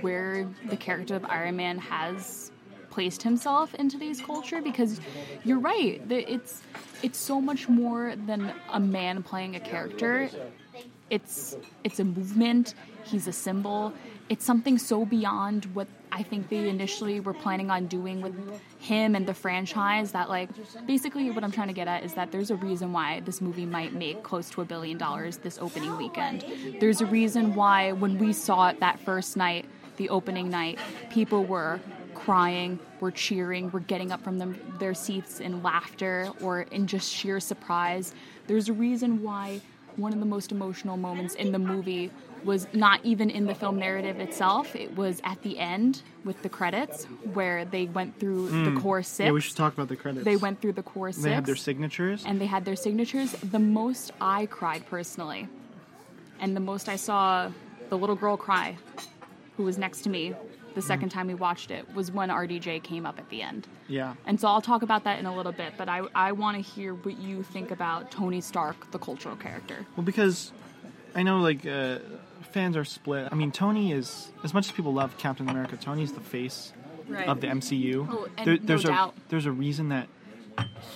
where 0.00 0.48
the 0.66 0.76
character 0.76 1.14
of 1.16 1.24
Iron 1.24 1.56
Man 1.56 1.78
has 1.78 2.50
placed 2.90 3.22
himself 3.22 3.74
in 3.74 3.88
today's 3.88 4.20
culture? 4.20 4.60
Because 4.62 5.00
you're 5.44 5.58
right, 5.58 6.00
it's 6.10 6.62
it's 7.02 7.18
so 7.18 7.40
much 7.40 7.68
more 7.68 8.14
than 8.26 8.52
a 8.72 8.80
man 8.80 9.22
playing 9.22 9.56
a 9.56 9.60
character. 9.60 10.28
It's 11.10 11.56
it's 11.82 12.00
a 12.00 12.04
movement. 12.04 12.74
He's 13.04 13.26
a 13.26 13.32
symbol. 13.32 13.92
It's 14.28 14.44
something 14.44 14.78
so 14.78 15.04
beyond 15.04 15.66
what 15.74 15.86
I 16.14 16.22
think 16.22 16.48
they 16.48 16.68
initially 16.68 17.18
were 17.18 17.34
planning 17.34 17.70
on 17.72 17.86
doing 17.86 18.20
with 18.20 18.34
him 18.78 19.16
and 19.16 19.26
the 19.26 19.34
franchise. 19.34 20.12
That 20.12 20.28
like 20.28 20.48
basically 20.86 21.28
what 21.32 21.42
I'm 21.42 21.50
trying 21.50 21.66
to 21.66 21.74
get 21.74 21.88
at 21.88 22.04
is 22.04 22.14
that 22.14 22.30
there's 22.30 22.52
a 22.52 22.56
reason 22.56 22.92
why 22.92 23.20
this 23.20 23.40
movie 23.40 23.66
might 23.66 23.92
make 23.92 24.22
close 24.22 24.48
to 24.50 24.60
a 24.60 24.64
billion 24.64 24.96
dollars 24.96 25.38
this 25.38 25.58
opening 25.58 25.96
weekend. 25.96 26.44
There's 26.78 27.00
a 27.00 27.06
reason 27.06 27.56
why 27.56 27.90
when 27.92 28.16
we 28.18 28.32
saw 28.32 28.68
it 28.68 28.78
that 28.78 29.00
first 29.00 29.36
night, 29.36 29.66
the 29.96 30.08
opening 30.08 30.50
night, 30.50 30.78
people 31.10 31.44
were 31.44 31.80
crying, 32.14 32.78
were 33.00 33.10
cheering, 33.10 33.70
were 33.72 33.80
getting 33.80 34.12
up 34.12 34.22
from 34.22 34.56
their 34.78 34.94
seats 34.94 35.40
in 35.40 35.64
laughter 35.64 36.30
or 36.40 36.60
in 36.62 36.86
just 36.86 37.10
sheer 37.10 37.40
surprise. 37.40 38.14
There's 38.46 38.68
a 38.68 38.72
reason 38.72 39.20
why 39.20 39.60
one 39.96 40.12
of 40.12 40.20
the 40.20 40.26
most 40.26 40.52
emotional 40.52 40.96
moments 40.96 41.34
in 41.34 41.50
the 41.50 41.58
movie 41.58 42.10
was 42.44 42.66
not 42.72 43.00
even 43.04 43.30
in 43.30 43.46
the 43.46 43.54
film 43.54 43.78
narrative 43.78 44.20
itself. 44.20 44.74
It 44.76 44.96
was 44.96 45.20
at 45.24 45.42
the 45.42 45.58
end 45.58 46.02
with 46.24 46.42
the 46.42 46.48
credits 46.48 47.04
where 47.32 47.64
they 47.64 47.86
went 47.86 48.18
through 48.18 48.64
the 48.64 48.80
core 48.80 49.02
six. 49.02 49.18
Hmm. 49.18 49.22
yeah, 49.26 49.32
we 49.32 49.40
should 49.40 49.56
talk 49.56 49.72
about 49.72 49.88
the 49.88 49.96
credits. 49.96 50.24
They 50.24 50.36
went 50.36 50.60
through 50.60 50.72
the 50.72 50.82
core 50.82 51.12
six 51.12 51.24
They 51.24 51.32
had 51.32 51.46
their 51.46 51.56
signatures. 51.56 52.24
and 52.26 52.40
they 52.40 52.46
had 52.46 52.64
their 52.64 52.76
signatures. 52.76 53.32
The 53.32 53.58
most 53.58 54.12
I 54.20 54.46
cried 54.46 54.86
personally, 54.88 55.48
and 56.40 56.56
the 56.56 56.60
most 56.60 56.88
I 56.88 56.96
saw 56.96 57.50
the 57.88 57.96
little 57.98 58.16
girl 58.16 58.36
cry, 58.36 58.76
who 59.56 59.64
was 59.64 59.78
next 59.78 60.02
to 60.02 60.10
me 60.10 60.34
the 60.74 60.82
second 60.82 61.10
time 61.10 61.28
we 61.28 61.34
watched 61.34 61.70
it, 61.70 61.86
was 61.94 62.10
when 62.10 62.30
RDJ 62.30 62.82
came 62.82 63.06
up 63.06 63.18
at 63.20 63.28
the 63.28 63.42
end. 63.42 63.68
yeah. 63.86 64.14
And 64.26 64.40
so 64.40 64.48
I'll 64.48 64.60
talk 64.60 64.82
about 64.82 65.04
that 65.04 65.20
in 65.20 65.26
a 65.26 65.34
little 65.36 65.52
bit, 65.52 65.74
but 65.78 65.88
I, 65.88 66.00
I 66.16 66.32
want 66.32 66.56
to 66.56 66.62
hear 66.62 66.94
what 66.94 67.16
you 67.18 67.44
think 67.44 67.70
about 67.70 68.10
Tony 68.10 68.40
Stark, 68.40 68.90
the 68.90 68.98
cultural 68.98 69.36
character. 69.36 69.86
Well, 69.96 70.04
because 70.04 70.50
I 71.14 71.22
know 71.22 71.38
like 71.38 71.64
uh, 71.64 71.98
fans 72.54 72.76
are 72.76 72.84
split. 72.84 73.28
I 73.30 73.34
mean, 73.34 73.50
Tony 73.52 73.92
is 73.92 74.30
as 74.44 74.54
much 74.54 74.66
as 74.66 74.72
people 74.72 74.94
love 74.94 75.18
Captain 75.18 75.48
America. 75.48 75.76
Tony's 75.76 76.12
the 76.12 76.20
face 76.20 76.72
Right. 77.06 77.28
of 77.28 77.42
the 77.42 77.48
MCU. 77.48 78.08
Oh, 78.10 78.28
and 78.38 78.46
no 78.46 78.56
there's 78.56 78.84
doubt. 78.84 79.14
a 79.14 79.20
there's 79.28 79.44
a 79.44 79.52
reason 79.52 79.90
that 79.90 80.08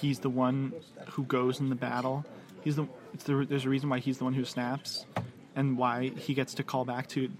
he's 0.01 0.21
the 0.21 0.31
one 0.31 0.73
who 1.11 1.25
goes 1.25 1.61
in 1.61 1.69
the 1.69 1.75
battle. 1.75 2.25
He's 2.65 2.77
the, 2.77 2.87
it's 3.13 3.25
the 3.25 3.45
there's 3.47 3.67
a 3.67 3.69
reason 3.69 3.91
why 3.91 3.99
he's 3.99 4.17
the 4.17 4.25
one 4.25 4.33
who 4.33 4.47
snaps, 4.47 5.05
and 5.55 5.77
why 5.77 6.09
he 6.17 6.33
gets 6.33 6.55
to 6.55 6.63
call 6.63 6.87
back 6.87 7.09
to 7.09 7.31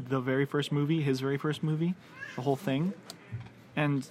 the 0.00 0.18
very 0.18 0.44
first 0.44 0.72
movie, 0.72 1.00
his 1.02 1.20
very 1.20 1.36
first 1.38 1.62
movie, 1.62 1.94
the 2.34 2.42
whole 2.42 2.56
thing, 2.56 2.94
and 3.76 4.08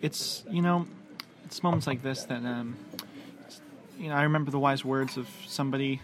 it's 0.00 0.44
you 0.48 0.62
know 0.62 0.86
it's 1.44 1.60
moments 1.62 1.88
like 1.88 2.00
this 2.02 2.22
that 2.26 2.44
um, 2.44 2.76
you 3.98 4.08
know 4.08 4.14
I 4.14 4.22
remember 4.22 4.52
the 4.52 4.60
wise 4.60 4.84
words 4.84 5.16
of 5.16 5.28
somebody 5.48 6.00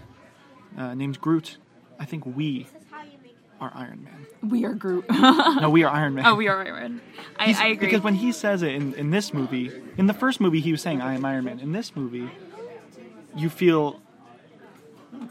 uh, 0.76 0.94
named 0.94 1.20
Groot. 1.20 1.58
I 2.00 2.04
think 2.04 2.26
we 2.26 2.66
are 3.60 3.72
Iron 3.74 4.04
Man. 4.04 4.50
We 4.50 4.64
are 4.64 4.74
Groot. 4.74 5.04
No, 5.10 5.70
we 5.70 5.84
are 5.84 5.92
Iron 5.94 6.14
Man. 6.14 6.26
oh, 6.26 6.34
we 6.34 6.48
are 6.48 6.64
Iron. 6.66 7.00
I, 7.38 7.54
I 7.58 7.66
agree. 7.68 7.86
Because 7.86 8.02
when 8.02 8.14
he 8.14 8.32
says 8.32 8.62
it 8.62 8.74
in, 8.74 8.94
in 8.94 9.10
this 9.10 9.32
movie, 9.32 9.70
in 9.96 10.06
the 10.06 10.12
first 10.14 10.40
movie, 10.40 10.60
he 10.60 10.72
was 10.72 10.82
saying, 10.82 11.00
I 11.00 11.14
am 11.14 11.24
Iron 11.24 11.44
Man. 11.44 11.60
In 11.60 11.72
this 11.72 11.94
movie, 11.96 12.30
you 13.36 13.48
feel 13.48 14.00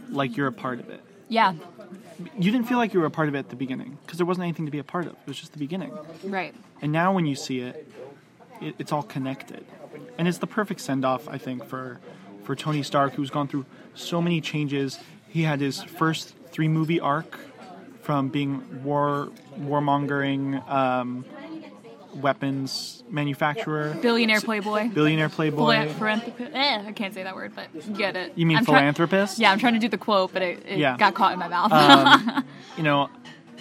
like 0.09 0.37
you're 0.37 0.47
a 0.47 0.51
part 0.53 0.79
of 0.79 0.89
it. 0.89 1.01
yeah, 1.27 1.53
You 2.37 2.51
didn't 2.51 2.67
feel 2.67 2.77
like 2.77 2.93
you 2.93 2.99
were 2.99 3.05
a 3.05 3.11
part 3.11 3.27
of 3.27 3.35
it 3.35 3.39
at 3.39 3.49
the 3.49 3.55
beginning 3.55 3.97
because 4.05 4.17
there 4.17 4.25
wasn't 4.25 4.43
anything 4.43 4.65
to 4.65 4.71
be 4.71 4.79
a 4.79 4.83
part 4.83 5.05
of. 5.05 5.13
It 5.13 5.27
was 5.27 5.37
just 5.39 5.51
the 5.53 5.59
beginning. 5.59 5.91
right. 6.23 6.53
And 6.81 6.91
now 6.91 7.13
when 7.13 7.25
you 7.25 7.35
see 7.35 7.59
it, 7.59 7.87
it 8.61 8.75
it's 8.79 8.91
all 8.91 9.03
connected. 9.03 9.65
And 10.17 10.27
it's 10.27 10.37
the 10.37 10.47
perfect 10.47 10.79
send 10.81 11.05
off, 11.05 11.27
I 11.27 11.37
think, 11.37 11.65
for, 11.65 11.99
for 12.43 12.55
Tony 12.55 12.83
Stark, 12.83 13.13
who's 13.13 13.29
gone 13.29 13.47
through 13.47 13.65
so 13.95 14.21
many 14.21 14.41
changes. 14.41 14.99
He 15.29 15.43
had 15.43 15.59
his 15.59 15.81
first 15.81 16.35
three 16.51 16.67
movie 16.67 16.99
arc 16.99 17.39
from 18.03 18.29
being 18.29 18.83
war 18.83 19.29
warmongering 19.59 20.67
um, 20.69 21.25
weapons 22.15 23.03
manufacturer, 23.09 23.95
Billionaire 24.01 24.41
playboy. 24.41 24.89
billionaire 24.89 25.29
playboy. 25.29 25.57
Philanthropist. 25.87 26.51
Eh, 26.53 26.83
I 26.87 26.91
can't 26.91 27.13
say 27.13 27.23
that 27.23 27.35
word, 27.35 27.53
but 27.55 27.67
you 27.73 27.95
get 27.95 28.15
it. 28.15 28.33
You 28.35 28.45
mean 28.45 28.57
I'm 28.57 28.65
try- 28.65 28.79
philanthropist? 28.79 29.39
yeah, 29.39 29.51
I'm 29.51 29.57
trying 29.59 29.73
to 29.73 29.79
do 29.79 29.89
the 29.89 29.97
quote, 29.97 30.31
but 30.33 30.41
it, 30.41 30.63
it 30.65 30.77
Yeah. 30.79 30.97
got 30.97 31.15
caught 31.15 31.33
in 31.33 31.39
my 31.39 31.47
mouth. 31.47 31.71
Um, 31.71 32.45
you 32.77 32.83
know, 32.83 33.09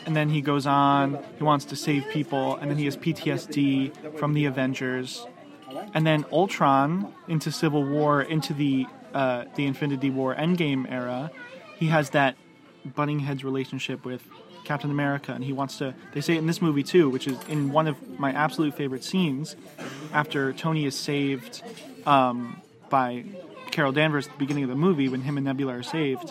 and 0.04 0.14
then 0.16 0.28
he 0.28 0.40
goes 0.42 0.66
on. 0.66 1.18
He 1.38 1.44
wants 1.44 1.64
to 1.66 1.76
save 1.76 2.08
people, 2.10 2.56
and 2.56 2.70
then 2.70 2.76
he 2.78 2.84
has 2.86 2.96
PTSD 2.96 4.18
from 4.18 4.34
the 4.34 4.44
Avengers, 4.46 5.24
and 5.94 6.06
then 6.06 6.24
Ultron 6.32 7.14
into 7.28 7.50
Civil 7.52 7.84
War, 7.84 8.20
into 8.22 8.52
the 8.52 8.86
uh, 9.14 9.44
the 9.54 9.64
Infinity 9.66 10.10
War 10.10 10.34
Endgame 10.34 10.90
era. 10.90 11.30
He 11.78 11.86
has 11.88 12.10
that 12.10 12.36
butting 12.84 13.20
heads 13.20 13.44
relationship 13.44 14.04
with 14.04 14.26
Captain 14.64 14.90
America, 14.90 15.32
and 15.32 15.42
he 15.42 15.52
wants 15.52 15.78
to. 15.78 15.94
They 16.12 16.20
say 16.20 16.34
it 16.34 16.38
in 16.38 16.46
this 16.46 16.62
movie 16.62 16.82
too, 16.82 17.10
which 17.10 17.26
is 17.26 17.38
in 17.48 17.72
one 17.72 17.88
of 17.88 18.18
my 18.18 18.32
absolute 18.32 18.74
favorite 18.74 19.04
scenes. 19.04 19.56
After 20.12 20.52
Tony 20.52 20.84
is 20.84 20.94
saved 20.94 21.62
um, 22.06 22.60
by 22.88 23.24
Carol 23.70 23.92
Danvers 23.92 24.26
at 24.26 24.32
the 24.32 24.38
beginning 24.38 24.64
of 24.64 24.70
the 24.70 24.76
movie, 24.76 25.08
when 25.08 25.22
him 25.22 25.36
and 25.36 25.44
Nebula 25.44 25.78
are 25.78 25.82
saved, 25.82 26.30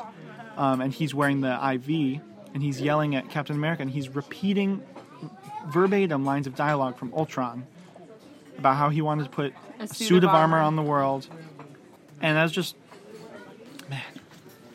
um, 0.57 0.81
and 0.81 0.93
he's 0.93 1.13
wearing 1.13 1.41
the 1.41 1.53
IV, 1.53 2.21
and 2.53 2.61
he's 2.63 2.79
yelling 2.79 3.15
at 3.15 3.29
Captain 3.29 3.55
America, 3.55 3.81
and 3.81 3.91
he's 3.91 4.09
repeating 4.09 4.83
verbatim 5.67 6.25
lines 6.25 6.47
of 6.47 6.55
dialogue 6.55 6.97
from 6.97 7.13
Ultron 7.13 7.65
about 8.57 8.75
how 8.75 8.89
he 8.89 9.01
wanted 9.01 9.23
to 9.23 9.29
put 9.29 9.53
a, 9.79 9.87
suit, 9.87 10.23
of 10.23 10.29
armor 10.29 10.59
on 10.59 10.75
the 10.75 10.81
world, 10.81 11.27
and 12.21 12.37
that's 12.37 12.51
just 12.51 12.75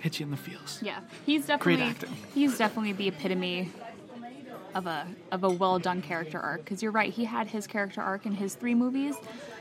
hits 0.01 0.20
you 0.20 0.24
in 0.24 0.30
the 0.30 0.36
feels. 0.36 0.80
yeah, 0.82 1.01
he's 1.24 1.47
Great 1.47 1.76
definitely 1.78 1.82
acting. 1.82 2.16
he's 2.34 2.59
definitely 2.59 2.92
the 2.92 3.09
epitome 3.09 3.70
of 4.74 4.86
a 4.86 5.07
of 5.32 5.42
a 5.44 5.49
well 5.49 5.78
done 5.78 6.03
character 6.03 6.38
arc. 6.38 6.64
Because 6.64 6.82
you're 6.82 6.92
right, 6.92 7.12
he 7.12 7.24
had 7.24 7.47
his 7.49 7.66
character 7.66 8.01
arc 8.03 8.26
in 8.26 8.32
his 8.32 8.55
three 8.55 8.74
movies, 8.74 9.14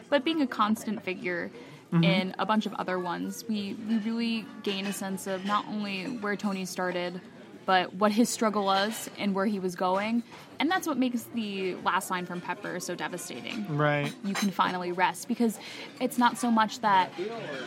but 0.10 0.24
being 0.24 0.42
a 0.42 0.48
constant 0.48 1.04
figure. 1.04 1.52
Mm-hmm. 1.94 2.04
In 2.04 2.36
a 2.40 2.48
bunch 2.48 2.66
of 2.66 2.74
other 2.74 2.98
ones, 2.98 3.46
we, 3.48 3.76
we 3.88 4.00
really 4.00 4.44
gain 4.64 4.88
a 4.88 4.92
sense 4.92 5.28
of 5.28 5.46
not 5.46 5.66
only 5.68 6.06
where 6.18 6.36
Tony 6.36 6.66
started, 6.66 7.22
but 7.68 7.94
what 7.94 8.12
his 8.12 8.28
struggle 8.28 8.66
was 8.66 9.08
and 9.20 9.36
where 9.36 9.46
he 9.46 9.60
was 9.60 9.76
going. 9.76 10.24
And 10.60 10.70
that's 10.70 10.88
what 10.88 10.98
makes 10.98 11.24
the 11.34 11.76
last 11.76 12.10
line 12.10 12.26
from 12.26 12.42
Pepper 12.42 12.80
so 12.80 12.96
devastating. 12.96 13.66
Right. 13.76 14.14
you 14.24 14.34
can 14.34 14.52
finally 14.52 14.92
rest 14.92 15.28
because 15.28 15.60
it's 16.00 16.18
not 16.18 16.38
so 16.38 16.52
much 16.52 16.80
that 16.80 17.12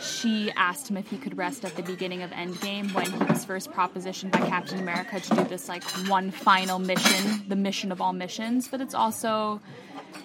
she 0.01 0.51
asked 0.51 0.89
him 0.89 0.97
if 0.97 1.09
he 1.09 1.17
could 1.17 1.37
rest 1.37 1.65
at 1.65 1.75
the 1.75 1.83
beginning 1.83 2.21
of 2.21 2.31
Endgame 2.31 2.93
when 2.93 3.11
he 3.11 3.23
was 3.25 3.45
first 3.45 3.71
propositioned 3.71 4.31
by 4.31 4.47
Captain 4.47 4.79
America 4.79 5.19
to 5.19 5.35
do 5.35 5.43
this 5.45 5.69
like 5.69 5.83
one 6.07 6.31
final 6.31 6.79
mission, 6.79 7.43
the 7.47 7.55
mission 7.55 7.91
of 7.91 8.01
all 8.01 8.13
missions, 8.13 8.67
but 8.67 8.81
it's 8.81 8.93
also 8.93 9.61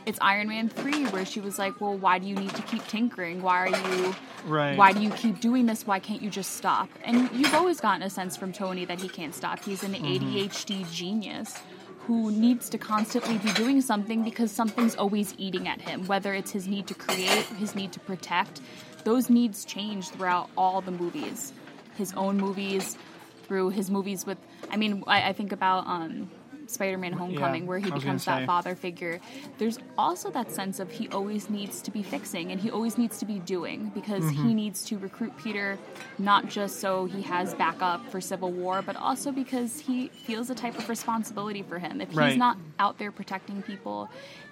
it's 0.07 0.19
Iron 0.21 0.49
Man 0.49 0.69
3 0.69 1.07
where 1.07 1.25
she 1.25 1.41
was 1.41 1.59
like, 1.59 1.81
"Well, 1.81 1.97
why 1.97 2.19
do 2.19 2.27
you 2.27 2.35
need 2.35 2.55
to 2.55 2.63
keep 2.63 2.87
tinkering? 2.87 3.43
Why 3.43 3.67
are 3.67 3.69
you 3.69 4.15
Right. 4.47 4.77
why 4.77 4.93
do 4.93 5.01
you 5.01 5.11
keep 5.11 5.41
doing 5.41 5.67
this? 5.67 5.87
Why 5.87 5.99
can't 5.99 6.23
you 6.23 6.31
just 6.31 6.57
stop?" 6.57 6.89
And 7.03 7.31
you've 7.33 7.55
always 7.55 7.81
gotten 7.81 8.03
a 8.03 8.11
sense 8.11 8.37
from 8.37 8.53
Tony 8.53 8.85
that 8.85 9.01
he 9.01 9.09
can't 9.09 9.35
stop. 9.35 9.65
He's 9.65 9.83
an 9.83 9.95
mm-hmm. 9.95 10.07
ADHD 10.07 10.85
genius 10.93 11.59
who 12.07 12.31
needs 12.31 12.69
to 12.69 12.79
constantly 12.79 13.39
be 13.39 13.53
doing 13.53 13.81
something 13.81 14.23
because 14.23 14.53
something's 14.53 14.95
always 14.95 15.35
eating 15.39 15.69
at 15.69 15.81
him, 15.81 16.07
whether 16.07 16.35
it's 16.35 16.51
his 16.51 16.69
need 16.69 16.87
to 16.87 16.95
create, 16.95 17.47
his 17.59 17.75
need 17.75 17.93
to 17.93 18.01
protect. 18.01 18.61
Those 19.05 19.31
needs 19.31 19.65
change 19.65 20.09
throughout 20.11 20.51
all 20.57 20.81
the 20.81 20.91
movies. 20.91 21.53
His 21.97 22.13
own 22.15 22.37
movies, 22.37 22.99
through 23.45 23.71
his 23.71 23.91
movies 23.91 24.27
with, 24.27 24.39
I 24.71 24.77
mean, 24.77 25.03
I, 25.07 25.31
I 25.31 25.33
think 25.33 25.53
about 25.53 25.87
um, 25.87 26.31
Spider-Man: 26.71 27.13
Homecoming, 27.13 27.67
where 27.67 27.79
he 27.79 27.91
becomes 27.91 28.25
that 28.27 28.47
father 28.47 28.75
figure. 28.75 29.21
There's 29.59 29.79
also 29.99 30.31
that 30.31 30.51
sense 30.51 30.81
of 30.81 30.91
he 30.91 31.09
always 31.09 31.51
needs 31.51 31.81
to 31.83 31.91
be 31.91 32.03
fixing 32.03 32.51
and 32.53 32.61
he 32.61 32.71
always 32.71 32.99
needs 32.99 33.19
to 33.19 33.25
be 33.27 33.39
doing 33.41 33.91
because 33.95 34.25
Mm-hmm. 34.25 34.49
he 34.49 34.55
needs 34.55 34.85
to 34.87 34.99
recruit 34.99 35.37
Peter 35.37 35.79
not 36.19 36.49
just 36.49 36.81
so 36.81 37.05
he 37.07 37.23
has 37.23 37.55
backup 37.55 38.09
for 38.11 38.21
Civil 38.21 38.51
War, 38.53 38.83
but 38.83 38.97
also 38.97 39.31
because 39.33 39.81
he 39.81 40.09
feels 40.09 40.51
a 40.51 40.55
type 40.55 40.79
of 40.79 40.89
responsibility 40.89 41.63
for 41.63 41.79
him. 41.79 42.01
If 42.01 42.09
he's 42.11 42.17
Right. 42.19 42.39
not 42.39 42.57
out 42.79 42.99
there 42.99 43.11
protecting 43.13 43.63
people, 43.63 44.09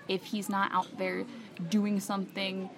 if 0.09 0.25
he's 0.25 0.49
not 0.49 0.73
out 0.73 0.89
there 0.99 1.25
doing 1.71 2.01
something 2.01 2.69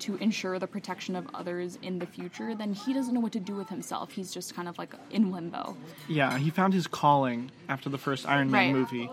to 0.00 0.16
ensure 0.16 0.58
the 0.58 0.66
protection 0.66 1.16
of 1.16 1.26
others 1.34 1.78
in 1.82 1.98
the 1.98 2.06
future, 2.06 2.54
then 2.54 2.72
he 2.74 2.92
doesn't 2.92 3.14
know 3.14 3.20
what 3.20 3.32
to 3.32 3.40
do 3.40 3.54
with 3.56 3.68
himself. 3.68 4.12
He's 4.12 4.32
just 4.32 4.54
kind 4.54 4.68
of 4.68 4.76
like 4.78 4.94
in 5.10 5.30
limbo. 5.32 5.76
Yeah, 6.08 6.36
he 6.38 6.50
found 6.50 6.74
his 6.74 6.86
calling 6.86 7.50
after 7.68 7.88
the 7.88 7.98
first 7.98 8.26
Iron 8.28 8.50
Man 8.50 8.66
Right. 8.66 8.80
movie 8.80 9.10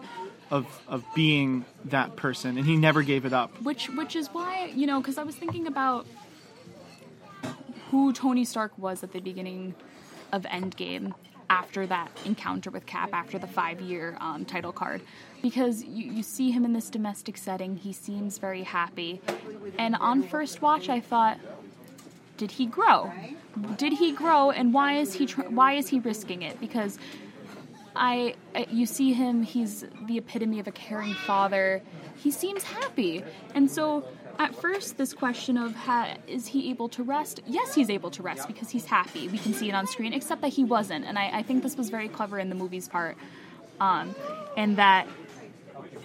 of 0.52 0.66
of 0.88 1.04
being 1.16 1.66
that 1.86 2.16
person, 2.16 2.58
and 2.58 2.66
he 2.68 2.76
never 2.76 3.02
gave 3.02 3.26
it 3.26 3.34
up. 3.34 3.62
which 3.62 3.90
which 3.90 4.16
is 4.16 4.28
why 4.34 4.72
you 4.76 4.86
know 4.86 5.00
because 5.00 5.18
I 5.18 5.24
was 5.24 5.36
thinking 5.36 5.68
about 5.68 6.06
who 7.92 8.12
Tony 8.14 8.44
Stark 8.46 8.78
was 8.78 9.04
at 9.04 9.12
the 9.14 9.20
beginning 9.20 9.76
of 10.32 10.44
Endgame 10.44 11.14
after 11.54 11.86
that 11.86 12.10
encounter 12.26 12.72
with 12.72 12.84
Cap 12.88 13.10
after 13.14 13.38
the 13.38 13.46
five 13.46 13.80
year 13.80 14.18
um, 14.20 14.44
title 14.44 14.72
card 14.72 15.02
because 15.44 15.84
you, 15.84 16.12
you 16.12 16.24
see 16.24 16.50
him 16.50 16.66
in 16.66 16.74
this 16.74 16.90
domestic 16.90 17.38
setting 17.38 17.78
he 17.78 17.94
seems 17.94 18.40
very 18.40 18.64
happy 18.64 19.22
and 19.78 19.96
on 19.98 20.24
first 20.24 20.64
watch 20.64 20.90
I 20.90 21.00
thought 21.00 21.38
did 22.38 22.50
he 22.50 22.66
grow 22.66 23.12
did 23.78 23.94
he 23.94 24.12
grow 24.12 24.50
and 24.50 24.74
why 24.74 24.98
is 24.98 25.14
he 25.14 25.28
tr- 25.28 25.44
why 25.60 25.74
is 25.74 25.90
he 25.90 26.00
risking 26.00 26.42
it 26.42 26.60
because 26.60 26.98
I, 27.96 28.34
you 28.72 28.88
see 28.88 29.14
him, 29.14 29.44
he's 29.44 29.86
the 30.08 30.18
epitome 30.18 30.60
of 30.60 30.68
a 30.68 30.72
caring 30.72 31.14
father. 31.14 31.84
He 32.16 32.32
seems 32.32 32.64
happy. 32.64 33.24
And 33.54 33.70
so 33.70 34.04
at 34.40 34.56
first 34.56 34.98
this 34.98 35.14
question 35.14 35.58
of 35.58 35.76
ha- 35.76 36.16
is 36.28 36.48
he 36.48 36.70
able 36.70 36.90
to 36.90 37.04
rest? 37.04 37.42
Yes, 37.46 37.74
he's 37.76 37.90
able 37.90 38.12
to 38.12 38.24
rest 38.24 38.48
because 38.48 38.70
he's 38.70 38.86
happy. 38.86 39.28
We 39.28 39.38
can 39.38 39.54
see 39.54 39.70
it 39.70 39.76
on 39.76 39.88
screen, 39.88 40.14
except 40.14 40.42
that 40.42 40.50
he 40.50 40.64
wasn't. 40.64 41.06
And 41.06 41.18
I, 41.18 41.40
I 41.40 41.44
think 41.44 41.64
this 41.64 41.78
was 41.78 41.90
very 41.90 42.08
clever 42.08 42.40
in 42.40 42.50
the 42.50 42.56
movie's 42.56 42.88
part. 42.88 43.18
Um, 43.80 44.16
and 44.58 44.78
that 44.78 45.08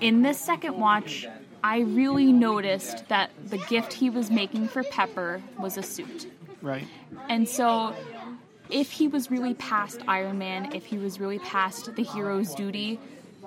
in 0.01 0.23
this 0.23 0.39
second 0.39 0.79
watch, 0.79 1.27
I 1.63 1.81
really 1.81 2.33
noticed 2.33 3.09
that 3.09 3.31
the 3.47 3.59
gift 3.59 3.93
he 3.93 4.11
was 4.11 4.31
making 4.31 4.69
for 4.69 4.83
Pepper 4.85 5.43
was 5.59 5.77
a 5.77 5.83
suit. 5.83 6.31
Right. 6.63 6.87
And 7.29 7.49
so, 7.49 7.95
if 8.71 8.91
he 8.91 9.09
was 9.09 9.31
really 9.31 9.55
past 9.55 10.01
Iron 10.07 10.39
Man, 10.39 10.75
if 10.75 10.87
he 10.87 10.99
was 10.99 11.19
really 11.19 11.39
past 11.39 11.95
the 11.97 12.03
hero's 12.03 12.55
duty, 12.55 13.01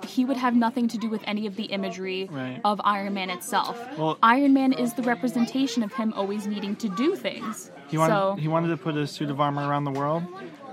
he 0.04 0.24
would 0.24 0.36
have 0.36 0.54
nothing 0.54 0.88
to 0.88 0.98
do 0.98 1.08
with 1.08 1.20
any 1.26 1.46
of 1.46 1.56
the 1.56 1.64
imagery 1.64 2.28
Right. 2.30 2.60
of 2.64 2.80
Iron 2.84 3.14
Man 3.14 3.30
itself. 3.30 3.78
Well- 3.98 4.18
Iron 4.22 4.52
Man 4.52 4.72
is 4.72 4.94
the 4.94 5.02
representation 5.02 5.82
of 5.82 5.92
him 5.94 6.12
always 6.16 6.46
needing 6.46 6.76
to 6.76 6.88
do 6.88 7.14
things. 7.16 7.70
He 7.88 7.98
wanted 7.98 8.12
so, 8.14 8.36
he 8.38 8.48
wanted 8.48 8.68
to 8.68 8.76
put 8.76 8.96
a 8.96 9.06
suit 9.06 9.30
of 9.30 9.40
armor 9.40 9.66
around 9.68 9.84
the 9.84 9.90
world, 9.90 10.24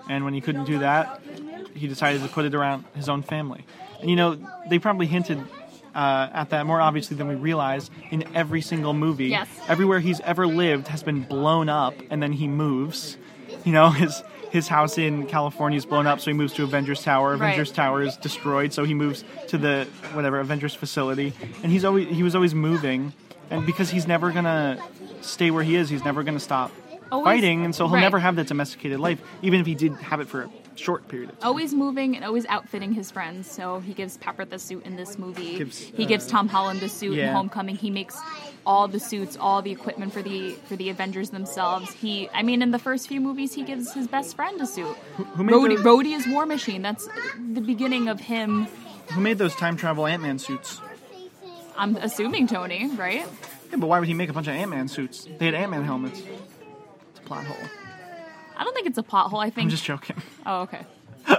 and 0.10 0.24
when 0.26 0.34
he 0.34 0.42
couldn't 0.42 0.66
do 0.66 0.80
that, 0.80 1.22
he 1.76 1.88
decided 1.88 2.22
to 2.24 2.28
put 2.30 2.46
it 2.46 2.56
around 2.56 2.86
his 2.96 3.10
own 3.10 3.22
family. 3.24 3.66
And 4.02 4.10
you 4.10 4.16
know, 4.16 4.38
they 4.70 4.80
probably 4.80 5.06
hinted 5.08 5.40
uh, 5.96 6.30
at 6.32 6.52
that 6.52 6.66
more 6.66 6.80
obviously 6.80 7.18
than 7.18 7.28
we 7.28 7.36
realize 7.36 7.90
in 8.12 8.24
every 8.36 8.62
single 8.62 8.94
movie. 8.94 9.30
Yes. 9.30 9.50
Everywhere 9.68 10.00
he's 10.00 10.20
ever 10.22 10.46
lived 10.48 10.88
has 10.88 11.02
been 11.04 11.24
blown 11.24 11.68
up, 11.68 11.96
and 12.10 12.22
then 12.24 12.32
he 12.34 12.48
moves. 12.48 13.18
You 13.66 13.74
know, 13.74 13.90
his 14.04 14.24
his 14.52 14.68
house 14.68 14.98
in 14.98 15.26
California 15.28 15.78
is 15.78 15.86
blown 15.86 16.08
up, 16.08 16.20
so 16.20 16.32
he 16.32 16.38
moves 16.38 16.54
to 16.54 16.64
Avengers 16.64 17.04
Tower. 17.04 17.32
Right. 17.36 17.48
Avengers 17.54 17.72
Tower 17.72 18.02
is 18.02 18.18
destroyed, 18.18 18.74
so 18.74 18.84
he 18.84 18.94
moves 18.94 19.24
to 19.48 19.58
the 19.58 19.88
whatever 20.14 20.40
Avengers 20.40 20.74
facility. 20.76 21.34
And 21.64 21.72
he's 21.72 21.86
always 21.86 22.08
he 22.10 22.24
was 22.24 22.36
always 22.36 22.56
moving, 22.56 23.14
and 23.50 23.66
because 23.66 23.90
he's 23.90 24.08
never 24.08 24.32
gonna 24.32 24.82
stay 25.22 25.52
where 25.52 25.64
he 25.64 25.76
is, 25.76 25.90
he's 25.90 26.04
never 26.06 26.24
gonna 26.24 26.40
stop 26.40 26.72
Always- 27.12 27.26
fighting, 27.26 27.66
and 27.66 27.76
so 27.76 27.86
he'll 27.88 27.96
right. 27.96 28.02
never 28.02 28.20
have 28.20 28.36
that 28.38 28.48
domesticated 28.48 29.00
life, 29.00 29.20
even 29.42 29.60
if 29.60 29.66
he 29.66 29.76
did 29.76 29.94
have 29.98 30.20
it 30.22 30.28
for 30.28 30.44
a 30.44 30.50
short 30.76 31.08
period 31.10 31.30
of 31.30 31.38
time. 31.40 31.48
always 31.48 31.74
moving 31.74 32.16
and 32.16 32.24
always 32.24 32.46
outfitting 32.46 32.94
his 32.94 33.12
friends. 33.12 33.52
So 33.52 33.82
he 33.82 33.94
gives 33.94 34.16
Pepper 34.18 34.46
the 34.46 34.58
suit 34.58 34.86
in 34.86 34.96
this 34.96 35.20
movie. 35.20 35.58
Gives, 35.58 35.78
he 35.78 36.06
gives 36.06 36.26
uh, 36.28 36.32
Tom 36.32 36.48
Holland 36.48 36.80
the 36.80 36.88
suit 36.88 37.18
in. 37.18 37.34
Homecoming. 37.34 37.76
He 37.76 37.90
makes 37.90 38.18
all 38.66 38.88
the 38.88 39.00
suits, 39.00 39.38
all 39.40 39.62
the 39.62 39.72
equipment 39.72 40.14
for 40.14 40.22
the 40.22 40.52
for 40.68 40.76
the 40.76 40.90
Avengers 40.90 41.30
themselves. 41.32 41.92
He, 41.94 42.30
I 42.34 42.44
mean, 42.44 42.62
in 42.62 42.72
the 42.72 42.80
first 42.80 43.08
few 43.08 43.20
movies, 43.22 43.54
he 43.54 43.64
gives 43.64 43.94
his 43.94 44.08
best 44.08 44.36
friend 44.36 44.60
a 44.62 44.66
suit. 44.68 44.96
who 45.16 45.44
Rhodey, 45.44 45.76
those- 45.78 45.86
Rhodey 45.86 46.16
is 46.18 46.28
War 46.28 46.46
Machine. 46.46 46.82
That's 46.82 47.08
the 47.54 47.62
beginning 47.62 48.08
of 48.08 48.20
him. 48.20 48.68
Who 49.14 49.22
made 49.22 49.38
those 49.38 49.56
time 49.56 49.76
travel 49.76 50.06
Ant 50.06 50.22
Man 50.22 50.38
suits? 50.40 50.80
I'm 51.78 51.96
assuming 51.96 52.48
Tony, 52.48 52.88
right? 52.96 53.26
Yeah, 53.72 53.78
but 53.78 53.88
why 53.88 54.00
would 54.00 54.08
he 54.08 54.14
make 54.14 54.30
a 54.30 54.34
bunch 54.34 54.48
of 54.48 54.54
Ant 54.54 54.70
Man 54.70 54.88
suits? 54.88 55.28
They 55.40 55.46
had 55.46 55.56
Ant 55.56 55.72
Man 55.72 55.84
helmets. 55.84 56.20
It's 56.20 57.20
a 57.20 57.24
plot 57.24 57.46
hole. 57.46 57.70
I 58.58 58.64
don't 58.66 58.74
think 58.74 58.88
it's 58.88 58.98
a 58.98 59.04
plot 59.04 59.30
hole. 59.32 59.40
I 59.40 59.50
think. 59.50 59.66
I'm 59.66 59.70
just 59.70 59.84
joking. 59.86 60.18
Oh, 60.46 60.62
okay. 60.64 60.82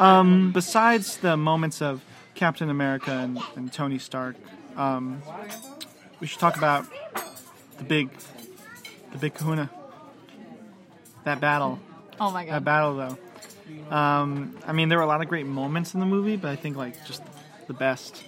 um, 0.00 0.52
Besides 0.52 1.18
the 1.18 1.36
moments 1.36 1.80
of 1.80 2.02
Captain 2.34 2.68
America 2.70 3.12
and, 3.12 3.38
and 3.54 3.72
Tony 3.72 3.98
Stark, 3.98 4.36
um, 4.76 5.22
we 6.20 6.26
should 6.26 6.40
talk 6.40 6.56
about 6.56 6.86
the 7.78 7.84
big, 7.84 8.10
the 9.12 9.18
big 9.18 9.34
Kahuna. 9.34 9.70
That 11.24 11.40
battle. 11.40 11.80
Oh 12.20 12.30
my 12.30 12.44
god. 12.44 12.54
That 12.54 12.64
battle, 12.64 12.96
though. 12.96 13.94
Um, 13.94 14.56
I 14.66 14.72
mean, 14.72 14.88
there 14.88 14.98
were 14.98 15.04
a 15.04 15.08
lot 15.08 15.20
of 15.20 15.28
great 15.28 15.46
moments 15.46 15.94
in 15.94 16.00
the 16.00 16.06
movie, 16.06 16.36
but 16.36 16.50
I 16.50 16.56
think 16.56 16.76
like 16.76 17.04
just 17.06 17.22
the 17.66 17.74
best. 17.74 18.22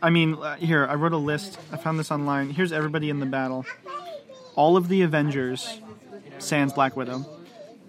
I 0.00 0.10
mean, 0.10 0.34
uh, 0.34 0.56
here 0.56 0.86
I 0.86 0.94
wrote 0.94 1.12
a 1.12 1.18
list. 1.18 1.58
I 1.72 1.76
found 1.76 1.98
this 1.98 2.10
online. 2.10 2.50
Here's 2.50 2.72
everybody 2.72 3.10
in 3.10 3.20
the 3.20 3.26
battle. 3.26 3.66
All 4.54 4.76
of 4.76 4.88
the 4.88 5.02
Avengers, 5.02 5.80
sans 6.38 6.72
Black 6.72 6.96
Widow. 6.96 7.26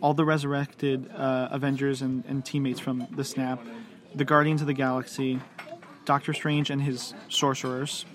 All 0.02 0.14
the 0.14 0.26
resurrected 0.26 1.10
uh, 1.16 1.50
Avengers 1.52 2.02
and, 2.02 2.26
and 2.26 2.44
teammates 2.44 2.80
from 2.80 3.08
the 3.12 3.24
Snap. 3.24 3.66
The 4.16 4.26
Guardians 4.26 4.62
of 4.62 4.68
the 4.68 4.74
Galaxy. 4.74 5.40
Doctor 6.06 6.34
Strange 6.34 6.70
and 6.70 6.82
his 6.82 7.14
sorcerers. 7.30 8.06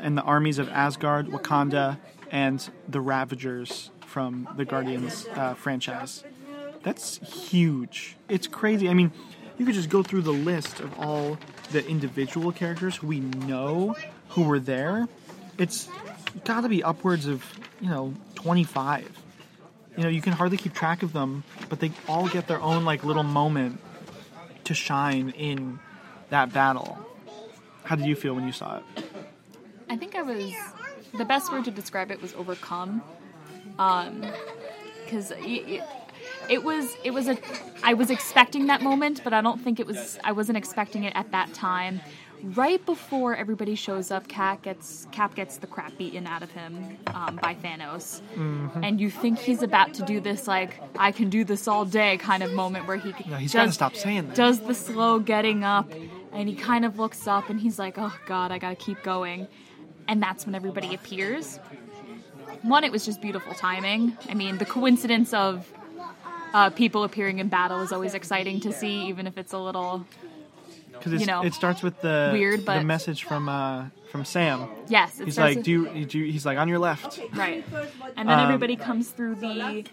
And 0.00 0.16
the 0.16 0.22
armies 0.22 0.58
of 0.58 0.68
Asgard, 0.68 1.28
Wakanda, 1.28 1.98
and 2.30 2.68
the 2.88 3.00
Ravagers 3.00 3.90
from 4.06 4.48
the 4.56 4.64
Guardians 4.64 5.26
uh, 5.34 5.54
franchise. 5.54 6.24
That's 6.82 7.18
huge. 7.48 8.16
It's 8.28 8.46
crazy. 8.46 8.88
I 8.88 8.94
mean, 8.94 9.12
you 9.58 9.66
could 9.66 9.74
just 9.74 9.90
go 9.90 10.02
through 10.02 10.22
the 10.22 10.32
list 10.32 10.80
of 10.80 10.98
all 10.98 11.38
the 11.72 11.86
individual 11.86 12.50
characters 12.50 12.96
who 12.96 13.06
we 13.06 13.20
know 13.20 13.94
who 14.30 14.44
were 14.44 14.58
there. 14.58 15.06
It's 15.58 15.88
got 16.44 16.62
to 16.62 16.68
be 16.68 16.82
upwards 16.82 17.26
of, 17.26 17.44
you 17.80 17.90
know, 17.90 18.14
25. 18.36 19.18
You 19.96 20.02
know, 20.04 20.08
you 20.08 20.22
can 20.22 20.32
hardly 20.32 20.56
keep 20.56 20.72
track 20.72 21.02
of 21.02 21.12
them, 21.12 21.44
but 21.68 21.80
they 21.80 21.92
all 22.08 22.28
get 22.28 22.46
their 22.46 22.60
own 22.60 22.84
like 22.84 23.04
little 23.04 23.22
moment 23.22 23.80
to 24.64 24.74
shine 24.74 25.30
in 25.30 25.78
that 26.30 26.52
battle. 26.52 26.98
How 27.84 27.96
did 27.96 28.06
you 28.06 28.14
feel 28.14 28.34
when 28.34 28.46
you 28.46 28.52
saw 28.52 28.78
it? 28.78 28.99
I 29.90 29.96
think 29.96 30.14
I 30.14 30.22
was 30.22 30.52
the 31.18 31.24
best 31.24 31.52
word 31.52 31.64
to 31.66 31.70
describe 31.70 32.10
it 32.10 32.22
was 32.22 32.32
overcome. 32.34 33.02
Um, 33.78 34.24
because 35.04 35.32
it, 35.38 35.82
it 36.48 36.62
was 36.62 36.96
it 37.04 37.10
was 37.12 37.26
a 37.28 37.36
I 37.82 37.94
was 37.94 38.10
expecting 38.10 38.66
that 38.68 38.82
moment, 38.82 39.22
but 39.24 39.32
I 39.32 39.40
don't 39.40 39.60
think 39.60 39.80
it 39.80 39.86
was 39.86 40.18
I 40.22 40.32
wasn't 40.32 40.58
expecting 40.58 41.04
it 41.04 41.12
at 41.16 41.30
that 41.32 41.52
time. 41.52 42.00
Right 42.42 42.84
before 42.86 43.36
everybody 43.36 43.74
shows 43.74 44.10
up, 44.10 44.26
Cap 44.28 44.62
gets 44.62 45.06
Cap 45.12 45.34
gets 45.34 45.58
the 45.58 45.66
crap 45.66 45.96
beaten 45.98 46.26
out 46.26 46.42
of 46.42 46.50
him 46.52 46.96
um, 47.08 47.38
by 47.42 47.54
Thanos, 47.54 48.20
and 48.82 48.98
you 49.00 49.10
think 49.10 49.38
he's 49.38 49.62
about 49.62 49.92
to 49.94 50.02
do 50.04 50.20
this 50.20 50.46
like 50.46 50.80
I 50.96 51.12
can 51.12 51.28
do 51.28 51.44
this 51.44 51.66
all 51.68 51.84
day 51.84 52.16
kind 52.18 52.42
of 52.42 52.52
moment 52.52 52.86
where 52.86 52.96
he 52.96 53.10
Yeah, 53.28 53.38
he's 53.38 53.52
does- 53.52 53.58
got 53.60 53.66
to 53.66 53.72
stop 53.72 53.96
saying 53.96 54.28
that. 54.28 54.36
does 54.36 54.60
the 54.60 54.74
slow 54.74 55.18
getting 55.18 55.64
up 55.64 55.92
and 56.32 56.48
he 56.48 56.54
kind 56.54 56.84
of 56.86 56.98
looks 56.98 57.26
up 57.26 57.50
and 57.50 57.60
he's 57.60 57.78
like, 57.78 57.98
oh 57.98 58.14
god, 58.26 58.52
I 58.52 58.58
gotta 58.58 58.76
keep 58.76 59.02
going. 59.02 59.46
And 60.10 60.20
that's 60.20 60.44
when 60.44 60.56
everybody 60.56 60.92
appears. 60.92 61.58
One, 62.62 62.82
it 62.82 62.90
was 62.90 63.04
just 63.04 63.22
beautiful 63.22 63.54
timing. 63.54 64.18
I 64.28 64.34
mean, 64.34 64.58
the 64.58 64.64
coincidence 64.64 65.32
of 65.32 65.72
uh, 66.52 66.70
people 66.70 67.04
appearing 67.04 67.38
in 67.38 67.46
battle 67.48 67.80
is 67.80 67.92
always 67.92 68.14
exciting 68.14 68.58
to 68.62 68.72
see, 68.72 69.06
even 69.06 69.28
if 69.28 69.38
it's 69.38 69.52
a 69.52 69.58
little. 69.58 70.04
Because 70.90 71.20
you 71.20 71.26
know, 71.26 71.44
it 71.44 71.54
starts 71.54 71.80
with 71.80 72.00
the 72.00 72.30
weird, 72.32 72.64
but 72.64 72.78
the 72.78 72.84
message 72.84 73.22
from 73.22 73.48
uh, 73.48 73.84
from 74.10 74.24
Sam. 74.24 74.68
Yes, 74.88 75.20
it 75.20 75.24
He's 75.26 75.34
starts 75.34 75.50
like, 75.50 75.56
with- 75.58 75.64
do 75.64 75.70
you, 75.94 76.04
do 76.04 76.18
you, 76.18 76.32
he's 76.32 76.44
like 76.44 76.58
on 76.58 76.68
your 76.68 76.78
left. 76.78 77.20
Right. 77.34 77.64
And 78.16 78.28
then 78.28 78.38
Um, 78.38 78.44
everybody 78.46 78.76
comes 78.76 79.10
through 79.10 79.36
the 79.36 79.84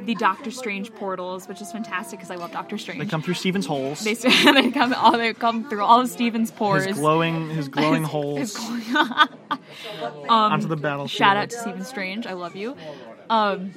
the 0.00 0.14
Doctor 0.16 0.50
Strange 0.50 0.92
portals, 0.94 1.46
which 1.48 1.60
is 1.62 1.70
fantastic 1.72 2.18
because 2.18 2.30
I 2.30 2.34
love 2.36 2.52
Doctor 2.52 2.76
Strange. 2.78 3.00
They 3.00 3.06
come 3.06 3.22
through 3.22 3.34
Stephen's 3.34 3.66
holes. 3.66 4.02
They, 4.02 4.14
they 4.14 4.70
come 4.70 4.92
all 4.94 5.12
they 5.16 5.32
come 5.34 5.68
through 5.68 5.82
all 5.84 6.00
of 6.00 6.08
Stephen's 6.08 6.50
pores. 6.50 6.84
his 6.84 6.98
glowing 6.98 7.48
his 7.50 7.68
glowing 7.76 8.02
His- 8.02 8.10
holes 8.10 8.38
his 8.38 8.56
glowing- 8.56 10.28
onto 10.28 10.66
the 10.68 10.76
battlefield. 10.76 11.10
Shout 11.10 11.36
out 11.36 11.50
to 11.50 11.56
Stephen 11.58 11.84
Strange. 11.84 12.26
I 12.26 12.32
love 12.32 12.56
you. 12.56 12.76
Um, 13.28 13.70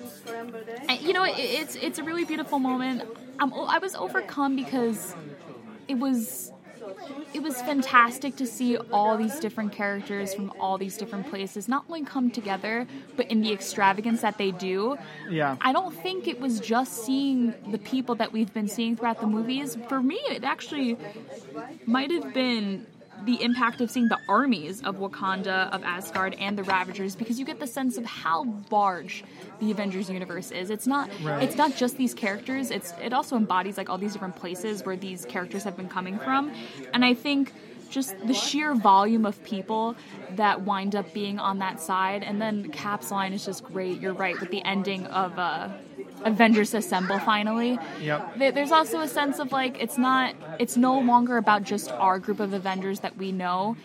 and, 0.90 1.00
you 1.02 1.14
know, 1.14 1.24
it, 1.24 1.36
it's 1.38 1.76
it's 1.76 2.00
a 2.00 2.04
really 2.04 2.26
beautiful 2.26 2.58
moment. 2.60 3.04
I'm, 3.40 3.54
I 3.54 3.78
was 3.78 3.94
overcome 3.96 4.56
because 4.56 5.16
it 5.88 5.96
was 6.00 6.52
it 7.34 7.42
was 7.42 7.62
fantastic 7.62 8.36
to 8.38 8.48
see 8.48 8.78
all 8.92 9.18
these 9.18 9.40
different 9.40 9.72
characters 9.72 10.34
from 10.34 10.52
all 10.60 10.78
these 10.78 10.98
different 10.98 11.30
places 11.30 11.68
not 11.68 11.86
only 11.88 12.04
come 12.04 12.30
together, 12.30 12.88
but 13.16 13.30
in 13.32 13.42
the 13.42 13.52
extravagance 13.52 14.22
that 14.22 14.38
they 14.38 14.52
do. 14.52 14.98
Yeah. 15.30 15.58
I 15.62 15.74
don't 15.74 15.96
think 15.96 16.28
it 16.28 16.40
was 16.40 16.60
just 16.60 17.06
seeing 17.06 17.54
the 17.72 17.78
people 17.78 18.16
that 18.16 18.32
we've 18.32 18.54
been 18.54 18.68
seeing 18.68 18.96
throughout 18.96 19.20
the 19.20 19.28
movies. 19.28 19.78
For 19.90 20.02
me, 20.02 20.20
it 20.30 20.44
actually 20.44 20.98
might 21.86 22.12
have 22.12 22.34
been 22.34 22.86
the 23.26 23.42
impact 23.42 23.80
of 23.82 23.90
seeing 23.90 24.08
the 24.08 24.20
armies 24.28 24.82
of 24.82 24.98
Wakanda, 24.98 25.70
of 25.72 25.84
Asgard, 25.84 26.36
and 26.40 26.58
the 26.58 26.64
Ravagers 26.64 27.16
because 27.16 27.40
you 27.40 27.46
get 27.46 27.60
the 27.60 27.68
sense 27.68 27.98
of 27.98 28.06
how 28.06 28.46
large 28.72 29.24
the 29.60 29.72
Avengers 29.72 30.10
universe 30.10 30.52
is. 30.52 30.70
It's 30.70 30.88
not 30.88 31.10
Right. 31.24 31.44
it's 31.44 31.56
not 31.56 31.76
just 31.76 31.98
these 31.98 32.14
characters. 32.14 32.72
It's 32.72 32.94
it 33.02 33.14
also 33.14 33.36
embodies 33.38 33.78
like 33.78 33.90
all 33.90 33.98
these 33.98 34.14
different 34.14 34.36
places 34.36 34.86
where 34.86 34.96
these 34.98 35.26
characters 35.26 35.64
have 35.64 35.78
been 35.78 35.90
coming 35.90 36.20
from. 36.20 36.52
And 36.94 37.06
I 37.06 37.14
think 37.14 37.54
just 37.90 38.18
the 38.26 38.34
sheer 38.34 38.74
volume 38.74 39.24
of 39.26 39.42
people 39.44 39.96
that 40.32 40.62
wind 40.62 40.96
up 40.96 41.14
being 41.14 41.38
on 41.38 41.60
that 41.60 41.80
side 41.80 42.24
and 42.24 42.42
then 42.42 42.70
Cap's 42.70 43.12
line 43.12 43.34
is 43.34 43.46
just 43.46 43.64
great. 43.64 44.02
You're 44.02 44.14
right 44.16 44.40
with 44.40 44.50
the 44.50 44.64
ending 44.66 45.06
of 45.08 45.38
uh 45.38 45.70
Avengers 46.26 46.74
Assemble 46.74 47.20
finally. 47.20 47.78
Yep. 48.02 48.38
There's 48.54 48.72
also 48.72 49.00
a 49.00 49.08
sense 49.08 49.40
of 49.40 49.52
like 49.52 49.82
it's 49.82 49.98
not 49.98 50.36
it's 50.60 50.78
no 50.78 51.00
longer 51.00 51.38
about 51.38 51.64
just 51.64 51.92
our 51.92 52.20
group 52.20 52.40
of 52.40 52.54
Avengers 52.54 53.02
that 53.02 53.18
we 53.18 53.32
know. 53.32 53.76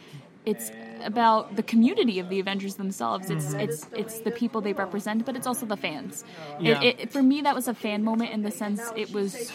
It's 0.45 0.71
about 1.05 1.57
the 1.57 1.63
community 1.63 2.19
of 2.19 2.29
the 2.29 2.41
Avengers 2.41 2.77
themselves. 2.77 3.31
It's 3.31 3.47
mm-hmm. 3.47 3.61
it's 3.61 3.87
it's 3.95 4.21
the 4.21 4.31
people 4.31 4.61
they 4.61 4.73
represent, 4.73 5.27
but 5.27 5.37
it's 5.37 5.47
also 5.47 5.67
the 5.67 5.77
fans. 5.77 6.25
Yeah. 6.61 6.83
It, 6.83 7.01
it, 7.01 7.13
for 7.13 7.23
me, 7.23 7.43
that 7.43 7.55
was 7.55 7.69
a 7.69 7.75
fan 7.75 8.03
moment 8.03 8.31
in 8.31 8.43
the 8.43 8.51
sense 8.51 8.81
it 8.97 9.13
was 9.13 9.53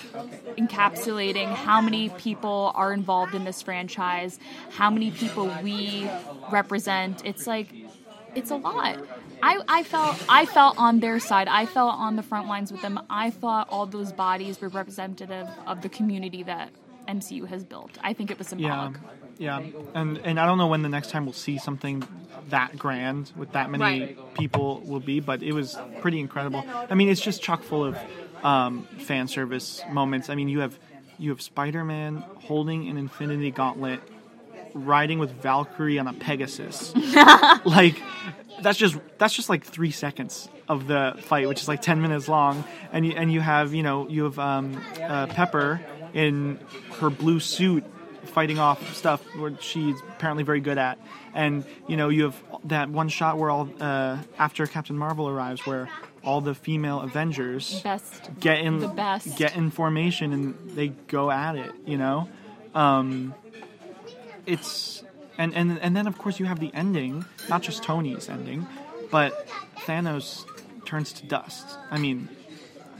encapsulating 0.58 1.54
how 1.54 1.82
many 1.82 2.10
people 2.10 2.72
are 2.76 2.94
involved 2.94 3.34
in 3.34 3.44
this 3.44 3.62
franchise, 3.62 4.40
how 4.72 4.90
many 4.90 5.12
people 5.12 5.52
we 5.64 6.08
represent. 6.52 7.26
It's 7.26 7.48
like 7.48 7.70
it's 8.36 8.52
a 8.52 8.56
lot. 8.56 9.00
I, 9.44 9.62
I 9.80 9.84
felt 9.84 10.16
I 10.30 10.46
felt 10.46 10.78
on 10.78 11.00
their 11.00 11.20
side. 11.20 11.48
I 11.48 11.66
felt 11.66 11.94
on 11.96 12.16
the 12.16 12.24
front 12.24 12.48
lines 12.48 12.72
with 12.72 12.82
them. 12.82 13.00
I 13.10 13.30
thought 13.30 13.68
all 13.70 13.86
those 13.86 14.12
bodies 14.14 14.60
were 14.62 14.70
representative 14.70 15.48
of 15.68 15.82
the 15.82 15.90
community 15.90 16.44
that 16.44 16.70
MCU 17.08 17.48
has 17.48 17.64
built. 17.64 17.92
I 18.02 18.14
think 18.14 18.32
it 18.32 18.38
was 18.38 18.48
Yeah, 18.48 18.90
symbolic. 18.90 18.98
yeah, 19.38 19.60
and 19.94 20.18
and 20.20 20.40
I 20.40 20.46
don't 20.46 20.58
know 20.58 20.68
when 20.68 20.82
the 20.84 20.90
next 20.90 21.10
time 21.12 21.26
we'll 21.26 21.34
see 21.34 21.58
something 21.58 22.04
that 22.50 22.78
grand 22.78 23.32
with 23.36 23.52
that 23.54 23.70
many 23.70 23.84
Right. 23.84 24.34
people 24.36 24.82
will 24.86 25.00
be, 25.00 25.20
but 25.20 25.44
it 25.44 25.54
was 25.54 25.78
pretty 26.02 26.20
incredible. 26.20 26.64
I 26.90 26.96
mean, 26.96 27.10
it's 27.10 27.22
just 27.22 27.42
chock 27.42 27.64
full 27.64 27.84
of 27.84 27.98
um, 28.44 28.84
fan 29.00 29.28
service 29.28 29.82
moments. 29.90 30.30
I 30.30 30.36
mean, 30.36 30.48
you 30.50 30.60
have 30.60 30.78
you 31.20 31.30
have 31.32 31.42
Spider 31.42 31.84
Man 31.84 32.24
holding 32.48 32.88
an 32.90 32.98
Infinity 32.98 33.52
Gauntlet, 33.52 34.00
riding 34.74 35.20
with 35.20 35.32
Valkyrie 35.42 36.00
on 36.00 36.08
a 36.08 36.14
Pegasus, 36.14 36.94
like. 37.66 38.02
That's 38.62 38.78
just 38.78 38.96
that's 39.18 39.34
just 39.34 39.50
like 39.50 39.66
three 39.66 39.90
seconds 39.92 40.48
of 40.70 40.88
the 40.88 41.16
fight, 41.24 41.48
which 41.50 41.60
is 41.62 41.68
like 41.68 41.82
ten 41.82 42.02
minutes 42.02 42.30
long, 42.30 42.64
and 42.94 43.06
you 43.06 43.12
and 43.14 43.34
you 43.34 43.42
have 43.42 43.74
you 43.74 43.82
know 43.84 44.08
you 44.08 44.24
have 44.26 44.38
um, 44.40 44.82
uh, 45.02 45.26
Pepper 45.28 45.82
in 46.14 46.60
her 47.00 47.10
blue 47.10 47.40
suit 47.42 47.84
fighting 48.26 48.60
off 48.60 48.96
stuff 48.96 49.22
where 49.36 49.58
she's 49.60 50.00
apparently 50.08 50.44
very 50.44 50.62
good 50.62 50.78
at. 50.78 50.98
And 51.34 51.66
you 51.88 51.98
know, 51.98 52.10
you 52.10 52.26
have 52.26 52.42
that 52.66 52.90
one 52.90 53.10
shot 53.10 53.38
where 53.38 53.50
all 53.50 53.68
uh, 53.82 54.20
after 54.38 54.66
Captain 54.68 54.98
Marvel 54.98 55.28
arrives, 55.28 55.66
where 55.66 55.90
all 56.24 56.40
the 56.40 56.54
female 56.56 57.02
Avengers 57.02 57.82
Best. 57.82 58.30
get 58.40 58.60
in 58.60 58.80
The 58.80 58.88
best. 58.88 59.36
get 59.36 59.58
in 59.58 59.72
formation 59.72 60.32
and 60.32 60.56
they 60.70 60.90
go 60.90 61.30
at 61.32 61.56
it. 61.56 61.74
You 61.86 61.98
know, 61.98 62.30
um, 62.76 63.34
it's 64.46 65.04
and 65.38 65.54
and 65.56 65.80
and 65.80 65.96
then 65.96 66.08
of 66.08 66.18
course 66.18 66.40
you 66.40 66.46
have 66.46 66.60
the 66.60 66.72
ending, 66.74 67.26
not 67.50 67.62
just 67.62 67.84
Tony's 67.84 68.30
ending, 68.30 68.68
but 69.12 69.48
Thanos 69.86 70.46
turns 70.86 71.14
to 71.14 71.26
dust. 71.26 71.78
I 71.92 71.98
mean, 71.98 72.30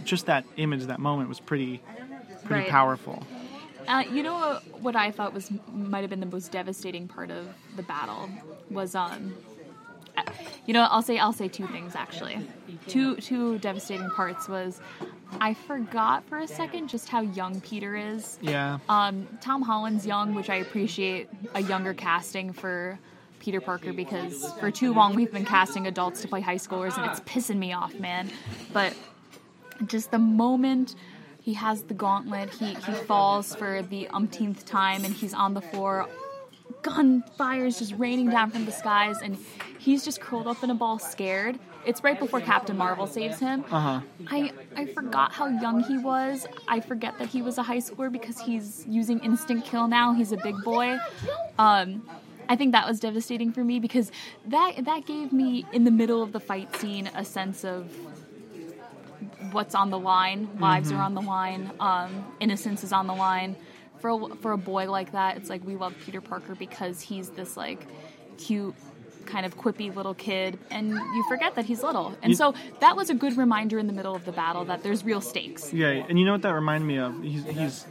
just 0.04 0.26
that 0.28 0.46
image, 0.58 0.84
that 0.86 1.00
moment 1.00 1.30
was 1.30 1.40
pretty 1.40 1.82
pretty 2.46 2.64
Right. 2.64 2.70
powerful. 2.70 3.24
Uh, 3.88 4.04
you 4.12 4.24
know 4.24 4.60
what, 4.80 4.96
I 4.96 5.12
thought 5.12 5.34
was 5.34 5.52
might 5.74 6.02
have 6.02 6.10
been 6.10 6.22
the 6.22 6.26
most 6.26 6.52
devastating 6.52 7.08
part 7.08 7.30
of 7.32 7.48
the 7.76 7.84
battle 7.84 8.30
was 8.70 8.96
um. 8.96 9.34
You 10.66 10.74
know, 10.74 10.88
I'll 10.90 11.02
say 11.02 11.18
I'll 11.18 11.34
say 11.34 11.48
two 11.48 11.68
things 11.68 11.96
actually. 11.96 12.40
Two 12.88 13.16
two 13.18 13.58
devastating 13.60 14.10
parts 14.12 14.48
was 14.48 14.80
I 15.40 15.54
forgot 15.54 16.24
for 16.26 16.38
a 16.40 16.48
second 16.48 16.88
just 16.88 17.10
how 17.10 17.22
young 17.22 17.60
Peter 17.62 17.96
is. 17.96 18.38
Yeah. 18.42 18.80
Um, 18.88 19.28
Tom 19.42 19.62
Holland's 19.62 20.06
young, 20.06 20.34
which 20.34 20.50
I 20.50 20.56
appreciate 20.56 21.28
a 21.54 21.62
younger 21.62 21.94
casting 21.94 22.54
for 22.54 22.98
Peter 23.40 23.60
Parker 23.60 23.92
because 23.92 24.54
for 24.60 24.72
too 24.72 24.94
long 24.94 25.16
we've 25.16 25.32
been 25.32 25.46
casting 25.46 25.88
adults 25.88 26.22
to 26.22 26.28
play 26.30 26.40
high 26.40 26.56
schoolers 26.56 26.98
and 26.98 27.10
it's 27.12 27.20
pissing 27.22 27.58
me 27.58 27.74
off, 27.74 27.94
man. 28.00 28.30
But 28.72 28.96
just 29.86 30.12
the 30.12 30.20
moment 30.20 30.96
he 31.42 31.54
has 31.56 31.84
the 31.84 31.94
gauntlet, 31.94 32.50
he, 32.52 32.74
he 32.74 32.94
falls 32.94 33.54
for 33.54 33.82
the 33.82 34.08
umpteenth 34.10 34.66
time 34.66 35.04
and 35.04 35.14
he's 35.14 35.34
on 35.34 35.54
the 35.54 35.62
floor. 35.62 36.08
Gunfire 36.84 37.66
is 37.66 37.80
just 37.80 37.94
raining 37.98 38.30
down 38.30 38.50
from 38.50 38.66
the 38.66 38.72
skies, 38.72 39.18
and 39.22 39.38
he's 39.84 40.06
just 40.06 40.22
curled 40.22 40.48
up 40.48 40.64
in 40.64 40.70
a 40.70 40.76
ball, 40.76 40.98
scared. 40.98 41.60
It's 41.86 42.02
right 42.04 42.18
before 42.18 42.40
Captain 42.40 42.78
Marvel 42.78 43.06
saves 43.06 43.40
him. 43.40 43.66
Uh 43.70 43.80
huh. 43.80 44.02
I 44.28 44.52
I 44.76 44.86
forgot 44.86 45.34
how 45.34 45.48
young 45.48 45.84
he 45.84 45.98
was. 45.98 46.48
I 46.68 46.80
forget 46.80 47.20
that 47.20 47.28
he 47.28 47.42
was 47.42 47.58
a 47.58 47.64
high 47.64 47.78
schooler 47.78 48.12
because 48.12 48.40
he's 48.40 48.86
using 48.88 49.20
instant 49.20 49.66
kill 49.66 49.88
now. 49.88 50.14
He's 50.14 50.32
a 50.32 50.38
big 50.38 50.56
boy. 50.64 50.98
Um, 51.60 52.08
I 52.48 52.56
think 52.56 52.72
that 52.72 52.88
was 52.88 53.00
devastating 53.00 53.52
for 53.52 53.64
me 53.64 53.80
because 53.80 54.12
that 54.48 54.86
that 54.86 55.06
gave 55.06 55.34
me 55.34 55.66
in 55.74 55.84
the 55.84 55.92
middle 55.92 56.24
of 56.24 56.32
the 56.32 56.40
fight 56.40 56.74
scene 56.78 57.08
a 57.16 57.26
sense 57.26 57.66
of 57.66 57.92
what's 59.52 59.76
on 59.76 59.90
the 59.90 60.00
line. 60.00 60.50
Lives 60.60 60.92
are 60.92 61.02
on 61.02 61.14
the 61.16 61.22
line. 61.22 61.72
Um, 61.80 62.26
innocence 62.40 62.84
is 62.84 62.94
on 62.94 63.08
the 63.08 63.14
line. 63.14 63.56
For 64.00 64.10
a, 64.10 64.36
for 64.36 64.52
a 64.52 64.58
boy 64.58 64.92
like 64.92 65.14
that, 65.14 65.38
it's 65.38 65.50
like 65.50 65.66
we 65.66 65.76
love 65.76 65.96
Peter 66.06 66.20
Parker 66.20 66.56
because 66.56 67.00
he's 67.00 67.30
this 67.30 67.56
like 67.56 67.86
cute 68.38 68.76
kind 69.26 69.46
of 69.46 69.58
quippy 69.58 69.94
little 69.96 70.14
kid 70.14 70.58
and 70.72 70.92
you 70.92 71.26
forget 71.28 71.56
that 71.56 71.66
he's 71.66 71.84
little 71.84 72.14
and 72.22 72.32
You- 72.32 72.36
so 72.36 72.54
that 72.80 72.96
was 72.96 73.10
a 73.10 73.14
good 73.14 73.38
reminder 73.38 73.80
in 73.80 73.88
the 73.88 73.94
middle 73.94 74.16
of 74.16 74.26
the 74.26 74.32
battle 74.32 74.66
that 74.66 74.84
there's 74.84 75.04
real 75.04 75.22
stakes 75.22 75.74
Yeah, 75.74 75.88
and 76.08 76.20
you 76.20 76.26
know 76.26 76.34
what 76.34 76.42
that 76.44 76.54
reminded 76.54 76.86
me 76.88 76.98
of? 76.98 77.22
He's, 77.24 77.44
he's 77.46 77.84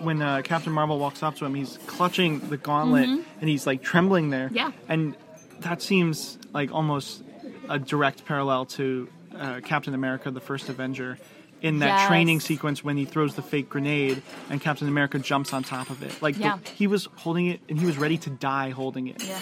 when 0.00 0.20
uh, 0.22 0.42
Captain 0.44 0.72
Marvel 0.72 0.98
walks 0.98 1.22
up 1.22 1.36
to 1.36 1.44
him, 1.44 1.54
he's 1.54 1.78
clutching 1.86 2.40
the 2.48 2.56
gauntlet 2.56 3.08
and 3.08 3.48
he's 3.48 3.66
like 3.66 3.82
trembling 3.82 4.30
there. 4.30 4.46
Mm-hmm. 4.46 4.56
Yeah. 4.56 4.72
and 4.88 5.16
that 5.60 5.80
seems 5.82 6.38
like 6.52 6.72
almost 6.72 7.22
a 7.68 7.78
direct 7.78 8.24
parallel 8.24 8.66
to 8.66 9.08
uh, 9.36 9.60
Captain 9.64 9.94
America: 9.94 10.30
The 10.30 10.40
First 10.40 10.68
Avenger. 10.68 11.18
In 11.62 11.78
that 11.78 11.86
Yes. 12.00 12.08
training 12.08 12.40
sequence 12.40 12.82
when 12.82 12.96
he 12.96 13.04
throws 13.04 13.36
the 13.36 13.42
fake 13.42 13.68
grenade 13.68 14.20
and 14.50 14.60
Captain 14.60 14.88
America 14.88 15.20
jumps 15.20 15.52
on 15.52 15.62
top 15.62 15.90
of 15.90 16.02
it, 16.02 16.20
like 16.20 16.36
the- 16.36 16.58
he 16.74 16.88
was 16.88 17.06
holding 17.14 17.46
it 17.46 17.60
and 17.68 17.78
he 17.78 17.86
was 17.86 17.96
ready 17.98 18.18
to 18.18 18.30
die 18.30 18.70
holding 18.70 19.06
it, 19.06 19.22
yeah 19.22 19.38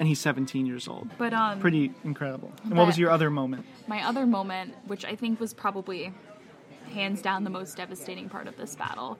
and 0.00 0.08
he's 0.08 0.18
17 0.20 0.66
years 0.66 0.88
old. 0.88 1.08
but 1.18 1.32
um 1.32 1.60
Pretty 1.60 1.92
incredible. 2.02 2.50
And 2.64 2.76
what 2.76 2.86
was 2.88 2.98
your 2.98 3.10
other 3.10 3.30
moment? 3.30 3.64
my 3.86 4.04
other 4.06 4.26
moment 4.26 4.74
which 4.86 5.04
i 5.04 5.14
think 5.14 5.38
was 5.40 5.52
probably 5.54 6.12
hands 6.92 7.22
down 7.22 7.44
the 7.44 7.50
most 7.50 7.76
devastating 7.76 8.28
part 8.28 8.46
of 8.48 8.56
this 8.56 8.74
battle 8.76 9.18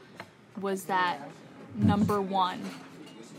was 0.60 0.84
that 0.84 1.18
number 1.76 2.20
one 2.20 2.60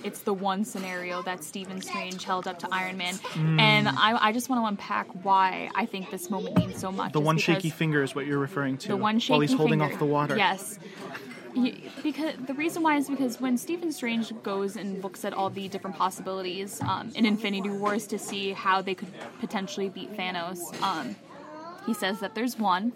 it's 0.04 0.22
the 0.22 0.34
one 0.34 0.66
scenario 0.66 1.22
that 1.24 1.44
Stephen 1.44 1.80
Strange 1.80 2.24
held 2.24 2.48
up 2.48 2.58
to 2.60 2.68
Iron 2.72 2.98
Man, 2.98 3.20
and 3.60 3.88
I, 3.88 4.18
I 4.20 4.32
just 4.32 4.50
want 4.50 4.64
to 4.64 4.66
unpack 4.66 5.06
why 5.24 5.70
I 5.76 5.86
think 5.86 6.10
this 6.10 6.32
moment 6.32 6.58
means 6.58 6.80
so 6.80 6.92
much. 6.92 7.14
The 7.14 7.20
one 7.20 7.38
shaky 7.38 7.70
finger 7.70 8.02
is 8.02 8.16
what 8.16 8.26
you're 8.26 8.40
referring 8.40 8.80
to. 8.80 8.88
the 8.88 8.98
one 8.98 9.20
shaky 9.20 9.28
finger 9.28 9.34
while 9.34 9.42
he's 9.42 9.54
holding 9.54 9.80
finger. 9.80 9.94
off 9.94 10.00
the 10.00 10.06
water. 10.06 10.36
Yes. 10.36 10.80
Because 12.04 12.36
the 12.48 12.54
reason 12.54 12.84
why 12.84 12.98
is 12.98 13.10
because 13.10 13.40
when 13.42 13.58
Stephen 13.58 13.92
Strange 13.92 14.32
goes 14.44 14.76
and 14.76 15.04
looks 15.04 15.26
at 15.26 15.34
all 15.34 15.50
the 15.50 15.68
different 15.68 15.98
possibilities 15.98 16.80
um, 16.82 17.12
in 17.16 17.26
Infinity 17.26 17.70
Wars 17.70 18.08
to 18.08 18.18
see 18.20 18.52
how 18.54 18.82
they 18.82 18.96
could 18.96 19.10
potentially 19.40 19.90
beat 19.90 20.16
Thanos, 20.16 20.60
um, 20.82 21.16
he 21.86 21.94
says 21.94 22.20
that 22.20 22.36
there's 22.36 22.58
one, 22.58 22.94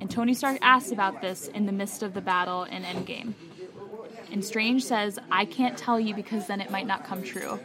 and 0.00 0.10
Tony 0.10 0.34
Stark 0.34 0.58
asks 0.62 0.92
about 0.92 1.20
this 1.20 1.48
in 1.48 1.66
the 1.66 1.72
midst 1.72 2.02
of 2.02 2.14
the 2.14 2.20
battle 2.20 2.64
in 2.64 2.82
Endgame. 2.84 3.34
And 4.30 4.44
Strange 4.44 4.84
says, 4.84 5.18
I 5.30 5.44
can't 5.44 5.76
tell 5.78 5.98
you 5.98 6.14
because 6.14 6.46
then 6.46 6.60
it 6.60 6.70
might 6.70 6.86
not 6.86 7.04
come 7.04 7.22
true. 7.22 7.58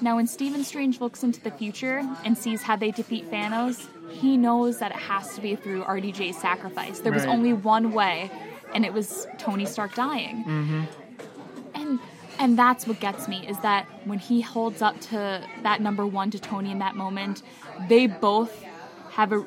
Now, 0.00 0.16
when 0.16 0.26
Stephen 0.26 0.64
Strange 0.64 1.00
looks 1.00 1.22
into 1.22 1.40
the 1.40 1.50
future 1.52 2.02
and 2.24 2.36
sees 2.36 2.62
how 2.62 2.74
they 2.76 2.90
defeat 2.90 3.30
Thanos, 3.30 3.86
he 4.10 4.36
knows 4.36 4.78
that 4.78 4.90
it 4.90 4.96
has 4.96 5.34
to 5.36 5.40
be 5.40 5.54
through 5.54 5.84
RDJ's 5.84 6.36
sacrifice. 6.38 6.98
There 7.00 7.12
was 7.12 7.24
Right. 7.24 7.32
only 7.32 7.52
one 7.52 7.92
way, 7.92 8.30
and 8.74 8.84
it 8.84 8.92
was 8.92 9.26
Tony 9.38 9.66
Stark 9.66 9.94
dying. 9.94 10.44
Mm-hmm. 10.44 10.82
And 11.74 11.98
and 12.38 12.58
that's 12.58 12.86
what 12.86 12.98
gets 13.00 13.28
me 13.28 13.46
is 13.46 13.58
that 13.60 13.86
when 14.04 14.18
he 14.18 14.40
holds 14.40 14.82
up 14.82 14.98
to 15.00 15.46
that 15.62 15.80
number 15.80 16.06
one 16.06 16.30
to 16.30 16.38
Tony 16.38 16.70
in 16.70 16.78
that 16.80 16.96
moment, 16.96 17.42
they 17.88 18.06
both 18.06 18.64
have 19.12 19.32
a 19.32 19.44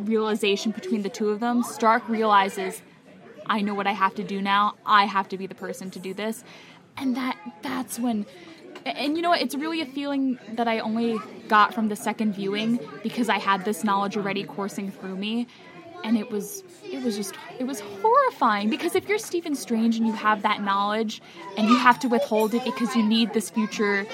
realization 0.00 0.72
between 0.72 1.02
the 1.02 1.08
two 1.08 1.30
of 1.30 1.40
them. 1.40 1.62
Stark 1.62 2.08
realizes, 2.08 2.80
I 3.46 3.60
know 3.60 3.74
what 3.74 3.86
I 3.86 3.92
have 3.92 4.14
to 4.14 4.24
do 4.24 4.40
now. 4.40 4.76
I 4.86 5.06
have 5.06 5.28
to 5.30 5.36
be 5.38 5.46
the 5.46 5.54
person 5.56 5.90
to 5.90 5.98
do 5.98 6.14
this. 6.14 6.44
and 6.98 7.16
that 7.16 7.36
that's 7.62 7.98
when 7.98 8.26
and 8.84 9.16
you 9.16 9.22
know 9.22 9.30
what 9.30 9.40
it's 9.40 9.54
really 9.54 9.80
a 9.80 9.86
feeling 9.86 10.38
that 10.52 10.68
i 10.68 10.78
only 10.80 11.18
got 11.48 11.72
from 11.72 11.88
the 11.88 11.96
second 11.96 12.34
viewing 12.34 12.78
because 13.02 13.28
i 13.28 13.38
had 13.38 13.64
this 13.64 13.84
knowledge 13.84 14.16
already 14.16 14.44
coursing 14.44 14.90
through 14.90 15.16
me 15.16 15.46
and 16.04 16.16
it 16.16 16.30
was 16.30 16.62
it 16.84 17.02
was 17.02 17.16
just 17.16 17.34
it 17.58 17.64
was 17.64 17.80
horrifying 17.80 18.70
because 18.70 18.94
if 18.94 19.08
you're 19.08 19.18
Stephen 19.18 19.54
Strange 19.54 19.96
and 19.96 20.06
you 20.06 20.12
have 20.12 20.42
that 20.42 20.62
knowledge 20.62 21.20
and 21.56 21.68
you 21.68 21.76
have 21.76 21.98
to 22.00 22.08
withhold 22.08 22.54
it 22.54 22.64
because 22.64 22.94
you 22.96 23.02
need 23.02 23.32
this 23.32 23.50
future 23.50 24.06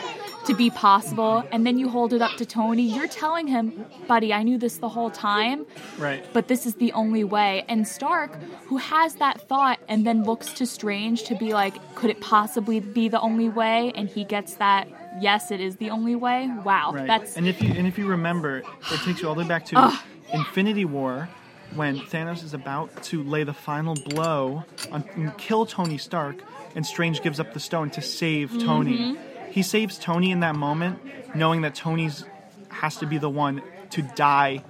to 0.46 0.54
be 0.54 0.68
possible 0.70 1.42
and 1.52 1.66
then 1.66 1.78
you 1.78 1.88
hold 1.88 2.12
it 2.12 2.20
up 2.20 2.36
to 2.36 2.44
Tony 2.44 2.82
you're 2.82 3.08
telling 3.08 3.46
him 3.46 3.86
buddy 4.06 4.32
I 4.32 4.42
knew 4.42 4.58
this 4.58 4.78
the 4.78 4.88
whole 4.88 5.10
time 5.10 5.64
Right. 5.98 6.24
but 6.32 6.48
this 6.48 6.66
is 6.66 6.74
the 6.74 6.92
only 6.92 7.24
way. 7.24 7.64
And 7.68 7.86
Stark, 7.86 8.42
who 8.66 8.76
has 8.78 9.14
that 9.16 9.40
thought 9.42 9.78
and 9.88 10.06
then 10.06 10.24
looks 10.24 10.52
to 10.54 10.66
Strange 10.66 11.22
to 11.24 11.34
be 11.36 11.52
like, 11.52 11.74
could 11.94 12.10
it 12.10 12.20
possibly 12.20 12.80
be 12.80 13.08
the 13.08 13.20
only 13.20 13.48
way? 13.48 13.92
And 13.94 14.08
he 14.08 14.24
gets 14.24 14.54
that, 14.56 14.88
yes, 15.20 15.50
it 15.50 15.60
is 15.60 15.76
the 15.76 15.90
only 15.90 16.16
way. 16.16 16.50
Wow, 16.64 16.92
Right. 16.92 17.06
that's 17.06 17.36
and 17.36 17.46
if 17.46 17.62
you 17.62 17.72
and 17.72 17.86
if 17.86 17.96
you 17.96 18.06
remember, 18.06 18.58
it 18.92 19.00
takes 19.04 19.22
you 19.22 19.28
all 19.28 19.34
the 19.34 19.42
way 19.42 19.48
back 19.48 19.64
to 19.66 19.92
Infinity 20.32 20.84
War 20.84 21.28
when 21.74 21.98
Thanos 21.98 22.44
is 22.44 22.54
about 22.54 23.02
to 23.04 23.22
lay 23.22 23.44
the 23.44 23.54
final 23.54 23.94
blow 23.94 24.64
on 24.90 25.04
and 25.14 25.36
kill 25.38 25.66
Tony 25.66 25.98
Stark, 25.98 26.36
and 26.74 26.84
Strange 26.84 27.22
gives 27.22 27.40
up 27.40 27.54
the 27.54 27.60
stone 27.60 27.90
to 27.90 28.02
save 28.02 28.50
Tony. 28.50 28.98
Mm-hmm. 28.98 29.50
He 29.50 29.62
saves 29.62 29.98
Tony 29.98 30.30
in 30.30 30.40
that 30.40 30.56
moment, 30.56 30.98
knowing 31.34 31.62
that 31.62 31.74
Tony's 31.74 32.24
has 32.68 32.96
to 32.96 33.06
be 33.06 33.18
the 33.18 33.30
one 33.30 33.62
to 33.90 34.02
die 34.02 34.64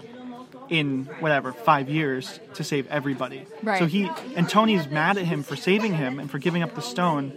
in 0.69 1.05
whatever 1.21 1.53
five 1.53 1.89
years 1.89 2.41
to 2.55 2.65
save 2.65 2.87
everybody. 2.89 3.47
Right. 3.63 3.79
So 3.79 3.87
he 3.87 4.11
and 4.37 4.49
Tony's 4.49 4.89
mad 4.89 5.19
at 5.19 5.25
him 5.25 5.43
for 5.43 5.57
saving 5.57 5.95
him 5.95 6.19
and 6.19 6.31
for 6.31 6.39
giving 6.39 6.63
up 6.63 6.75
the 6.75 6.83
stone. 6.83 7.33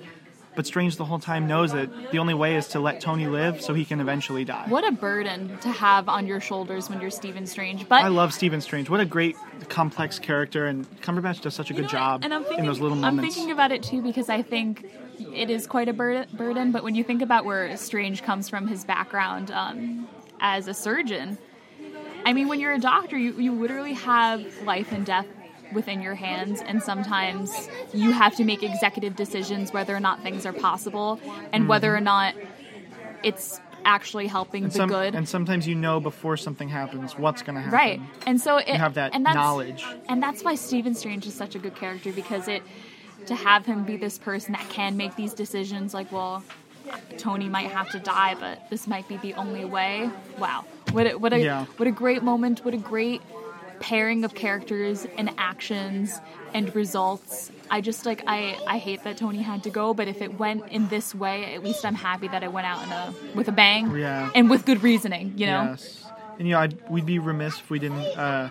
But 0.58 0.66
Strange 0.66 0.96
the 0.98 1.06
whole 1.06 1.20
time 1.20 1.48
knows 1.48 1.72
that 1.74 2.12
the 2.12 2.18
only 2.18 2.34
way 2.34 2.56
is 2.56 2.68
to 2.70 2.80
let 2.80 3.00
Tony 3.00 3.28
live 3.28 3.62
so 3.62 3.76
he 3.76 3.86
can 3.86 4.00
eventually 4.00 4.44
die. 4.44 4.66
what 4.68 4.86
a 4.86 4.92
burden 4.92 5.56
to 5.60 5.70
have 5.70 6.10
on 6.10 6.26
your 6.26 6.40
shoulders 6.40 6.90
when 6.90 7.00
you're 7.00 7.12
Stephen 7.12 7.46
Strange. 7.46 7.88
But 7.88 8.04
I 8.04 8.08
love 8.08 8.34
Stephen 8.34 8.60
Strange. 8.60 8.90
What 8.90 9.00
a 9.00 9.06
great, 9.06 9.36
complex 9.70 10.18
character, 10.18 10.66
and 10.66 10.90
Cumberbatch 11.02 11.42
does 11.42 11.54
such 11.54 11.70
a 11.70 11.76
You 11.76 11.82
good 11.82 11.90
job 11.92 12.24
and 12.24 12.34
I'm 12.34 12.42
thinking, 12.44 12.62
in 12.62 12.66
those 12.66 12.80
little 12.80 13.06
I'm 13.06 13.20
thinking 13.20 13.52
about 13.52 13.72
it 13.72 13.84
too 13.84 14.02
because 14.02 14.30
I 14.30 14.42
think 14.42 14.84
it 15.32 15.52
is 15.52 15.68
quite 15.68 15.90
a 15.90 15.94
bur- 15.94 16.26
burden. 16.34 16.72
But 16.72 16.84
when 16.84 16.96
you 16.96 17.04
think 17.04 17.22
about 17.22 17.46
where 17.46 17.78
Strange 17.78 18.24
comes 18.24 18.50
from, 18.50 18.68
his 18.68 18.84
background 18.84 19.52
um, 19.52 20.08
as 20.40 20.68
a 20.68 20.74
surgeon, 20.74 21.38
I 22.26 22.34
mean, 22.34 22.48
when 22.48 22.60
you're 22.60 22.74
a 22.74 22.80
doctor, 22.80 23.16
you, 23.16 23.34
you 23.40 23.52
literally 23.54 23.94
have 23.94 24.44
life 24.64 24.92
and 24.92 25.06
death 25.06 25.28
within 25.74 26.02
your 26.02 26.16
hands, 26.16 26.62
and 26.62 26.82
sometimes 26.82 27.70
you 27.94 28.12
have 28.12 28.36
to 28.36 28.44
make 28.44 28.64
executive 28.64 29.16
decisions 29.16 29.74
whether 29.74 29.96
or 29.96 30.00
not 30.00 30.22
things 30.22 30.46
are 30.46 30.54
possible 30.54 31.20
and 31.52 31.64
hmm. 31.64 31.70
whether 31.70 31.96
or 31.96 32.02
not 32.02 32.36
it's 33.24 33.60
actually 33.86 34.28
helping 34.28 34.66
and, 34.66 34.74
the 34.74 34.78
some- 34.78 34.90
good. 34.90 35.16
and 35.16 35.28
sometimes 35.28 35.68
you 35.68 35.76
know 35.76 36.00
before 36.00 36.38
something 36.38 36.68
happens 36.68 37.18
what's 37.18 37.42
going 37.42 37.56
to 37.56 37.62
happen. 37.62 37.78
Right. 37.78 38.02
And 38.26 38.40
so 38.40 38.58
it, 38.58 38.68
You 38.68 38.74
have 38.76 38.96
that 38.96 39.14
and 39.16 39.26
that's, 39.26 39.36
knowledge. 39.36 39.86
And 40.10 40.22
that's 40.22 40.44
why 40.44 40.56
Stephen 40.56 40.94
Strange 40.94 41.26
is 41.26 41.34
such 41.34 41.56
a 41.56 41.60
good 41.60 41.76
character 41.76 42.12
because 42.12 42.48
it 42.48 42.62
to 43.28 43.36
have 43.36 43.66
him 43.66 43.84
be 43.84 43.98
this 43.98 44.18
person 44.18 44.54
that 44.54 44.68
can 44.70 44.98
make 44.98 45.16
these 45.16 45.34
decisions 45.34 45.94
like, 45.94 46.12
well, 46.12 46.44
Tony 47.18 47.50
might 47.50 47.70
have 47.72 47.90
to 47.92 48.00
die, 48.00 48.36
but 48.40 48.70
this 48.70 48.88
might 48.88 49.08
be 49.08 49.18
the 49.18 49.34
only 49.34 49.66
way. 49.66 50.10
Wow. 50.38 50.66
What 50.92 51.08
a, 51.08 51.18
what 51.18 51.34
a 51.34 51.40
Yeah. 51.40 51.66
what 51.78 51.88
a 51.88 51.92
great 51.92 52.24
moment, 52.24 52.64
what 52.64 52.74
a 52.74 52.78
great 52.78 53.22
pairing 53.80 54.24
of 54.26 54.34
characters 54.34 55.06
and 55.18 55.30
actions 55.38 56.20
and 56.54 56.74
results. 56.76 57.52
I 57.70 57.82
just 57.82 58.06
like 58.06 58.24
I 58.28 58.58
I 58.68 58.78
hate 58.78 59.04
that 59.04 59.18
Tony 59.18 59.42
had 59.42 59.64
to 59.64 59.70
go, 59.70 59.94
but 59.94 60.08
if 60.08 60.22
it 60.22 60.40
went 60.40 60.68
in 60.70 60.88
this 60.88 61.14
way, 61.14 61.54
at 61.56 61.64
least 61.64 61.86
I'm 61.86 61.96
happy 61.96 62.28
that 62.30 62.44
it 62.44 62.52
went 62.52 62.68
out 62.68 62.84
in 62.84 62.92
a 62.92 63.14
with 63.36 63.48
a 63.48 63.52
bang 63.52 63.96
Yeah. 63.96 64.30
and 64.34 64.50
with 64.50 64.66
good 64.66 64.84
reasoning, 64.84 65.34
you 65.38 65.46
know. 65.48 65.64
Yes. 65.72 66.04
And 66.40 66.48
you 66.48 66.54
know, 66.54 66.60
I'd, 66.62 66.90
we'd 66.90 67.06
be 67.06 67.20
remiss 67.20 67.56
if 67.60 67.70
we 67.70 67.80
didn't 67.80 68.00
uh, 68.00 68.50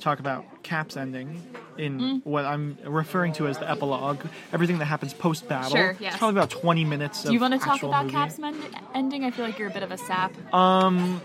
talk 0.00 0.20
about 0.20 0.44
Cap's 0.62 0.96
ending 0.96 1.42
in 1.78 2.00
Mm. 2.00 2.20
what 2.24 2.46
I'm 2.46 2.78
referring 2.84 3.34
to 3.34 3.46
as 3.46 3.58
the 3.58 3.70
epilogue. 3.70 4.24
Everything 4.52 4.78
that 4.78 4.86
happens 4.86 5.12
post 5.12 5.46
battle. 5.46 5.70
Sure, 5.76 5.94
yes. 6.00 6.14
It's 6.14 6.18
probably 6.18 6.38
about 6.40 6.48
20 6.50 6.84
minutes. 6.86 7.22
Do 7.24 7.32
you 7.34 7.38
want 7.40 7.52
to 7.52 7.60
talk 7.60 7.82
about 7.82 8.08
Cap's 8.08 8.38
men- 8.38 8.56
ending? 8.94 9.24
I 9.24 9.30
feel 9.30 9.44
like 9.44 9.58
you're 9.58 9.68
a 9.68 9.72
bit 9.72 9.82
of 9.82 9.92
a 9.92 9.98
sap. 9.98 10.32
Um, 10.54 11.20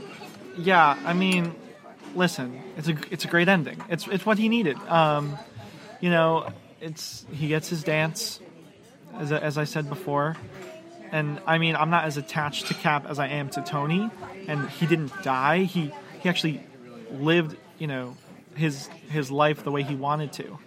Yeah, 0.58 0.98
I 1.06 1.14
mean, 1.14 1.56
listen, 2.16 2.62
it's 2.78 2.88
a 2.88 2.98
it's 3.10 3.26
a 3.26 3.28
great 3.28 3.48
ending. 3.48 3.82
It's 3.90 4.08
it's 4.08 4.26
what 4.26 4.38
he 4.38 4.50
needed. 4.50 4.78
Um, 4.88 5.38
you 6.00 6.10
know, 6.10 6.52
it's 6.80 7.26
he 7.32 7.48
gets 7.48 7.70
his 7.70 7.84
dance, 7.84 8.40
as 9.18 9.32
as 9.32 9.58
I 9.58 9.66
said 9.66 9.90
before, 9.90 10.38
and 11.12 11.40
I 11.46 11.58
mean, 11.58 11.76
I'm 11.76 11.90
not 11.90 12.06
as 12.06 12.18
attached 12.18 12.68
to 12.68 12.74
Cap 12.74 13.06
as 13.08 13.20
I 13.20 13.28
am 13.28 13.50
to 13.52 13.62
Tony, 13.62 14.10
and 14.48 14.70
he 14.70 14.86
didn't 14.88 15.12
die. 15.24 15.64
He 15.64 15.92
he 16.22 16.30
actually 16.30 16.64
lived, 17.12 17.58
you 17.78 17.88
know, 17.88 18.16
his 18.56 18.88
his 19.10 19.30
life 19.30 19.64
the 19.64 19.72
way 19.72 19.84
he 19.84 19.96
wanted 19.96 20.34
to. 20.34 20.58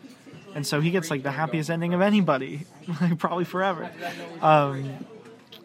And 0.55 0.65
so 0.65 0.81
he 0.81 0.93
gets 0.93 1.11
like 1.11 1.25
the 1.25 1.33
happiest 1.33 1.69
ending 1.69 1.95
of 1.95 2.01
anybody, 2.01 2.65
like 3.01 3.19
probably 3.19 3.45
forever. 3.45 3.91
Um, 4.41 5.05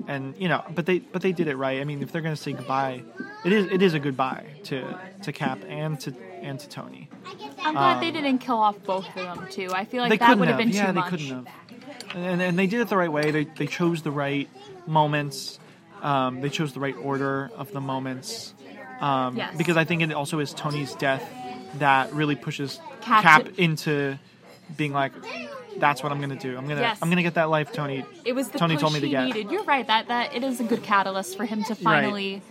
and 0.08 0.36
you 0.38 0.48
know, 0.48 0.64
but 0.74 0.86
they 0.86 1.00
but 1.00 1.22
they 1.22 1.32
did 1.32 1.48
it 1.48 1.56
right. 1.56 1.82
I 1.82 1.84
mean, 1.84 2.02
if 2.02 2.12
they're 2.12 2.22
gonna 2.22 2.36
say 2.36 2.54
goodbye, 2.54 3.04
it 3.46 3.52
is 3.52 3.66
it 3.72 3.82
is 3.82 3.94
a 3.94 4.00
goodbye 4.00 4.46
to 4.66 5.00
to 5.24 5.32
Cap 5.32 5.60
and 5.68 6.00
to 6.02 6.14
and 6.42 6.60
to 6.60 6.70
Tony. 6.70 7.10
I'm 7.62 7.74
glad 7.74 8.02
they 8.02 8.12
didn't 8.12 8.40
kill 8.40 8.58
off 8.58 8.82
both 8.84 9.08
of 9.10 9.16
them 9.16 9.48
too. 9.52 9.70
I 9.74 9.86
feel 9.86 10.02
like 10.02 10.22
Um, 10.22 10.28
that 10.28 10.40
would 10.40 10.48
have 10.48 10.58
been 10.58 10.70
yeah, 10.70 10.88
too 10.88 10.94
they 10.94 11.00
much. 11.00 11.10
couldn't 11.10 11.28
have. 11.28 11.48
And, 12.16 12.42
and 12.42 12.58
they 12.58 12.66
did 12.68 12.82
it 12.82 12.88
the 12.90 12.98
right 12.98 13.12
way. 13.12 13.32
They 13.32 13.44
they 13.44 13.68
chose 13.68 14.02
the 14.02 14.12
right 14.12 14.50
moments. 14.88 15.60
Um, 16.02 16.42
they 16.42 16.50
chose 16.50 16.74
the 16.74 16.80
right 16.80 16.96
order 16.96 17.52
of 17.58 17.72
the 17.72 17.82
moments. 17.82 18.54
Um, 19.02 19.36
Yes. 19.38 19.56
Because 19.58 19.78
I 19.78 19.84
think 19.84 20.02
it 20.02 20.12
also 20.14 20.40
is 20.40 20.54
Tony's 20.54 20.94
death 20.96 21.24
that 21.78 22.14
really 22.14 22.36
pushes 22.36 22.80
Cap 23.02 23.24
Cap, 23.24 23.48
into 23.58 24.18
being 24.76 24.92
like, 24.94 25.12
"That's 25.80 26.04
what 26.04 26.12
I'm 26.12 26.20
gonna 26.22 26.36
do. 26.36 26.58
I'm 26.58 26.68
gonna 26.68 26.82
Yes. 26.82 27.00
I'm 27.02 27.10
gonna 27.10 27.24
get 27.24 27.36
that 27.36 27.50
life, 27.50 27.72
Tony." 27.72 28.06
It 28.26 28.34
was 28.34 28.50
the 28.50 28.60
Tony 28.60 28.76
push 28.76 28.82
told 28.82 28.94
me 28.94 29.00
to 29.00 29.10
get. 29.10 29.26
needed. 29.26 29.52
You're 29.52 29.64
right. 29.64 29.86
That 29.86 30.08
that 30.08 30.36
it 30.36 30.44
is 30.44 30.60
a 30.60 30.64
good 30.64 30.84
catalyst 30.84 31.38
for 31.38 31.46
him 31.46 31.64
to 31.66 31.76
finally 31.76 32.42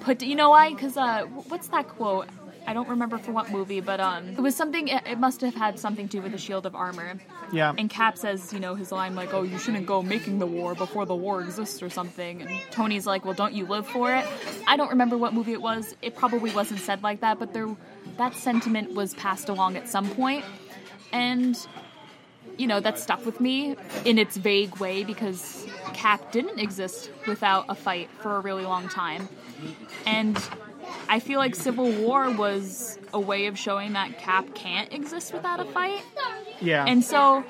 put. 0.00 0.22
You 0.22 0.36
know 0.36 0.50
why? 0.50 0.70
Because 0.70 0.96
uh, 0.96 1.24
what's 1.48 1.68
that 1.68 1.88
quote? 1.88 2.28
I 2.66 2.72
don't 2.72 2.88
remember 2.88 3.18
for 3.18 3.32
what 3.32 3.50
movie, 3.50 3.80
but 3.80 4.00
um, 4.00 4.28
it 4.28 4.40
was 4.40 4.54
something. 4.54 4.88
It, 4.88 5.02
it 5.06 5.18
must 5.18 5.40
have 5.40 5.54
had 5.54 5.78
something 5.78 6.08
to 6.08 6.18
do 6.18 6.22
with 6.22 6.32
the 6.32 6.38
Shield 6.38 6.66
of 6.66 6.74
Armor. 6.74 7.18
Yeah. 7.52 7.72
And 7.76 7.88
Cap 7.88 8.18
says, 8.18 8.52
you 8.52 8.60
know, 8.60 8.74
his 8.74 8.92
line 8.92 9.14
like, 9.14 9.32
"Oh, 9.32 9.42
you 9.42 9.58
shouldn't 9.58 9.86
go 9.86 10.02
making 10.02 10.38
the 10.38 10.46
war 10.46 10.74
before 10.74 11.06
the 11.06 11.14
war 11.14 11.40
exists" 11.40 11.82
or 11.82 11.90
something. 11.90 12.42
And 12.42 12.50
Tony's 12.70 13.06
like, 13.06 13.24
"Well, 13.24 13.34
don't 13.34 13.54
you 13.54 13.66
live 13.66 13.86
for 13.86 14.14
it?" 14.14 14.26
I 14.66 14.76
don't 14.76 14.90
remember 14.90 15.16
what 15.16 15.34
movie 15.34 15.52
it 15.52 15.62
was. 15.62 15.96
It 16.02 16.14
probably 16.14 16.50
wasn't 16.52 16.80
said 16.80 17.02
like 17.02 17.20
that, 17.20 17.38
but 17.38 17.52
there, 17.52 17.74
that 18.18 18.34
sentiment 18.34 18.94
was 18.94 19.14
passed 19.14 19.48
along 19.48 19.76
at 19.76 19.88
some 19.88 20.08
point, 20.10 20.44
and 21.12 21.56
you 22.60 22.66
know, 22.66 22.78
that 22.78 22.98
stuck 22.98 23.24
with 23.24 23.40
me 23.40 23.74
in 24.04 24.18
its 24.18 24.36
vague 24.36 24.76
way 24.76 25.02
because 25.02 25.66
Cap 25.94 26.30
didn't 26.30 26.58
exist 26.58 27.10
without 27.26 27.64
a 27.70 27.74
fight 27.74 28.10
for 28.20 28.36
a 28.36 28.40
really 28.40 28.64
long 28.64 28.86
time. 28.88 29.28
And 30.04 30.38
I 31.08 31.20
feel 31.20 31.38
like 31.38 31.54
Civil 31.54 31.90
War 31.90 32.30
was 32.30 32.98
a 33.14 33.20
way 33.20 33.46
of 33.46 33.58
showing 33.58 33.94
that 33.94 34.18
Cap 34.18 34.54
can't 34.54 34.92
exist 34.92 35.32
without 35.32 35.58
a 35.58 35.64
fight. 35.64 36.02
Yeah. 36.60 36.84
And 36.86 37.02
so 37.02 37.44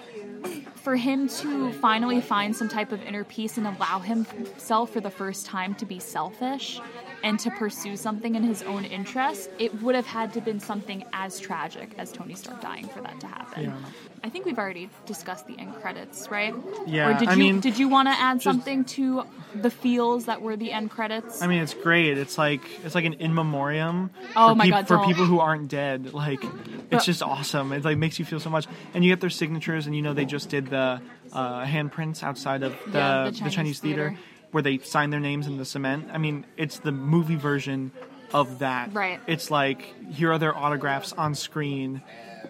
for 0.76 0.94
him 0.94 1.28
to 1.28 1.72
finally 1.74 2.20
find 2.20 2.54
some 2.54 2.68
type 2.68 2.92
of 2.92 3.02
inner 3.02 3.24
peace 3.24 3.58
and 3.58 3.66
allow 3.66 3.98
himself 3.98 4.92
for 4.92 5.00
the 5.00 5.10
first 5.10 5.44
time 5.44 5.74
to 5.74 5.84
be 5.84 5.98
selfish 5.98 6.80
and 7.22 7.38
to 7.40 7.50
pursue 7.50 7.96
something 7.96 8.36
in 8.36 8.44
his 8.44 8.62
own 8.62 8.84
interest, 8.84 9.50
it 9.58 9.82
would 9.82 9.94
have 9.94 10.06
had 10.06 10.32
to 10.34 10.40
been 10.40 10.60
something 10.60 11.04
as 11.12 11.38
tragic 11.40 11.94
as 11.98 12.12
Tony 12.12 12.34
Stark 12.34 12.60
dying 12.60 12.88
for 12.88 13.02
that 13.02 13.20
to 13.20 13.26
happen. 13.26 13.64
Yeah. 13.64 13.76
I 14.22 14.28
think 14.28 14.44
we've 14.44 14.58
already 14.58 14.90
discussed 15.06 15.46
the 15.46 15.58
end 15.58 15.74
credits, 15.80 16.30
right? 16.30 16.54
Yeah, 16.86 17.08
Or 17.08 17.18
did 17.18 17.28
I 17.28 17.32
you 17.32 17.38
mean, 17.38 17.60
did 17.60 17.78
you 17.78 17.88
want 17.88 18.08
to 18.08 18.12
add 18.12 18.34
just- 18.34 18.44
something 18.44 18.84
to 18.96 19.24
the 19.54 19.70
feels 19.70 20.26
that 20.26 20.42
were 20.42 20.56
the 20.56 20.72
end 20.72 20.90
credits? 20.90 21.40
I 21.42 21.46
mean, 21.46 21.62
it's 21.62 21.72
great. 21.74 22.18
It's 22.18 22.36
like 22.36 22.60
it's 22.84 22.94
like 22.94 23.06
an 23.06 23.14
in 23.14 23.34
memoriam 23.34 24.10
Oh 24.36 24.50
for, 24.50 24.54
my 24.56 24.64
peop- 24.64 24.74
God, 24.74 24.88
for 24.88 24.96
don't. 24.98 25.06
people 25.08 25.24
who 25.24 25.40
aren't 25.40 25.68
dead. 25.68 26.12
Like, 26.12 26.44
it's 26.44 26.52
But- 26.90 27.02
just 27.04 27.22
awesome. 27.22 27.72
It 27.72 27.84
like 27.84 27.96
makes 27.98 28.18
you 28.18 28.24
feel 28.26 28.40
so 28.40 28.50
much, 28.50 28.66
and 28.94 29.02
you 29.04 29.10
get 29.10 29.20
their 29.20 29.30
signatures, 29.30 29.86
and 29.86 29.96
you 29.96 30.02
know 30.02 30.12
they 30.12 30.26
just 30.26 30.50
did 30.50 30.66
the 30.66 31.00
uh, 31.32 31.64
handprints 31.64 32.22
outside 32.22 32.62
of 32.62 32.72
the, 32.86 32.98
Yeah, 32.98 33.24
the 33.24 33.30
the, 33.30 33.36
Chinese 33.38 33.54
Chinese, 33.54 33.80
theater, 33.80 34.08
theater. 34.10 34.22
where 34.50 34.62
they 34.62 34.78
sign 34.78 35.10
their 35.10 35.20
names 35.20 35.46
in 35.46 35.56
the 35.56 35.64
cement. 35.64 36.08
I 36.12 36.18
mean, 36.18 36.44
it's 36.58 36.78
the 36.80 36.92
movie 36.92 37.36
version 37.36 37.92
of 38.34 38.58
that. 38.60 38.92
Right. 38.92 39.18
It's 39.26 39.50
like 39.50 39.94
here 40.12 40.30
are 40.32 40.38
their 40.38 40.56
autographs 40.56 41.12
on 41.12 41.34
screen, 41.34 42.02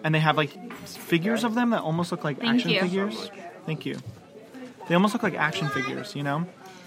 and 0.03 0.13
they 0.13 0.19
have 0.19 0.37
like 0.37 0.51
figures 0.85 1.43
of 1.43 1.55
them 1.55 1.71
that 1.71 1.81
almost 1.81 2.11
look 2.11 2.23
like 2.23 2.39
Thank 2.39 2.55
action 2.55 2.71
you. 2.71 2.81
figures. 2.81 3.29
Thank 3.65 3.85
you. 3.85 3.97
They 4.87 4.95
almost 4.95 5.13
look 5.13 5.23
like 5.23 5.35
action 5.35 5.69
figures, 5.69 6.15
you 6.15 6.23
know, 6.23 6.45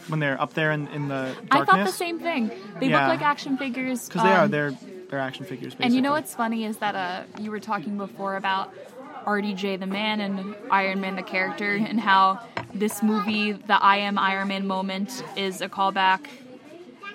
when 0.08 0.20
they're 0.20 0.40
up 0.40 0.54
there 0.54 0.72
in, 0.72 0.88
in 0.88 1.08
the 1.08 1.14
darkness. 1.14 1.48
I 1.50 1.64
thought 1.64 1.84
the 1.86 1.92
same 1.92 2.18
thing. 2.20 2.50
They 2.80 2.88
Yeah. 2.88 3.00
look 3.08 3.20
like 3.20 3.22
action 3.26 3.56
figures. 3.56 4.08
Because 4.08 4.22
they 4.22 4.32
are, 4.32 4.44
um, 4.44 4.50
they're 4.50 4.72
they're 5.08 5.20
action 5.20 5.44
figures. 5.44 5.74
Basically. 5.74 5.86
And 5.86 5.94
you 5.94 6.02
know 6.02 6.12
what's 6.12 6.34
funny 6.34 6.64
is 6.64 6.78
that 6.78 6.94
uh, 6.94 7.22
you 7.40 7.50
were 7.50 7.60
talking 7.60 7.96
before 7.96 8.36
about 8.36 8.72
RDJ 9.26 9.78
the 9.78 9.86
man 9.86 10.20
and 10.20 10.54
Iron 10.70 11.00
Man 11.00 11.16
the 11.16 11.22
character, 11.22 11.74
and 11.74 12.00
how 12.00 12.40
this 12.74 13.02
movie, 13.02 13.52
the 13.52 13.82
I 13.82 13.98
am 13.98 14.18
Iron 14.18 14.48
Man 14.48 14.66
moment, 14.66 15.22
is 15.36 15.60
a 15.60 15.68
callback 15.68 16.26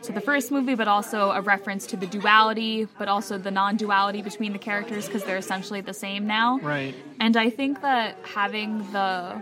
to 0.04 0.12
the 0.12 0.22
first 0.22 0.52
movie, 0.52 0.76
but 0.76 0.88
also 0.88 1.32
a 1.32 1.42
reference 1.42 1.86
to 1.88 1.98
the 1.98 2.08
duality, 2.08 2.88
but 2.98 3.08
also 3.08 3.38
the 3.38 3.52
non 3.52 3.78
duality 3.78 4.22
between 4.22 4.54
the 4.54 4.60
characters 4.60 5.06
because 5.08 5.24
they're 5.24 5.38
essentially 5.38 5.82
the 5.82 5.94
same 5.94 6.26
now. 6.28 6.60
Right. 6.60 6.96
And 7.20 7.36
I 7.38 7.50
think 7.50 7.82
that 7.82 8.18
having 8.24 8.80
the 8.92 9.42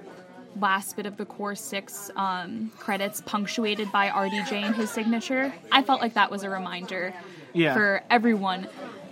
last 0.60 0.96
bit 0.96 1.06
of 1.06 1.18
the 1.18 1.26
core 1.26 1.54
six 1.56 2.10
um, 2.16 2.72
credits 2.80 3.22
punctuated 3.22 3.92
by 3.92 4.10
RDJ 4.10 4.52
and 4.54 4.76
his 4.76 4.90
signature, 4.90 5.54
I 5.72 5.84
felt 5.84 6.02
like 6.02 6.16
that 6.16 6.32
was 6.32 6.44
a 6.44 6.50
reminder 6.50 7.14
Yeah. 7.54 7.74
for 7.76 8.02
everyone 8.10 8.68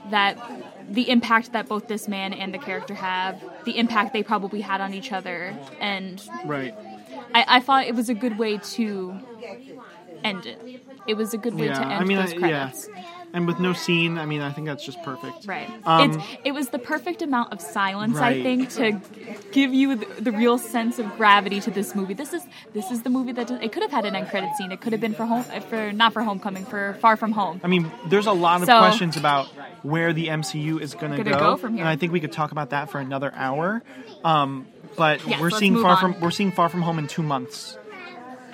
that 0.10 0.38
the 0.90 1.10
impact 1.10 1.52
that 1.54 1.68
both 1.68 1.88
this 1.88 2.08
man 2.08 2.34
and 2.34 2.54
the 2.54 2.58
character 2.60 2.94
have, 2.96 3.44
the 3.66 3.78
impact 3.78 4.14
they 4.14 4.24
probably 4.24 4.62
had 4.62 4.82
on 4.82 4.94
each 4.94 5.12
other, 5.12 5.56
and 5.80 6.22
Right. 6.46 6.74
I, 7.34 7.46
I 7.48 7.60
thought 7.60 7.86
it 7.86 7.96
was 7.96 8.10
a 8.10 8.14
good 8.14 8.38
way 8.40 8.58
to 8.58 9.20
end 10.26 10.46
it. 10.46 10.60
It 11.08 11.16
was 11.18 11.34
a 11.34 11.38
good 11.38 11.54
way 11.54 11.68
Yeah. 11.68 11.74
to 11.80 11.82
end 11.82 11.94
I 11.94 12.04
mean, 12.04 12.18
those 12.18 12.34
I, 12.34 12.36
yeah. 12.38 12.40
credits. 12.70 12.90
And 13.34 13.48
with 13.48 13.60
no 13.60 13.74
scene, 13.74 14.18
I 14.18 14.26
mean, 14.26 14.40
I 14.40 14.52
think 14.54 14.66
that's 14.66 14.86
just 14.86 15.04
perfect. 15.04 15.46
Right. 15.46 15.70
Um, 15.86 16.12
it's, 16.12 16.26
it 16.46 16.52
was 16.54 16.70
the 16.70 16.80
perfect 16.80 17.22
amount 17.22 17.52
of 17.52 17.60
silence, 17.60 18.18
I 18.18 18.42
think, 18.42 18.70
to 18.76 19.02
give 19.52 19.74
you 19.74 19.96
the, 19.96 20.06
the 20.22 20.32
real 20.32 20.58
sense 20.58 21.00
of 21.00 21.18
gravity 21.18 21.60
to 21.60 21.70
this 21.70 21.96
movie. 21.96 22.14
This 22.14 22.32
is 22.32 22.44
this 22.74 22.92
is 22.92 23.02
the 23.04 23.10
movie 23.10 23.34
that 23.34 23.52
it 23.52 23.74
could 23.74 23.84
have 23.84 23.92
had 23.92 24.06
an 24.06 24.16
end 24.16 24.30
credit 24.30 24.52
scene. 24.56 24.72
It 24.72 24.80
could 24.80 24.94
have 24.94 25.02
been 25.02 25.14
for 25.14 25.26
home 25.26 25.44
for 25.44 25.92
not 25.92 26.14
for 26.14 26.22
Homecoming 26.24 26.64
for 26.64 26.94
Far 27.02 27.18
From 27.18 27.34
Home. 27.34 27.60
I 27.62 27.68
mean, 27.68 27.92
there's 28.08 28.26
a 28.28 28.32
lot 28.32 28.62
of 28.62 28.68
So- 28.68 28.78
questions 28.80 29.18
about 29.18 29.48
where 29.84 30.14
the 30.14 30.28
MCU 30.30 30.80
is 30.80 30.96
going 30.96 31.12
to 31.18 31.24
go, 31.24 31.38
go 31.38 31.58
from 31.58 31.74
here. 31.74 31.82
and 31.82 31.90
I 31.90 31.98
think 31.98 32.14
we 32.14 32.22
could 32.22 32.32
talk 32.32 32.54
about 32.54 32.70
that 32.70 32.90
for 32.90 33.00
another 33.00 33.34
hour. 33.36 33.84
Um, 34.24 34.66
but 34.96 35.28
Yes, 35.28 35.42
we're 35.42 35.50
seeing 35.50 35.76
far 35.76 35.92
on. 35.92 35.98
from 36.14 36.20
we're 36.22 36.32
seeing 36.32 36.54
Far 36.54 36.70
From 36.70 36.84
Home 36.84 37.00
in 37.00 37.08
two 37.08 37.22
months, 37.22 37.78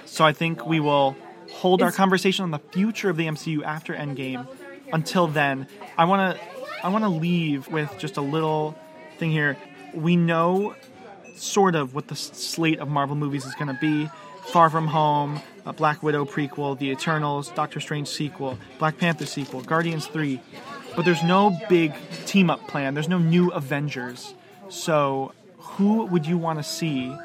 so 0.05 0.25
I 0.25 0.33
think 0.33 0.65
we 0.65 0.79
will 0.79 1.15
hold 1.51 1.81
our 1.81 1.91
conversation 1.91 2.43
on 2.43 2.51
the 2.51 2.59
future 2.59 3.09
of 3.09 3.17
the 3.17 3.27
MCU 3.27 3.63
after 3.63 3.93
Endgame. 3.93 4.47
Until 4.91 5.27
then, 5.27 5.67
I 5.97 6.05
want 6.05 6.37
to 6.37 6.43
I 6.83 6.89
want 6.89 7.03
to 7.03 7.09
leave 7.09 7.67
with 7.67 7.95
just 7.97 8.17
a 8.17 8.21
little 8.21 8.75
thing 9.17 9.31
here. 9.31 9.57
We 9.93 10.15
know 10.15 10.75
sort 11.35 11.75
of 11.75 11.93
what 11.93 12.07
the 12.07 12.15
slate 12.15 12.79
of 12.79 12.87
Marvel 12.87 13.15
movies 13.15 13.45
is 13.45 13.55
going 13.55 13.67
to 13.67 13.79
be. 13.79 14.09
Far 14.47 14.69
From 14.69 14.87
Home, 14.87 15.39
Black 15.77 16.01
Widow 16.01 16.25
prequel, 16.25 16.77
The 16.77 16.89
Eternals, 16.89 17.49
Doctor 17.49 17.79
Strange 17.79 18.07
sequel, 18.07 18.57
Black 18.79 18.97
Panther 18.97 19.25
sequel, 19.25 19.61
Guardians 19.61 20.07
3. 20.07 20.41
But 20.95 21.05
there's 21.05 21.23
no 21.23 21.57
big 21.69 21.93
team 22.25 22.49
up 22.49 22.67
plan. 22.67 22.93
There's 22.93 23.07
no 23.07 23.19
new 23.19 23.51
Avengers. 23.51 24.33
So, 24.69 25.33
who 25.57 26.05
would 26.05 26.25
you 26.25 26.37
want 26.37 26.59
to 26.59 26.63
see 26.63 27.15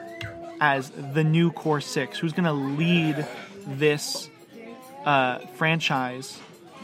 as 0.61 0.91
the 0.91 1.25
new 1.25 1.51
Core 1.51 1.81
6? 1.81 2.19
Who's 2.19 2.33
going 2.33 2.45
to 2.45 2.53
lead 2.53 3.27
this 3.67 4.31
uh, 5.05 5.39
franchise 5.57 6.41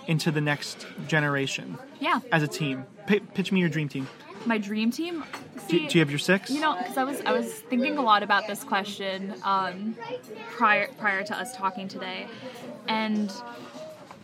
into 0.07 0.31
the 0.31 0.41
next 0.41 0.87
generation 1.07 1.79
Yeah, 2.01 2.21
as 2.33 2.43
a 2.43 2.49
team? 2.49 2.85
P- 3.07 3.21
pitch 3.21 3.53
me 3.53 3.61
your 3.61 3.69
dream 3.69 3.89
team. 3.89 4.09
my 4.47 4.59
dream 4.59 4.91
team. 4.91 5.25
Do, 5.69 5.79
do 5.89 5.99
you 5.99 6.01
have 6.01 6.11
your 6.11 6.19
six? 6.19 6.51
You 6.51 6.61
know, 6.61 6.77
because 6.77 6.97
I 6.97 7.05
was 7.05 7.21
I 7.25 7.33
was 7.33 7.47
thinking 7.53 7.97
a 7.99 8.03
lot 8.03 8.23
about 8.23 8.47
this 8.49 8.65
question 8.65 9.35
um, 9.45 9.97
prior 10.51 10.89
prior 10.99 11.23
to 11.25 11.37
us 11.37 11.57
talking 11.57 11.87
today, 11.89 12.27
and 12.89 13.33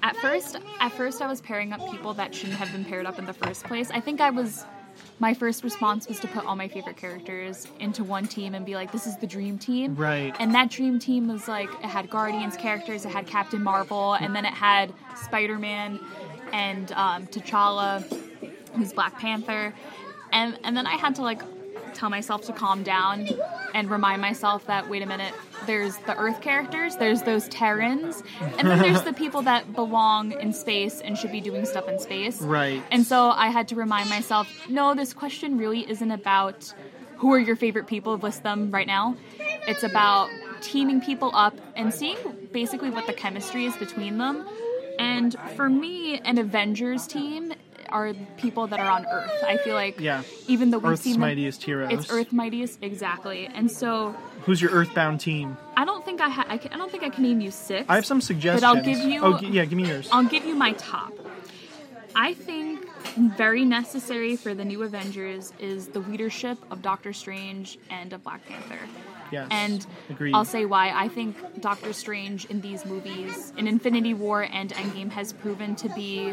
at 0.03 0.17
first 0.17 0.57
at 0.81 0.93
first 0.93 1.23
I 1.23 1.27
was 1.29 1.41
pairing 1.41 1.73
up 1.73 1.81
people 1.91 2.15
that 2.15 2.35
shouldn't 2.35 2.59
have 2.59 2.73
been 2.73 2.85
paired 2.85 3.07
up 3.07 3.19
in 3.19 3.27
the 3.27 3.33
first 3.33 3.65
place. 3.65 3.91
I 3.93 4.01
think 4.01 4.21
I 4.21 4.31
was 4.31 4.65
my 5.19 5.35
first 5.35 5.65
response 5.65 6.07
was 6.09 6.21
to 6.21 6.29
put 6.29 6.45
all 6.45 6.55
my 6.57 6.69
favorite 6.69 6.97
characters 6.97 7.67
into 7.81 8.05
one 8.05 8.27
team 8.27 8.55
and 8.55 8.65
be 8.65 8.75
like, 8.75 8.93
this 8.93 9.07
is 9.07 9.17
the 9.17 9.27
dream 9.27 9.59
team. 9.59 9.95
Right. 9.97 10.35
And 10.39 10.55
that 10.55 10.71
dream 10.71 10.99
team 10.99 11.29
was 11.29 11.49
like 11.49 11.69
it 11.71 11.87
had 11.87 12.09
Guardians 12.09 12.57
characters, 12.57 13.05
it 13.05 13.11
had 13.11 13.27
Captain 13.27 13.63
Marvel, 13.63 14.15
and 14.15 14.35
then 14.35 14.45
it 14.45 14.55
had 14.55 14.93
Spider 15.17 15.59
Man 15.59 15.99
and 16.53 16.93
um, 16.93 17.27
T'Challa, 17.27 18.03
who's 18.75 18.93
Black 18.93 19.19
Panther, 19.19 19.75
and 20.33 20.59
and 20.65 20.77
then 20.77 20.87
I 20.87 20.97
had 20.97 21.15
to 21.17 21.23
like 21.23 21.43
tell 21.99 22.11
myself 22.11 22.43
to 22.47 22.53
calm 22.53 22.83
down 22.83 23.29
and 23.75 23.91
remind 23.91 24.23
myself 24.23 24.67
that 24.67 24.89
wait 24.89 25.03
a 25.03 25.07
minute, 25.07 25.35
there's 25.67 25.97
the 25.99 26.17
Earth 26.17 26.41
characters, 26.41 26.97
there's 26.97 27.23
those 27.23 27.49
Terrans, 27.49 28.23
and 28.59 28.69
then 28.69 28.79
there's 28.79 29.03
the 29.03 29.13
people 29.13 29.43
that 29.43 29.75
belong 29.75 30.33
in 30.33 30.53
space 30.53 31.01
and 31.01 31.19
should 31.19 31.33
be 31.33 31.41
doing 31.41 31.65
stuff 31.67 31.89
in 31.89 31.99
space. 31.99 32.41
Right. 32.41 32.83
And 32.91 33.05
so 33.05 33.31
I 33.31 33.49
had 33.49 33.69
to 33.69 33.75
remind 33.75 34.09
myself, 34.09 34.49
no, 34.69 34.95
this 34.95 35.13
question 35.13 35.59
really 35.59 35.89
isn't 35.91 36.11
about 36.11 36.73
who 37.17 37.33
are 37.33 37.39
your 37.39 37.57
favorite 37.57 37.89
people, 37.89 38.17
list 38.17 38.45
them 38.45 38.71
right 38.71 38.87
now. 38.87 39.17
It's 39.67 39.83
about 39.83 40.31
teaming 40.61 41.01
people 41.01 41.31
up 41.35 41.55
and 41.75 41.93
seeing 41.93 42.17
basically 42.53 42.91
what 42.91 43.07
the 43.07 43.13
chemistry 43.13 43.65
is 43.65 43.77
between 43.77 44.19
them. 44.19 44.47
And 44.99 45.37
for 45.57 45.69
me, 45.69 46.19
an 46.21 46.39
Avengers 46.39 47.07
team 47.07 47.53
are 47.91 48.13
people 48.37 48.67
that 48.69 48.81
are 48.81 48.91
on 48.91 49.07
Earth. 49.07 49.31
I 49.47 49.57
feel 49.59 49.75
like 49.75 50.01
Yeah. 50.01 50.23
even 50.47 50.71
though 50.71 50.79
we've 50.79 50.93
Earth's 50.93 51.03
seen 51.03 51.13
them- 51.15 51.21
mightiest 51.23 51.63
heroes. 51.63 51.91
it's 51.93 52.11
Earth 52.11 52.33
mightiest 52.33 52.79
exactly. 52.83 53.49
And 53.55 53.71
so 53.71 54.15
Who's 54.45 54.61
your 54.63 54.71
Earthbound 54.71 55.21
team? 55.21 55.57
I 55.77 55.85
don't 55.85 56.05
think 56.05 56.21
I, 56.21 56.29
ha- 56.29 56.47
I, 56.49 56.59
can, 56.59 56.73
I 56.73 56.77
don't 56.77 56.91
think 56.91 57.03
I 57.03 57.11
can 57.11 57.23
name 57.25 57.41
you 57.41 57.51
six. 57.51 57.85
I 57.89 57.95
have 57.97 58.07
some 58.07 58.21
suggestions. 58.21 58.63
But 58.63 58.67
I'll 58.67 58.83
give 58.85 58.99
you. 58.99 59.21
Oh, 59.23 59.39
yeah, 59.41 59.65
give 59.65 59.77
me 59.77 59.87
yours. 59.89 60.09
I'll 60.11 60.25
give 60.25 60.45
you 60.45 60.55
my 60.55 60.73
top. 60.73 61.13
I 62.17 62.35
think 62.35 62.88
very 63.17 63.65
necessary 63.65 64.37
for 64.37 64.55
the 64.55 64.65
new 64.65 64.83
Avengers 64.83 65.53
is 65.59 65.89
the 65.89 66.01
leadership 66.01 66.59
of 66.71 66.83
Doctor 66.83 67.13
Strange 67.13 67.79
and 67.91 68.13
of 68.13 68.23
Black 68.23 68.47
Panther. 68.47 68.79
yes. 69.31 69.49
And 69.51 69.87
Agreed. 70.11 70.35
I'll 70.35 70.45
say 70.45 70.65
why. 70.65 70.91
I 70.91 71.09
think 71.09 71.61
Doctor 71.61 71.93
Strange 71.93 72.45
in 72.47 72.61
these 72.61 72.85
movies, 72.85 73.53
in 73.57 73.67
Infinity 73.67 74.15
War 74.15 74.43
and 74.51 74.71
Endgame, 74.73 75.11
has 75.11 75.33
proven 75.33 75.77
to 75.77 75.89
be 75.91 76.31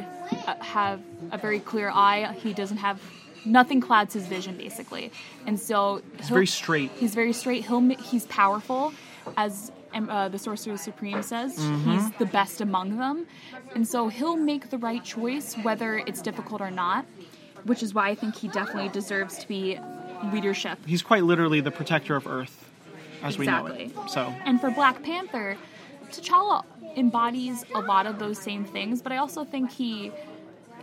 uh, 0.48 0.56
have 0.64 1.02
a 1.32 1.38
very 1.38 1.60
clear 1.60 1.90
eye. 1.90 2.34
He 2.42 2.54
doesn't 2.54 2.78
have 2.78 3.02
nothing 3.46 3.82
clouds 3.82 4.14
his 4.14 4.26
vision, 4.28 4.58
basically, 4.58 5.12
and 5.46 5.60
so 5.60 6.02
He's 6.18 6.30
very 6.30 6.48
straight. 6.48 6.92
He's 6.98 7.14
very 7.16 7.34
straight. 7.34 7.66
He'll 7.66 7.82
he's 7.98 8.26
powerful, 8.26 8.94
as 9.38 9.72
uh, 9.96 10.30
the 10.30 10.38
Sorcerer 10.38 10.78
Supreme 10.78 11.22
says. 11.24 11.58
Mm-hmm. 11.58 11.92
He's 11.92 12.12
the 12.14 12.26
best 12.26 12.62
among 12.62 12.98
them, 12.98 13.26
and 13.74 13.88
so 13.88 14.08
he'll 14.08 14.38
make 14.38 14.70
the 14.70 14.78
right 14.78 15.04
choice 15.04 15.56
whether 15.64 15.98
it's 16.00 16.22
difficult 16.22 16.62
or 16.62 16.72
not. 16.72 17.06
Which 17.64 17.82
is 17.82 17.96
why 17.96 18.10
I 18.10 18.16
think 18.16 18.36
he 18.36 18.48
definitely 18.48 18.90
deserves 18.90 19.40
to 19.40 19.48
be 19.48 19.80
leadership 20.32 20.78
He's 20.86 21.02
quite 21.02 21.24
literally 21.24 21.62
the 21.62 21.72
protector 21.72 22.16
of 22.16 22.28
Earth, 22.28 22.70
as 23.24 23.38
we 23.38 23.46
know 23.48 23.66
it. 23.68 23.92
So, 24.08 24.34
And 24.46 24.62
for 24.62 24.70
Black 24.70 25.02
Panther, 25.02 25.58
T'Challa 26.12 26.64
embodies 26.96 27.66
a 27.74 27.80
lot 27.80 28.06
of 28.06 28.20
those 28.20 28.38
same 28.38 28.66
things, 28.66 29.02
but 29.02 29.12
I 29.12 29.18
also 29.18 29.44
think 29.44 29.72
he 29.72 30.12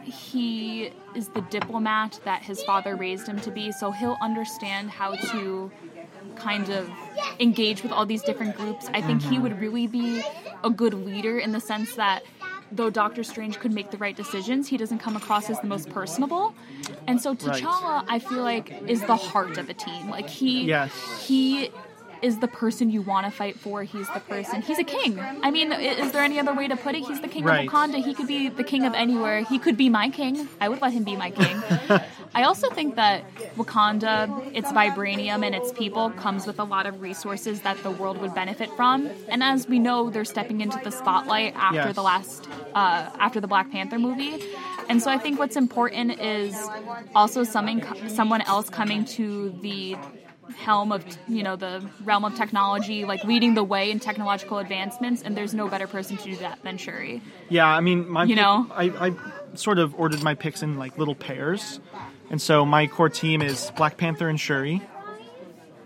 he 0.05 0.93
is 1.15 1.29
the 1.29 1.43
diplomat 1.43 2.21
that 2.25 2.43
his 2.43 2.63
father 2.63 2.97
raised 2.97 3.27
him 3.27 3.41
to 3.41 3.51
be, 3.51 3.73
so 3.73 3.91
he'll 3.91 4.19
understand 4.21 4.91
how 4.91 5.15
to 5.15 5.71
kind 6.37 6.71
of 6.71 6.91
engage 7.41 7.83
with 7.83 7.93
all 7.93 8.07
these 8.07 8.23
different 8.23 8.57
groups. 8.57 8.89
I 8.95 9.03
think 9.03 9.23
he 9.23 9.35
mm-hmm. 9.35 9.43
would 9.43 9.61
really 9.61 9.87
be 9.87 10.23
a 10.65 10.71
good 10.71 10.95
leader 10.95 11.39
in 11.39 11.53
the 11.53 11.61
sense 11.61 11.95
that 11.97 12.23
though 12.71 12.91
Doctor 12.91 13.23
Strange 13.23 13.59
could 13.59 13.73
make 13.73 13.91
the 13.91 13.99
right 13.99 14.17
decisions, 14.17 14.69
he 14.69 14.77
doesn't 14.77 14.99
come 14.99 15.17
across 15.17 15.51
as 15.51 15.61
the 15.61 15.67
most 15.67 15.91
personable. 15.91 16.55
And 17.07 17.21
so 17.21 17.35
T'Challa, 17.35 18.05
I 18.09 18.19
feel 18.19 18.43
like, 18.43 18.83
is 18.89 19.03
the 19.03 19.17
heart 19.17 19.59
of 19.59 19.69
a 19.69 19.75
team. 19.75 20.09
Like 20.09 20.29
he 20.29 20.65
Yes. 20.65 21.27
he 21.27 21.71
is 22.23 22.39
the 22.39 22.49
person 22.49 22.89
you 22.91 23.03
want 23.03 23.27
to 23.27 23.33
fight 23.33 23.59
for. 23.59 23.83
He's 23.83 24.09
the 24.11 24.21
person. 24.21 24.63
He's 24.63 24.79
a 24.79 24.85
king. 24.85 25.19
I 25.21 25.51
mean, 25.51 25.73
is 25.73 26.13
there 26.13 26.23
any 26.23 26.39
other 26.39 26.55
way 26.55 26.69
to 26.69 26.77
put 26.77 26.95
it? 26.95 27.05
He's 27.05 27.21
the 27.21 27.29
king 27.29 27.45
Right. 27.45 27.67
of 27.67 27.73
Wakanda. 27.73 28.03
He 28.05 28.15
could 28.15 28.29
be 28.29 28.49
the 28.49 28.63
king 28.65 28.85
of 28.85 28.95
anywhere. 28.95 29.43
He 29.43 29.59
could 29.59 29.77
be 29.77 29.89
my 29.89 30.09
king. 30.09 30.49
I 30.61 30.69
would 30.69 30.81
let 30.81 30.93
him 30.93 31.05
be 31.05 31.17
my 31.17 31.31
king. 31.31 31.57
I 32.35 32.45
also 32.45 32.71
think 32.71 32.95
that 32.97 33.25
Wakanda, 33.57 34.51
its 34.55 34.71
vibranium 34.73 35.45
and 35.45 35.55
its 35.55 35.73
people 35.73 36.11
comes 36.11 36.47
with 36.47 36.59
a 36.59 36.65
lot 36.65 36.87
of 36.87 37.03
resources 37.03 37.61
that 37.63 37.83
the 37.83 37.91
world 37.91 38.19
would 38.19 38.35
benefit 38.35 38.71
from. 38.77 39.11
And 39.29 39.43
as 39.43 39.69
we 39.69 39.79
know, 39.79 40.09
they're 40.09 40.25
stepping 40.25 40.61
into 40.61 40.79
the 40.83 40.91
spotlight 40.91 41.55
after 41.57 41.77
Yes. 41.89 41.95
the 41.95 42.03
last, 42.03 42.49
uh, 42.75 43.11
after 43.19 43.41
the 43.41 43.47
Black 43.49 43.71
Panther 43.71 43.99
movie. 43.99 44.43
And 44.89 45.03
so 45.03 45.11
I 45.11 45.19
think 45.19 45.39
what's 45.39 45.57
important 45.57 46.21
is 46.21 46.57
also 47.15 47.45
someone, 47.45 47.83
someone 48.09 48.41
else 48.43 48.71
coming 48.71 49.05
to 49.07 49.51
the 49.61 49.97
helm 50.57 50.93
of 50.93 51.05
you 51.29 51.43
know 51.43 51.57
the 51.57 51.83
realm 52.05 52.25
of 52.25 52.35
technology 52.35 53.05
like 53.05 53.25
leading 53.25 53.55
the 53.55 53.63
way 53.65 53.91
in 53.91 53.99
technological 54.01 54.59
advancements 54.59 55.23
and 55.23 55.37
there's 55.37 55.55
no 55.55 55.69
better 55.69 55.87
person 55.87 56.17
to 56.17 56.25
do 56.25 56.37
that 56.37 56.59
than 56.63 56.77
shuri 56.77 57.23
yeah, 57.49 57.67
I 57.67 57.81
mean, 57.81 58.09
my 58.09 58.23
You 58.25 58.35
pick- 58.35 58.37
know? 58.37 58.67
I, 58.75 58.85
I 59.09 59.15
sort 59.55 59.79
of 59.79 59.95
ordered 59.99 60.23
my 60.23 60.35
picks 60.35 60.63
in 60.63 60.79
like 60.79 60.97
little 60.99 61.15
pairs, 61.15 61.81
and 62.31 62.41
so 62.41 62.65
my 62.65 62.87
core 62.87 63.09
team 63.11 63.43
is 63.43 63.71
Black 63.77 63.97
Panther 63.99 64.29
and 64.29 64.41
Shuri. 64.41 64.81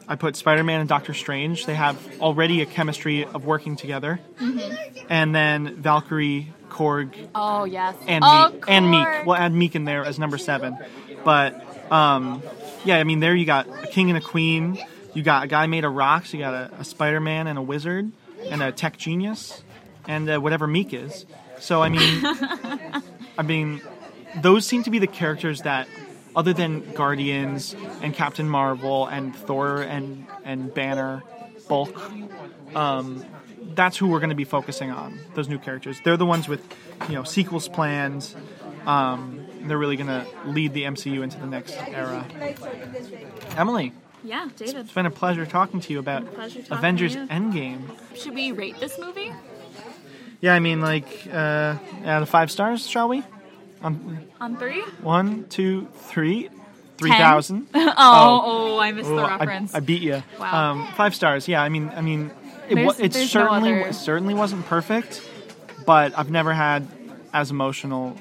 I 0.09 0.15
put 0.15 0.37
Spider 0.37 0.63
Man 0.63 0.79
and 0.81 0.89
Doctor 0.89 1.13
Strange. 1.15 1.67
They 1.67 1.75
have 1.75 1.99
already 2.21 2.63
a 2.63 2.67
chemistry 2.67 3.25
of 3.25 3.45
working 3.45 3.75
together, 3.77 4.21
Mm-hmm. 4.41 5.07
and 5.09 5.35
then 5.35 5.75
Valkyrie, 5.77 6.53
Korg, 6.71 7.15
oh 7.35 7.65
yes 7.65 7.97
and 8.07 8.23
oh, 8.25 8.29
Miek. 8.53 8.65
And 8.69 8.87
Miek. 8.87 9.27
We'll 9.27 9.35
add 9.37 9.53
Miek 9.53 9.75
in 9.75 9.85
there 9.85 10.05
as 10.05 10.19
number 10.21 10.39
seven. 10.39 10.79
But 11.25 11.66
um, 11.91 12.43
yeah, 12.85 12.99
I 12.99 13.05
mean, 13.05 13.21
there 13.21 13.35
you 13.35 13.45
got 13.47 13.67
a 13.85 13.87
king 13.87 14.11
and 14.11 14.19
a 14.19 14.21
queen. 14.21 14.79
you 15.15 15.23
got 15.23 15.45
a 15.45 15.47
guy 15.47 15.67
made 15.67 15.85
of 15.85 15.95
rocks, 15.95 16.33
you 16.33 16.41
got 16.41 16.55
a, 16.55 16.75
a 16.81 16.85
Spider 16.85 17.21
Man 17.21 17.47
and 17.47 17.59
a 17.59 17.63
wizard, 17.63 18.11
and 18.51 18.63
a 18.63 18.73
tech 18.73 18.97
genius, 18.97 19.63
and 20.07 20.29
uh, 20.29 20.39
whatever 20.39 20.67
Miek 20.67 20.93
is. 20.93 21.27
So 21.59 21.83
I 21.83 21.89
mean, 21.89 22.21
I 23.39 23.43
mean, 23.43 23.81
those 24.43 24.67
seem 24.67 24.83
to 24.85 24.91
be 24.91 24.99
the 24.99 25.07
characters 25.07 25.63
that, 25.63 25.89
other 26.35 26.53
than 26.53 26.93
Guardians 26.93 27.75
and 28.03 28.15
Captain 28.15 28.49
Marvel 28.49 29.07
and 29.07 29.35
Thor 29.35 29.83
and 29.83 30.27
and 30.45 30.73
Banner, 30.73 31.23
Bulk, 31.69 31.99
um, 32.75 33.25
that's 33.75 33.97
who 33.97 34.09
we're 34.09 34.21
going 34.21 34.31
to 34.31 34.37
be 34.37 34.45
focusing 34.45 34.91
on. 34.91 35.19
Those 35.35 35.49
new 35.49 35.59
characters. 35.59 36.01
They're 36.05 36.17
the 36.17 36.27
ones 36.27 36.49
with, 36.49 36.63
you 37.09 37.15
know, 37.15 37.25
sequels 37.25 37.69
planned. 37.69 38.35
Um, 38.87 39.46
they're 39.69 39.79
really 39.79 39.97
going 39.97 40.09
to 40.09 40.27
lead 40.47 40.73
the 40.75 40.83
MCU 40.85 41.23
into 41.23 41.39
the 41.39 41.47
next 41.47 41.77
era. 41.89 42.25
Emily, 43.57 43.93
Yeah, 44.25 44.49
David. 44.57 44.77
it's 44.77 44.93
been 44.93 45.07
a 45.07 45.11
pleasure 45.11 45.47
talking 45.47 45.81
to 45.81 45.93
you 45.93 45.99
about 45.99 46.25
Avengers 46.71 47.15
you. 47.15 47.27
Endgame. 47.27 47.83
Should 48.17 48.35
we 48.35 48.53
rate 48.53 48.79
this 48.81 48.99
movie? 48.99 49.33
Yeah, 50.41 50.55
I 50.55 50.61
mean, 50.61 50.81
like, 50.81 51.27
uh, 51.33 51.77
out 52.05 52.23
of 52.23 52.29
five 52.29 52.51
stars, 52.51 52.87
shall 52.87 53.09
we? 53.09 53.23
On 53.83 54.27
On 54.41 54.57
three? 54.57 54.83
one, 55.03 55.45
two, 55.49 55.87
three, 55.95 56.49
three 56.99 57.11
thousand. 57.11 57.69
Oh, 57.75 58.43
oh, 58.45 58.79
I 58.79 58.93
missed 58.93 59.09
the 59.09 59.17
reference. 59.17 59.75
I 59.75 59.81
beat 59.81 60.03
you. 60.03 60.23
Wow. 60.39 60.71
Um, 60.73 60.89
five 60.95 61.15
stars. 61.15 61.47
Yeah, 61.49 61.63
I 61.63 61.69
mean, 61.69 61.91
I 61.95 62.01
mean, 62.03 62.31
it, 62.69 62.75
There's- 62.75 62.99
it 63.01 63.13
there's 63.13 63.35
no 63.35 63.43
certainly 63.43 63.73
other- 63.73 63.89
it 63.89 63.95
certainly 63.95 64.35
wasn't 64.35 64.67
perfect, 64.67 65.23
but 65.87 66.19
I've 66.19 66.31
never 66.31 66.53
had 66.53 66.87
as 67.33 67.51
emotional 67.51 68.17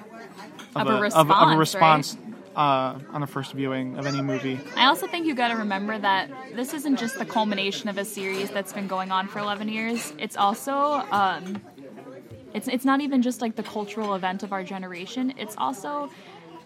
of, 0.75 0.87
Of 0.87 0.93
a 1.01 1.05
of, 1.05 1.31
of 1.31 1.49
a 1.53 1.57
response, 1.57 2.15
response 2.15 2.17
uh, 2.55 2.99
on 3.13 3.23
a 3.23 3.27
first 3.27 3.53
viewing 3.53 3.97
of 3.97 4.05
any 4.05 4.21
movie. 4.21 4.59
I 4.75 4.85
also 4.85 5.07
think 5.07 5.25
you 5.25 5.33
got 5.35 5.49
to 5.49 5.55
remember 5.55 5.97
that 5.97 6.29
this 6.55 6.73
isn't 6.73 6.97
just 6.97 7.17
the 7.17 7.25
culmination 7.25 7.89
of 7.89 7.97
a 7.97 8.05
series 8.05 8.49
that's 8.49 8.73
been 8.73 8.87
going 8.87 9.11
on 9.11 9.27
for 9.27 9.39
11 9.39 9.69
years. 9.69 10.13
It's 10.17 10.35
also 10.37 10.73
um, 11.11 11.61
it's 12.53 12.67
it's 12.67 12.85
not 12.85 13.01
even 13.01 13.21
just 13.21 13.41
like 13.41 13.55
the 13.55 13.63
cultural 13.63 14.15
event 14.15 14.43
of 14.43 14.51
our 14.53 14.63
generation. 14.63 15.33
It's 15.37 15.55
also 15.57 16.09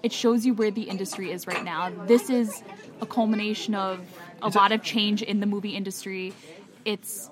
it 0.02 0.12
shows 0.14 0.46
you 0.46 0.54
where 0.54 0.72
the 0.72 0.84
industry 0.84 1.32
is 1.32 1.46
right 1.46 1.64
now. 1.64 1.90
This 2.08 2.30
is 2.30 2.64
a 3.02 3.06
culmination 3.06 3.76
of 3.76 4.00
a 4.42 4.48
It's 4.48 4.56
a- 4.56 4.60
lot 4.60 4.72
of 4.72 4.82
change 4.84 5.22
in 5.22 5.40
the 5.40 5.46
movie 5.46 5.76
industry. 5.76 6.34
It's 6.86 7.30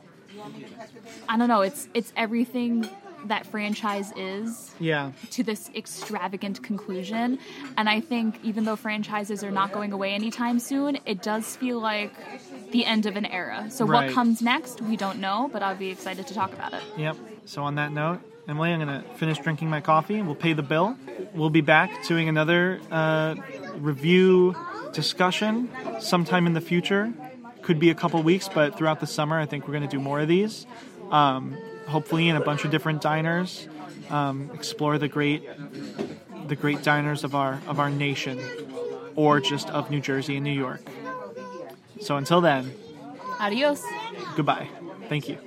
I 1.30 1.38
don't 1.38 1.48
know, 1.48 1.62
it's 1.62 1.88
it's 1.94 2.12
everything 2.16 2.88
that 3.28 3.46
franchise 3.48 4.12
is 4.16 4.74
Yeah, 4.80 5.12
to 5.32 5.44
this 5.44 5.70
extravagant 5.76 6.64
conclusion. 6.64 7.40
And 7.78 7.90
I 7.90 8.00
think 8.00 8.40
even 8.44 8.66
though 8.66 8.76
franchises 8.76 9.44
are 9.44 9.52
not 9.52 9.72
going 9.72 9.92
away 9.92 10.14
anytime 10.14 10.60
soon, 10.60 11.00
it 11.06 11.22
does 11.22 11.56
feel 11.56 11.80
like 11.80 12.14
the 12.72 12.86
end 12.86 13.06
of 13.06 13.16
an 13.16 13.26
era. 13.26 13.68
So 13.70 13.86
Right. 13.86 14.06
what 14.08 14.14
comes 14.14 14.42
next, 14.42 14.82
we 14.82 14.96
don't 14.98 15.20
know, 15.20 15.50
but 15.52 15.64
I'll 15.64 15.76
be 15.76 15.90
excited 15.90 16.28
to 16.28 16.34
talk 16.34 16.54
about 16.54 16.74
it. 16.74 16.84
Yep. 16.98 17.16
So 17.46 17.64
on 17.64 17.76
that 17.76 17.92
note, 17.92 18.20
Emily, 18.48 18.72
I'm 18.72 18.80
gonna 18.80 19.04
finish 19.16 19.38
drinking 19.40 19.70
my 19.70 19.82
coffee. 19.82 20.22
We'll 20.22 20.36
pay 20.36 20.54
the 20.54 20.64
bill. 20.64 20.98
We'll 21.34 21.50
be 21.50 21.62
back 21.62 22.06
doing 22.08 22.30
another 22.30 22.80
uh, 22.92 23.36
review 23.76 24.56
discussion 24.94 25.70
sometime 26.00 26.48
in 26.48 26.54
the 26.54 26.62
future. 26.62 27.14
Could 27.62 27.80
be 27.80 27.90
a 27.90 27.96
couple 27.96 28.22
weeks, 28.24 28.48
but 28.48 28.78
throughout 28.78 29.00
the 29.02 29.08
summer, 29.08 29.38
I 29.40 29.46
think 29.46 29.68
we're 29.68 29.74
gonna 29.74 29.88
do 29.88 30.00
more 30.00 30.20
of 30.22 30.28
these. 30.28 30.66
Um, 31.12 31.58
hopefully, 31.88 32.30
in 32.30 32.36
a 32.36 32.42
bunch 32.42 32.66
of 32.66 32.72
different 32.72 33.02
diners. 33.02 33.68
Um, 34.10 34.50
explore 34.54 34.98
the 34.98 35.10
great, 35.10 35.44
the 36.48 36.56
great 36.56 36.82
diners 36.82 37.24
of 37.26 37.36
our 37.36 37.60
of 37.68 37.80
our 37.80 37.90
nation, 37.90 38.40
or 39.16 39.40
just 39.42 39.70
of 39.72 39.90
New 39.90 40.00
Jersey 40.00 40.36
and 40.36 40.46
New 40.46 40.52
York. 40.52 40.82
So 42.00 42.16
until 42.16 42.40
then, 42.40 42.74
Adios. 43.40 43.84
goodbye. 44.36 44.70
Thank 45.10 45.28
you. 45.28 45.38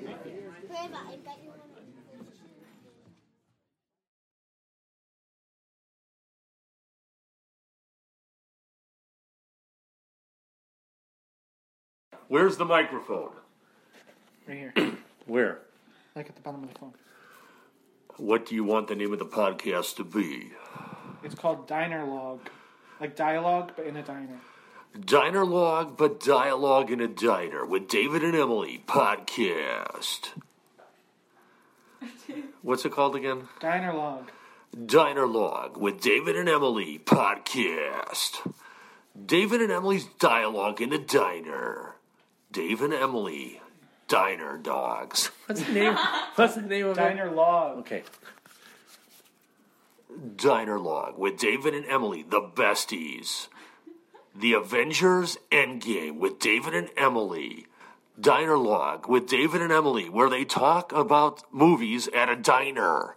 Where's 12.29 12.57
the 12.57 12.65
microphone? 12.65 13.31
Right 14.47 14.73
here, 14.77 14.93
Where? 15.27 15.59
Like 16.15 16.29
at 16.29 16.37
the 16.37 16.43
bottom 16.43 16.63
of 16.65 16.73
the 16.73 16.79
phone. 16.79 16.95
What 18.17 18.47
do 18.47 18.55
you 18.55 18.65
want 18.65 18.89
the 18.89 18.95
name 18.95 19.13
of 19.13 19.19
the 19.19 19.27
podcast 19.27 19.97
to 19.97 20.05
be? 20.05 20.53
It's 21.23 21.35
called 21.35 21.67
Diner 21.67 22.05
Log, 22.05 22.41
like 23.01 23.17
dialogue, 23.17 23.73
but 23.77 23.87
in 23.87 23.97
a 23.97 24.03
diner. 24.03 24.39
Diner 24.99 25.45
Log, 25.45 25.97
but 25.97 26.19
Dialogue 26.19 26.91
in 26.91 27.01
a 27.01 27.07
Diner 27.07 27.65
with 27.65 27.87
David 27.87 28.25
and 28.25 28.35
Emily 28.35 28.83
podcast. 28.87 30.31
What's 32.63 32.85
it 32.85 32.93
called 32.93 33.15
again? 33.15 33.49
Diner 33.61 33.95
Log. 33.95 34.31
Diner 34.87 35.27
Log 35.27 35.77
with 35.77 36.01
David 36.01 36.37
and 36.37 36.49
Emily 36.49 36.99
podcast. 36.99 38.53
David 39.27 39.61
and 39.61 39.71
Emily's 39.71 40.07
dialogue 40.19 40.81
in 40.81 40.93
a 40.93 40.99
diner. 40.99 41.95
Dave 42.51 42.83
and 42.83 42.93
Emily, 42.93 43.60
diner 44.11 44.59
dogs. 44.59 45.31
What's 45.47 45.63
the 45.63 45.73
name? 45.73 45.97
What's 46.35 46.57
the 46.57 46.63
name 46.63 46.87
of 46.87 46.99
it? 46.99 47.01
Diner 47.01 47.31
Log. 47.31 47.79
Okay. 47.79 48.03
Diner 50.37 50.79
Log 50.79 51.17
with 51.17 51.39
David 51.39 51.75
and 51.75 51.87
Emily, 51.87 52.27
the 52.29 52.43
besties. 52.43 53.49
The 54.35 54.53
Avengers 54.53 55.39
Endgame 55.51 56.19
with 56.19 56.39
David 56.39 56.75
and 56.75 56.91
Emily. 56.97 57.67
Diner 58.21 58.59
Log 58.59 59.09
with 59.09 59.27
David 59.27 59.63
and 59.63 59.73
Emily, 59.73 60.11
where 60.11 60.29
they 60.29 60.45
talk 60.45 60.93
about 60.93 61.43
movies 61.53 62.09
at 62.09 62.29
a 62.29 62.37
diner. 62.37 63.17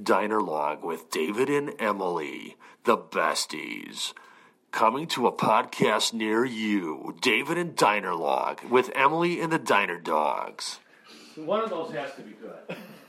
Diner 0.00 0.42
Log 0.42 0.84
with 0.84 1.10
David 1.10 1.48
and 1.48 1.74
Emily, 1.78 2.56
the 2.84 2.98
besties. 2.98 4.12
Coming 4.76 5.06
to 5.06 5.26
a 5.26 5.32
podcast 5.32 6.12
near 6.12 6.44
you, 6.44 7.16
David 7.22 7.56
and 7.56 7.74
Diner 7.74 8.14
Log 8.14 8.62
with 8.64 8.90
Emily 8.94 9.40
and 9.40 9.50
the 9.50 9.58
Diner 9.58 9.98
Dogs. 9.98 10.80
One 11.34 11.62
of 11.62 11.70
those 11.70 11.92
has 11.92 12.12
to 12.16 12.20
be 12.20 12.32
good. 12.32 12.76